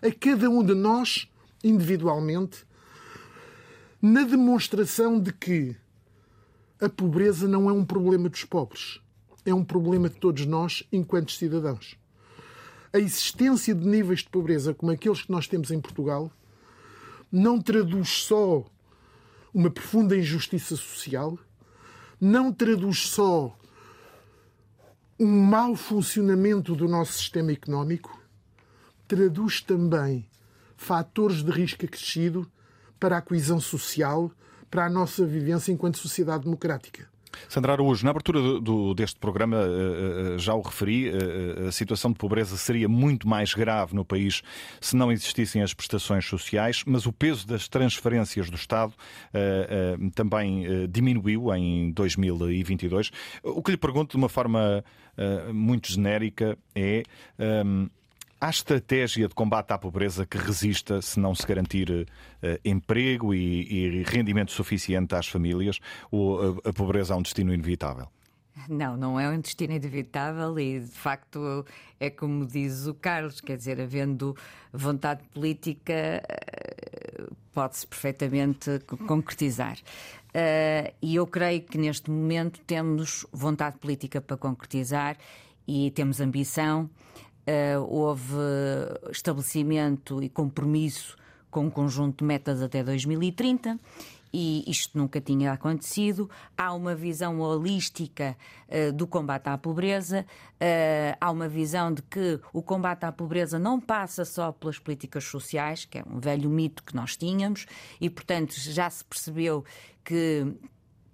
a 0.00 0.10
cada 0.10 0.48
um 0.48 0.64
de 0.64 0.74
nós, 0.74 1.28
individualmente, 1.62 2.64
na 4.00 4.22
demonstração 4.22 5.20
de 5.20 5.32
que 5.32 5.76
a 6.80 6.88
pobreza 6.88 7.46
não 7.46 7.70
é 7.70 7.72
um 7.72 7.84
problema 7.84 8.28
dos 8.28 8.44
pobres. 8.44 9.00
é 9.44 9.52
um 9.52 9.64
problema 9.64 10.08
de 10.08 10.16
todos 10.16 10.46
nós 10.46 10.84
enquanto 10.92 11.32
cidadãos. 11.32 11.96
A 12.92 12.98
existência 12.98 13.74
de 13.74 13.86
níveis 13.86 14.20
de 14.20 14.28
pobreza 14.28 14.74
como 14.74 14.92
aqueles 14.92 15.22
que 15.22 15.32
nós 15.32 15.48
temos 15.48 15.70
em 15.70 15.80
Portugal 15.80 16.30
não 17.30 17.60
traduz 17.60 18.08
só 18.08 18.64
uma 19.54 19.70
profunda 19.70 20.16
injustiça 20.16 20.76
social, 20.76 21.38
não 22.20 22.52
traduz 22.52 23.08
só 23.08 23.56
um 25.18 25.26
mau 25.26 25.76
funcionamento 25.76 26.74
do 26.74 26.88
nosso 26.88 27.12
sistema 27.12 27.52
económico, 27.52 28.20
traduz 29.06 29.60
também 29.60 30.26
fatores 30.76 31.42
de 31.42 31.50
risco 31.50 31.84
acrescido 31.84 32.50
para 32.98 33.18
a 33.18 33.22
coesão 33.22 33.60
social, 33.60 34.30
para 34.70 34.86
a 34.86 34.90
nossa 34.90 35.26
vivência 35.26 35.70
enquanto 35.70 35.98
sociedade 35.98 36.44
democrática. 36.44 37.11
Sandra 37.48 37.72
Araújo, 37.72 38.04
na 38.04 38.10
abertura 38.10 38.40
do, 38.40 38.60
do, 38.60 38.94
deste 38.94 39.18
programa 39.18 39.56
uh, 39.56 40.34
uh, 40.34 40.38
já 40.38 40.54
o 40.54 40.60
referi, 40.60 41.10
uh, 41.10 41.68
a 41.68 41.72
situação 41.72 42.12
de 42.12 42.18
pobreza 42.18 42.56
seria 42.56 42.88
muito 42.88 43.28
mais 43.28 43.54
grave 43.54 43.94
no 43.94 44.04
país 44.04 44.42
se 44.80 44.96
não 44.96 45.10
existissem 45.10 45.62
as 45.62 45.74
prestações 45.74 46.26
sociais, 46.26 46.82
mas 46.86 47.06
o 47.06 47.12
peso 47.12 47.46
das 47.46 47.68
transferências 47.68 48.50
do 48.50 48.56
Estado 48.56 48.92
também 50.14 50.64
diminuiu 50.88 51.54
em 51.54 51.90
2022. 51.92 53.10
O 53.42 53.62
que 53.62 53.70
lhe 53.70 53.76
pergunto 53.76 54.12
de 54.12 54.16
uma 54.16 54.28
forma 54.28 54.84
muito 55.52 55.90
genérica 55.90 56.56
é. 56.74 57.02
Um, 57.38 57.88
Há 58.42 58.50
estratégia 58.50 59.28
de 59.28 59.36
combate 59.36 59.70
à 59.70 59.78
pobreza 59.78 60.26
que 60.26 60.36
resista 60.36 61.00
se 61.00 61.20
não 61.20 61.32
se 61.32 61.46
garantir 61.46 61.88
uh, 61.88 62.06
emprego 62.64 63.32
e, 63.32 63.72
e, 63.72 64.02
rendimento 64.02 64.50
suficiente 64.50 65.14
às 65.14 65.28
famílias? 65.28 65.78
Ou 66.10 66.58
a, 66.64 66.70
a 66.70 66.72
pobreza 66.72 67.14
é 67.14 67.16
um 67.16 67.22
destino 67.22 67.54
inevitável? 67.54 68.08
Não, 68.68 68.96
não 68.96 69.20
é 69.20 69.28
um 69.28 69.40
destino 69.40 69.74
inevitável 69.74 70.58
e, 70.58 70.80
de 70.80 70.90
facto, 70.90 71.64
é 72.00 72.10
como 72.10 72.44
diz 72.44 72.84
o 72.88 72.94
Carlos, 72.94 73.40
quer 73.40 73.56
dizer, 73.56 73.80
havendo 73.80 74.36
vontade 74.72 75.22
política, 75.32 75.92
eh, 75.92 77.24
pode-se 77.54 77.86
perfeitamente 77.86 78.80
concretizar. 79.06 79.78
E 81.00 81.14
eu 81.14 81.28
creio 81.28 81.62
que 81.62 81.78
neste 81.78 82.10
momento 82.10 82.60
temos 82.66 83.24
vontade 83.32 83.78
política 83.78 84.20
para 84.20 84.36
concretizar 84.36 85.16
e 85.66 85.92
temos 85.92 86.20
ambição. 86.20 86.90
Uh, 87.46 87.82
houve 87.88 88.36
estabelecimento 89.10 90.22
e 90.22 90.28
compromisso 90.28 91.16
com 91.50 91.66
um 91.66 91.70
conjunto 91.70 92.18
de 92.18 92.24
metas 92.24 92.62
até 92.62 92.84
2030 92.84 93.78
e 94.32 94.64
isto 94.66 94.96
nunca 94.96 95.20
tinha 95.20 95.52
acontecido. 95.52 96.30
Há 96.56 96.72
uma 96.72 96.94
visão 96.94 97.40
holística 97.40 98.36
uh, 98.68 98.92
do 98.92 99.06
combate 99.06 99.48
à 99.48 99.58
pobreza, 99.58 100.24
uh, 100.54 101.16
há 101.20 101.30
uma 101.30 101.48
visão 101.48 101.92
de 101.92 102.02
que 102.02 102.40
o 102.52 102.62
combate 102.62 103.04
à 103.04 103.12
pobreza 103.12 103.58
não 103.58 103.78
passa 103.78 104.24
só 104.24 104.50
pelas 104.50 104.78
políticas 104.78 105.24
sociais, 105.24 105.84
que 105.84 105.98
é 105.98 106.04
um 106.08 106.18
velho 106.18 106.48
mito 106.48 106.82
que 106.82 106.96
nós 106.96 107.16
tínhamos, 107.16 107.66
e 108.00 108.08
portanto 108.08 108.54
já 108.56 108.88
se 108.88 109.04
percebeu 109.04 109.64
que 110.04 110.46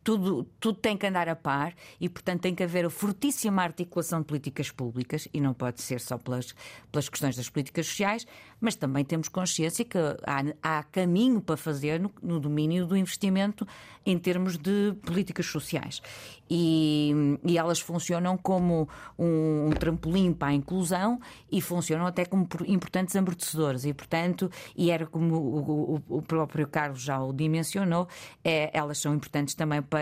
tudo, 0.09 0.45
tudo 0.59 0.79
tem 0.79 0.97
que 0.97 1.07
andar 1.07 1.29
a 1.29 1.37
par 1.37 1.75
e, 2.01 2.09
portanto, 2.09 2.41
tem 2.41 2.55
que 2.55 2.63
haver 2.63 2.87
a 2.87 2.89
fortíssima 2.89 3.63
articulação 3.63 4.21
de 4.21 4.25
políticas 4.25 4.71
públicas 4.71 5.29
e 5.35 5.39
não 5.39 5.53
pode 5.53 5.83
ser 5.83 6.01
só 6.01 6.17
pelas, 6.17 6.55
pelas 6.91 7.11
questões 7.11 7.37
das 7.37 7.51
políticas 7.51 7.89
sociais, 7.89 8.27
mas 8.59 8.75
também 8.75 9.05
temos 9.05 9.29
consciência 9.29 9.85
que 9.85 9.99
há, 9.99 10.79
há 10.79 10.83
caminho 10.85 11.43
para 11.43 11.59
fazer 11.59 12.01
no, 12.01 12.11
no, 12.23 12.41
domínio 12.41 12.87
do 12.87 12.97
investimento 12.97 13.69
em 14.07 14.19
termos 14.19 14.57
de 14.57 14.95
políticas 15.05 15.45
sociais. 15.45 16.01
E, 16.49 17.13
e 17.45 17.59
elas 17.59 17.79
funcionam 17.79 18.39
como 18.39 18.89
um, 19.19 19.67
um, 19.67 19.71
trampolim 19.73 20.33
para 20.33 20.49
a 20.49 20.55
inclusão 20.55 21.21
e 21.53 21.61
funcionam 21.61 22.07
até 22.07 22.25
como 22.25 22.49
importantes 22.67 23.15
amortecedores. 23.15 23.85
E, 23.85 23.93
portanto, 23.93 24.51
e 24.75 24.91
era 24.91 25.07
como 25.07 25.35
o, 25.35 25.95
o, 26.09 26.17
o 26.17 26.23
próprio 26.23 26.67
Carlos 26.67 27.03
já 27.03 27.23
o 27.23 27.31
dimensionou, 27.31 28.09
é, 28.43 28.71
elas 28.73 28.97
são 28.99 29.15
importantes 29.15 29.55
também 29.55 29.83
para 29.83 29.98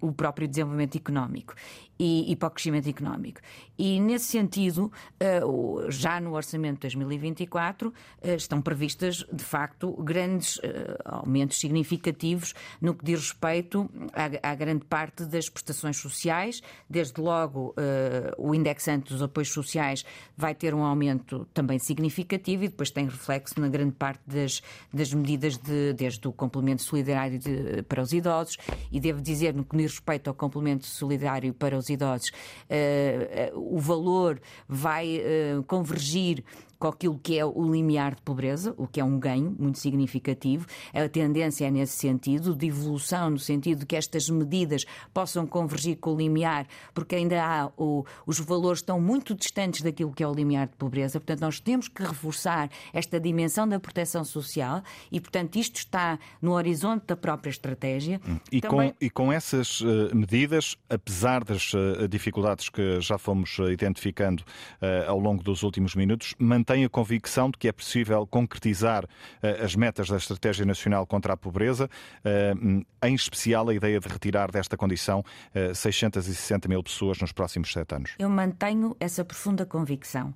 o 0.00 0.12
próprio 0.12 0.48
desenvolvimento 0.48 0.96
económico 0.96 1.54
e, 1.98 2.30
e 2.30 2.36
para 2.36 2.48
o 2.48 2.50
crescimento 2.50 2.88
económico. 2.88 3.40
E, 3.78 4.00
nesse 4.00 4.26
sentido, 4.26 4.90
eh, 5.20 5.40
já 5.88 6.20
no 6.20 6.34
orçamento 6.34 6.76
de 6.76 6.96
2024 6.96 7.92
eh, 8.22 8.34
estão 8.34 8.62
previstas, 8.62 9.24
de 9.32 9.44
facto, 9.44 9.92
grandes 10.02 10.58
eh, 10.62 10.96
aumentos 11.04 11.58
significativos 11.58 12.54
no 12.80 12.94
que 12.94 13.04
diz 13.04 13.20
respeito 13.20 13.90
à, 14.12 14.50
à 14.50 14.54
grande 14.54 14.84
parte 14.84 15.24
das 15.24 15.48
prestações 15.48 15.96
sociais. 15.98 16.62
Desde 16.88 17.20
logo, 17.20 17.74
o 18.38 18.54
indexante 18.54 19.12
dos 19.12 19.22
apoios 19.22 19.50
sociais 19.50 20.04
vai 20.36 20.54
ter 20.54 20.74
um 20.74 20.82
aumento 20.82 21.46
também 21.52 21.78
significativo 21.78 22.64
e 22.64 22.68
depois 22.68 22.90
tem 22.90 23.06
reflexo 23.06 23.60
na 23.60 23.68
grande 23.68 23.92
parte 23.92 24.22
das, 24.26 24.62
das 24.92 25.12
medidas, 25.12 25.56
de, 25.56 25.92
desde 25.92 26.26
o 26.26 26.32
complemento 26.32 26.82
solidário 26.82 27.38
de, 27.38 27.82
para 27.82 28.02
os 28.02 28.12
idosos. 28.12 28.56
E 28.90 29.00
devo 29.00 29.20
dizer, 29.20 29.54
no 29.54 29.64
que 29.64 29.76
diz 29.76 29.92
respeito 29.92 30.28
ao 30.28 30.34
complemento 30.34 30.86
solidário 30.86 31.52
para 31.52 31.76
os 31.76 31.85
os 31.86 31.90
idosos, 31.90 32.28
uh, 32.30 33.56
uh, 33.56 33.76
o 33.76 33.78
valor 33.78 34.40
vai 34.68 35.20
uh, 35.20 35.62
convergir 35.64 36.42
com 36.78 36.88
aquilo 36.88 37.18
que 37.18 37.38
é 37.38 37.44
o 37.44 37.70
limiar 37.70 38.14
de 38.14 38.22
pobreza, 38.22 38.74
o 38.76 38.86
que 38.86 39.00
é 39.00 39.04
um 39.04 39.18
ganho 39.18 39.54
muito 39.58 39.78
significativo. 39.78 40.66
A 40.92 41.08
tendência 41.08 41.66
é 41.66 41.70
nesse 41.70 41.96
sentido, 41.96 42.54
de 42.54 42.66
evolução, 42.66 43.30
no 43.30 43.38
sentido 43.38 43.80
de 43.80 43.86
que 43.86 43.96
estas 43.96 44.28
medidas 44.28 44.84
possam 45.12 45.46
convergir 45.46 45.96
com 45.96 46.14
o 46.14 46.16
limiar, 46.16 46.66
porque 46.94 47.16
ainda 47.16 47.42
há 47.42 47.70
o, 47.76 48.04
os 48.26 48.38
valores 48.38 48.80
estão 48.80 49.00
muito 49.00 49.34
distantes 49.34 49.82
daquilo 49.82 50.12
que 50.12 50.22
é 50.22 50.28
o 50.28 50.34
limiar 50.34 50.66
de 50.66 50.76
pobreza. 50.76 51.18
Portanto, 51.20 51.40
nós 51.40 51.60
temos 51.60 51.88
que 51.88 52.02
reforçar 52.02 52.70
esta 52.92 53.18
dimensão 53.18 53.68
da 53.68 53.78
proteção 53.78 54.24
social 54.24 54.82
e, 55.10 55.20
portanto, 55.20 55.56
isto 55.56 55.76
está 55.76 56.18
no 56.40 56.52
horizonte 56.52 57.06
da 57.06 57.16
própria 57.16 57.50
estratégia. 57.50 58.20
Hum. 58.26 58.38
E, 58.50 58.60
Também... 58.60 58.90
com, 58.90 58.96
e 59.00 59.10
com 59.10 59.32
essas 59.32 59.80
uh, 59.80 60.14
medidas, 60.14 60.76
apesar 60.88 61.44
das 61.44 61.72
uh, 61.74 62.08
dificuldades 62.08 62.68
que 62.68 63.00
já 63.00 63.18
fomos 63.18 63.58
uh, 63.58 63.70
identificando 63.70 64.42
ao 65.06 65.18
longo 65.18 65.42
dos 65.42 65.62
últimos 65.62 65.94
minutos, 65.94 66.34
tem 66.66 66.84
a 66.84 66.88
convicção 66.88 67.50
de 67.50 67.56
que 67.56 67.68
é 67.68 67.72
possível 67.72 68.26
concretizar 68.26 69.04
uh, 69.04 69.64
as 69.64 69.74
metas 69.74 70.08
da 70.08 70.16
Estratégia 70.16 70.66
Nacional 70.66 71.06
contra 71.06 71.32
a 71.32 71.36
Pobreza, 71.36 71.88
uh, 71.88 72.84
em 73.06 73.14
especial 73.14 73.68
a 73.68 73.74
ideia 73.74 74.00
de 74.00 74.08
retirar 74.08 74.50
desta 74.50 74.76
condição 74.76 75.20
uh, 75.20 75.70
eh, 75.70 75.74
660 75.74 76.68
mil 76.68 76.82
pessoas 76.82 77.20
nos 77.20 77.30
próximos 77.32 77.72
sete 77.72 77.94
anos? 77.94 78.14
Eu 78.18 78.28
mantenho 78.28 78.96
essa 78.98 79.24
profunda 79.24 79.64
convicção. 79.64 80.34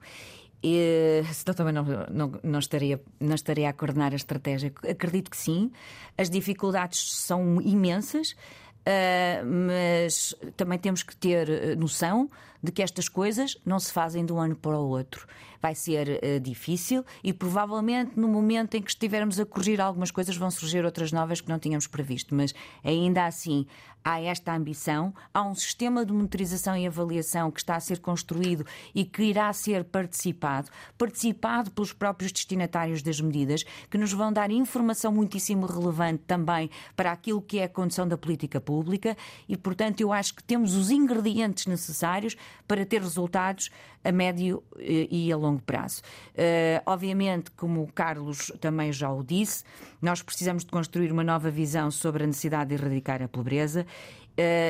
E, 0.63 1.23
senão 1.33 1.55
também 1.55 1.73
não, 1.73 1.85
não, 2.11 2.33
não, 2.43 2.59
estaria, 2.59 3.01
não 3.19 3.35
estaria 3.35 3.69
a 3.69 3.73
coordenar 3.73 4.13
a 4.13 4.17
estratégia. 4.17 4.73
Acredito 4.89 5.31
que 5.31 5.37
sim. 5.37 5.73
As 6.17 6.29
dificuldades 6.29 7.17
são 7.17 7.61
imensas, 7.61 8.33
uh, 8.33 9.45
mas 9.45 10.35
também 10.57 10.79
temos 10.79 11.03
que 11.03 11.17
ter 11.17 11.77
noção 11.77 12.31
de 12.63 12.71
que 12.71 12.83
estas 12.83 13.09
coisas 13.09 13.57
não 13.65 13.81
se 13.81 13.93
fazem 13.93 14.25
de 14.25 14.33
um 14.33 14.39
ano 14.39 14.55
para 14.55 14.79
o 14.79 14.89
outro 14.89 15.27
vai 15.61 15.75
ser 15.75 16.21
uh, 16.23 16.41
difícil 16.41 17.05
e 17.23 17.33
provavelmente 17.33 18.19
no 18.19 18.29
momento 18.29 18.77
em 18.77 18.83
que 18.83 18.91
estivermos 18.91 19.39
a 19.39 19.47
corrigir 19.47 19.81
algumas 19.81 20.11
coisas 20.11 20.37
vão 20.37 20.51
surgir 20.51 20.85
outras 20.85 21.13
novas 21.13 21.41
que 21.41 21.49
não 21.49 21.59
tínhamos 21.59 21.87
previsto. 21.87 22.35
Mas 22.35 22.55
ainda 22.85 23.27
assim 23.27 23.67
há 24.05 24.21
esta 24.21 24.55
ambição, 24.55 25.15
há 25.33 25.43
um 25.43 25.55
sistema 25.55 26.05
de 26.05 26.13
monitorização 26.13 26.77
e 26.77 26.87
avaliação 26.87 27.51
que 27.51 27.61
está 27.61 27.77
a 27.77 27.81
ser 27.81 27.99
construído 27.99 28.65
e 28.95 29.05
que 29.05 29.23
irá 29.23 29.53
ser 29.53 29.85
participado, 29.85 30.71
participado 30.97 31.71
pelos 31.71 31.93
próprios 31.93 32.33
destinatários 32.33 33.03
das 33.03 33.21
medidas, 33.21 33.65
que 33.91 33.99
nos 33.99 34.13
vão 34.13 34.33
dar 34.33 34.51
informação 34.51 35.13
muitíssimo 35.13 35.67
relevante 35.67 36.23
também 36.27 36.71
para 36.97 37.13
aquilo 37.13 37.43
que 37.43 37.59
é 37.59 37.65
a 37.65 37.69
condição 37.69 38.09
da 38.09 38.17
política 38.17 38.61
pública 38.61 39.17
e, 39.49 39.57
portanto, 39.57 40.01
eu 40.01 40.13
acho 40.13 40.35
que 40.35 40.43
temos 40.43 40.75
os 40.75 40.91
ingredientes 40.91 41.67
necessários 41.67 42.37
para 42.67 42.87
ter 42.87 43.03
resultados 43.03 43.71
a 44.03 44.11
médio 44.11 44.63
eh, 44.79 45.09
e 45.11 45.33
a 45.33 45.37
longo 45.37 45.50
prazo. 45.59 46.03
Uh, 46.35 46.83
obviamente, 46.87 47.51
como 47.53 47.83
o 47.83 47.93
Carlos 47.93 48.53
também 48.61 48.93
já 48.93 49.11
o 49.11 49.23
disse, 49.23 49.65
nós 50.01 50.23
precisamos 50.23 50.65
de 50.65 50.71
construir 50.71 51.13
uma 51.13 51.25
nova 51.25 51.51
visão 51.51 51.91
sobre 51.91 52.25
a 52.25 52.27
necessidade 52.27 52.71
de 52.71 52.83
erradicar 52.83 53.23
a 53.23 53.29
pobreza 53.29 53.87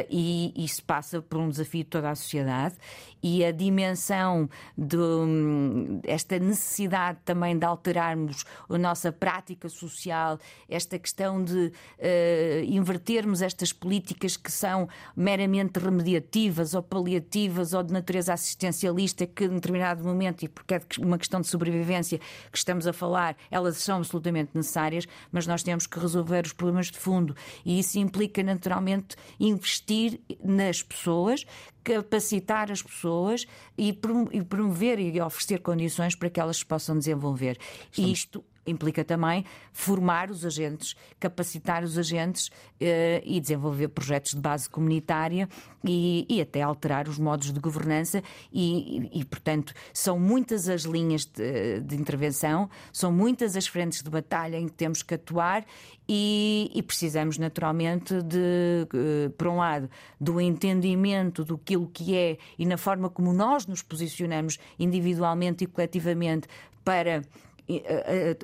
e 0.08 0.52
isso 0.56 0.82
passa 0.84 1.20
por 1.20 1.38
um 1.38 1.48
desafio 1.48 1.84
de 1.84 1.90
toda 1.90 2.10
a 2.10 2.14
sociedade. 2.14 2.76
E 3.22 3.44
a 3.44 3.52
dimensão 3.52 4.48
de 4.76 4.96
um, 4.96 6.00
esta 6.04 6.38
necessidade 6.38 7.18
também 7.24 7.58
de 7.58 7.66
alterarmos 7.66 8.44
a 8.68 8.78
nossa 8.78 9.12
prática 9.12 9.68
social, 9.68 10.38
esta 10.68 10.98
questão 10.98 11.44
de 11.44 11.66
uh, 11.66 12.64
invertermos 12.64 13.42
estas 13.42 13.72
políticas 13.74 14.38
que 14.38 14.50
são 14.50 14.88
meramente 15.14 15.78
remediativas 15.78 16.74
ou 16.74 16.82
paliativas 16.82 17.74
ou 17.74 17.82
de 17.82 17.92
natureza 17.92 18.32
assistencialista 18.32 19.26
que 19.26 19.44
em 19.44 19.54
determinado 19.54 20.02
momento, 20.02 20.42
e 20.44 20.48
porque 20.48 20.74
é 20.74 20.80
uma 20.98 21.18
questão 21.18 21.42
de 21.42 21.46
sobrevivência 21.46 22.18
que 22.50 22.56
estamos 22.56 22.86
a 22.86 22.92
falar, 22.92 23.36
elas 23.50 23.76
são 23.76 23.98
absolutamente 23.98 24.52
necessárias, 24.54 25.06
mas 25.30 25.46
nós 25.46 25.62
temos 25.62 25.86
que 25.86 25.98
resolver 25.98 26.46
os 26.46 26.52
problemas 26.52 26.86
de 26.86 26.98
fundo. 26.98 27.36
E 27.64 27.78
isso 27.78 27.98
implica 27.98 28.42
naturalmente 28.42 29.14
investir 29.60 30.20
nas 30.42 30.82
pessoas, 30.82 31.44
capacitar 31.84 32.72
as 32.72 32.82
pessoas 32.82 33.46
e 33.76 33.92
promover 33.92 34.98
e 34.98 35.20
oferecer 35.20 35.60
condições 35.60 36.14
para 36.14 36.30
que 36.30 36.40
elas 36.40 36.58
se 36.58 36.66
possam 36.66 36.98
desenvolver. 36.98 37.58
Estamos... 37.90 38.10
Isto 38.10 38.44
implica 38.70 39.04
também 39.04 39.44
formar 39.72 40.30
os 40.30 40.44
agentes, 40.44 40.94
capacitar 41.18 41.82
os 41.82 41.98
agentes 41.98 42.50
eh, 42.80 43.22
e 43.24 43.40
desenvolver 43.40 43.88
projetos 43.88 44.32
de 44.32 44.40
base 44.40 44.68
comunitária 44.68 45.48
e, 45.84 46.26
e 46.28 46.40
até 46.40 46.62
alterar 46.62 47.08
os 47.08 47.18
modos 47.18 47.52
de 47.52 47.60
governança. 47.60 48.22
E, 48.52 49.08
e, 49.12 49.20
e 49.20 49.24
portanto, 49.24 49.72
são 49.92 50.18
muitas 50.18 50.68
as 50.68 50.82
linhas 50.82 51.24
de, 51.24 51.80
de, 51.80 51.96
intervenção, 51.96 52.68
são 52.92 53.12
muitas 53.12 53.56
as 53.56 53.66
frentes 53.66 54.02
de 54.02 54.10
batalha 54.10 54.56
em 54.56 54.66
que 54.66 54.74
temos 54.74 55.02
que 55.02 55.14
atuar 55.14 55.64
e, 56.08 56.82
precisamos 56.86 57.38
naturalmente 57.38 58.20
de, 58.22 58.86
eh, 58.92 59.28
por 59.38 59.46
um 59.46 59.58
lado, 59.58 59.88
do 60.20 60.40
entendimento 60.40 61.44
do 61.44 61.56
que 61.56 62.16
é 62.16 62.36
e 62.58 62.66
na 62.66 62.76
forma 62.76 63.08
como 63.08 63.32
nós 63.32 63.66
nos 63.66 63.82
posicionamos 63.82 64.58
individualmente 64.78 65.64
e 65.64 65.66
coletivamente 65.66 66.48
para 66.84 67.22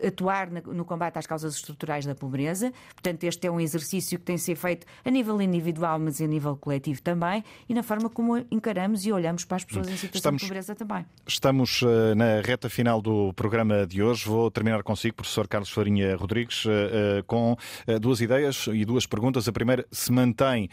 atuar 0.07 0.51
no 0.51 0.85
combate 0.85 1.19
às 1.19 1.27
causas 1.27 1.55
estruturais 1.57 2.05
da 2.05 2.15
pobreza. 2.15 2.73
Portanto, 2.95 3.25
este 3.25 3.47
é 3.47 3.51
um 3.51 3.61
exercício 3.61 4.19
que 4.19 4.25
tem 4.25 4.37
de 4.37 4.43
ser 4.43 4.57
feito 4.57 4.87
a 5.05 5.11
nível 5.11 5.41
individual, 5.41 5.99
mas 5.99 6.21
a 6.21 6.27
nível 6.27 6.57
coletivo 6.57 7.03
também, 7.03 7.43
e 7.69 7.75
na 7.75 7.83
forma 7.83 8.09
como 8.09 8.39
encaramos 8.51 9.05
e 9.05 9.13
olhamos 9.13 9.45
para 9.45 9.57
as 9.57 9.65
pessoas 9.65 9.89
em 9.89 9.97
situação 9.97 10.19
estamos, 10.19 10.43
de 10.43 10.49
pobreza 10.49 10.75
também. 10.75 11.05
Estamos 11.27 11.83
uh, 11.83 12.15
na 12.15 12.41
reta 12.41 12.69
final 12.69 13.01
do 13.01 13.33
programa 13.35 13.87
de 13.87 14.03
hoje. 14.03 14.27
Vou 14.27 14.51
terminar 14.51 14.83
consigo, 14.83 15.17
professor 15.17 15.49
Carlos 15.49 15.71
Farinha 15.71 16.17
Rodrigues, 16.17 16.65
uh, 16.65 16.71
uh, 16.71 17.25
com 17.27 17.57
duas 18.01 18.21
ideias 18.21 18.67
e 18.73 18.85
duas 18.85 19.07
perguntas. 19.07 19.49
A 19.49 19.53
primeira, 19.53 19.87
se 19.91 20.13
mantém 20.13 20.69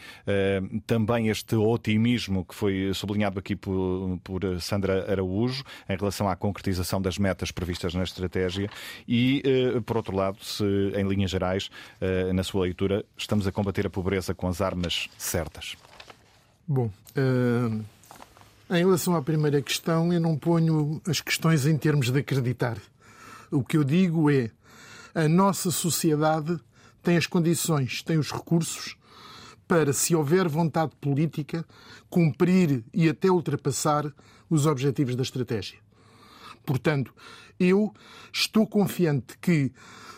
também 0.86 1.28
este 1.28 1.54
otimismo 1.54 2.44
que 2.44 2.54
foi 2.54 2.92
sublinhado 2.94 3.38
aqui 3.38 3.56
por, 3.56 4.18
por 4.22 4.40
Sandra 4.60 5.10
Araújo 5.10 5.64
em 5.88 5.96
relação 5.96 6.28
à 6.28 6.36
concretização 6.36 7.00
das 7.00 7.18
metas 7.18 7.50
previstas 7.50 7.94
na 7.94 8.02
estratégia 8.02 8.43
estratégia 8.44 8.70
e, 9.06 9.42
eh, 9.44 9.80
por 9.80 9.96
outro 9.96 10.14
lado, 10.14 10.38
se 10.42 10.64
em 10.64 11.06
linhas 11.06 11.30
gerais, 11.30 11.70
eh, 12.00 12.32
na 12.32 12.42
sua 12.42 12.62
leitura, 12.62 13.04
estamos 13.16 13.46
a 13.46 13.52
combater 13.52 13.86
a 13.86 13.90
pobreza 13.90 14.34
com 14.34 14.46
as 14.48 14.60
armas 14.60 15.08
certas? 15.18 15.76
Bom, 16.66 16.90
uh, 17.16 17.84
em 18.70 18.78
relação 18.78 19.14
à 19.14 19.22
primeira 19.22 19.60
questão, 19.60 20.12
eu 20.12 20.20
não 20.20 20.36
ponho 20.36 21.00
as 21.06 21.20
questões 21.20 21.66
em 21.66 21.76
termos 21.76 22.10
de 22.10 22.18
acreditar. 22.18 22.78
O 23.50 23.62
que 23.62 23.76
eu 23.76 23.84
digo 23.84 24.30
é 24.30 24.50
a 25.14 25.28
nossa 25.28 25.70
sociedade 25.70 26.58
tem 27.02 27.16
as 27.16 27.26
condições, 27.26 28.02
tem 28.02 28.16
os 28.16 28.32
recursos 28.32 28.96
para, 29.68 29.92
se 29.92 30.14
houver 30.14 30.48
vontade 30.48 30.92
política, 31.00 31.64
cumprir 32.08 32.82
e 32.92 33.08
até 33.08 33.30
ultrapassar 33.30 34.10
os 34.48 34.66
objetivos 34.66 35.14
da 35.14 35.22
estratégia. 35.22 35.83
Portanto, 36.64 37.14
eu 37.58 37.92
estou 38.32 38.66
confiante 38.66 39.38
que, 39.38 39.72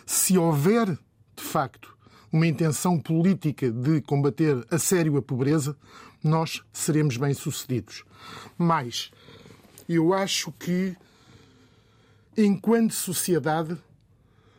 se 0.05 0.37
houver, 0.37 0.87
de 0.87 1.43
facto, 1.43 1.95
uma 2.31 2.47
intenção 2.47 2.99
política 2.99 3.71
de 3.71 4.01
combater 4.01 4.65
a 4.69 4.77
sério 4.77 5.17
a 5.17 5.21
pobreza, 5.21 5.77
nós 6.23 6.61
seremos 6.73 7.17
bem-sucedidos. 7.17 8.03
Mas 8.57 9.11
eu 9.87 10.13
acho 10.13 10.51
que, 10.53 10.95
enquanto 12.35 12.93
sociedade, 12.93 13.77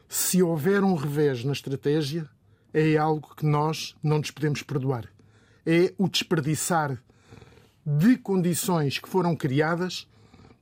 se 0.09 0.43
houver 0.43 0.83
um 0.83 0.95
revés 0.95 1.45
na 1.45 1.53
estratégia, 1.53 2.29
é 2.73 2.97
algo 2.97 3.35
que 3.35 3.45
nós 3.45 3.95
não 4.03 4.19
nos 4.19 4.31
podemos 4.31 4.63
perdoar. 4.63 5.07
É 5.67 5.93
o 5.99 6.09
desperdiçar 6.09 7.03
de 7.85 8.17
condições 8.17 8.99
que 8.99 9.09
foram 9.09 9.35
criadas 9.35 10.07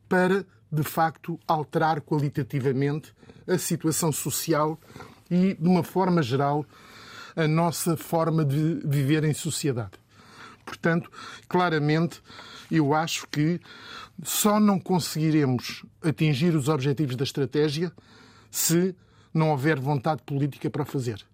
para 0.09 0.45
de 0.71 0.83
facto, 0.83 1.39
alterar 1.47 2.01
qualitativamente 2.01 3.15
a 3.47 3.57
situação 3.59 4.11
social 4.11 4.79
e, 5.31 5.55
de 5.55 5.69
uma 5.69 5.83
forma 5.83 6.23
geral, 6.23 6.65
a 7.35 7.47
nossa 7.47 7.97
forma 7.97 8.45
de 8.45 8.81
viver 8.85 9.25
em 9.25 9.35
sociedade. 9.35 9.93
Portanto, 10.65 11.11
claramente, 11.49 12.23
eu 12.71 12.95
acho 12.95 13.27
que 13.29 13.61
só 14.23 14.59
não 14.59 14.81
conseguiremos 14.81 15.85
atingir 16.03 16.55
os 16.57 16.69
objetivos 16.69 17.15
da 17.15 17.25
estratégia 17.25 17.93
se 18.51 18.95
não 19.33 19.51
houver 19.51 19.79
vontade 19.79 20.23
política 20.23 20.71
para 20.71 20.85
fazer 20.85 21.25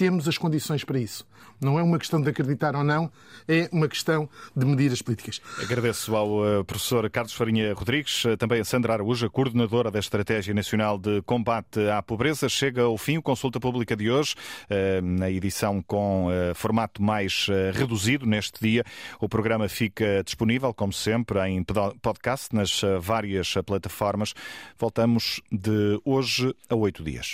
temos 0.00 0.26
as 0.26 0.38
condições 0.38 0.82
para 0.82 0.98
isso. 0.98 1.26
Não 1.60 1.78
é 1.78 1.82
uma 1.82 1.98
questão 1.98 2.22
de 2.22 2.30
acreditar 2.30 2.74
ou 2.74 2.82
não, 2.82 3.12
é 3.46 3.68
uma 3.70 3.86
questão 3.86 4.26
de 4.56 4.64
medir 4.64 4.90
as 4.90 5.02
políticas. 5.02 5.42
Agradeço 5.62 6.16
ao 6.16 6.60
uh, 6.60 6.64
professor 6.64 7.10
Carlos 7.10 7.34
Farinha 7.34 7.74
Rodrigues, 7.74 8.24
uh, 8.24 8.34
também 8.34 8.62
a 8.62 8.64
Sandra 8.64 8.94
Araújo, 8.94 9.28
coordenadora 9.28 9.90
da 9.90 9.98
Estratégia 9.98 10.54
Nacional 10.54 10.98
de 10.98 11.20
Combate 11.20 11.86
à 11.90 12.00
Pobreza. 12.00 12.48
Chega 12.48 12.84
ao 12.84 12.96
fim 12.96 13.18
o 13.18 13.22
Consulta 13.22 13.60
Pública 13.60 13.94
de 13.94 14.10
hoje, 14.10 14.36
uh, 14.70 15.02
na 15.02 15.30
edição 15.30 15.82
com 15.82 16.28
formato 16.54 17.02
mais 17.02 17.48
reduzido 17.74 18.24
neste 18.24 18.58
dia. 18.60 18.82
O 19.20 19.28
programa 19.28 19.68
fica 19.68 20.22
disponível, 20.24 20.72
como 20.72 20.94
sempre, 20.94 21.38
em 21.46 21.62
podcast 22.00 22.54
nas 22.54 22.80
várias 23.00 23.52
plataformas. 23.66 24.32
Voltamos 24.78 25.42
de 25.52 26.00
hoje 26.06 26.54
a 26.70 26.74
oito 26.74 27.02
dias. 27.04 27.28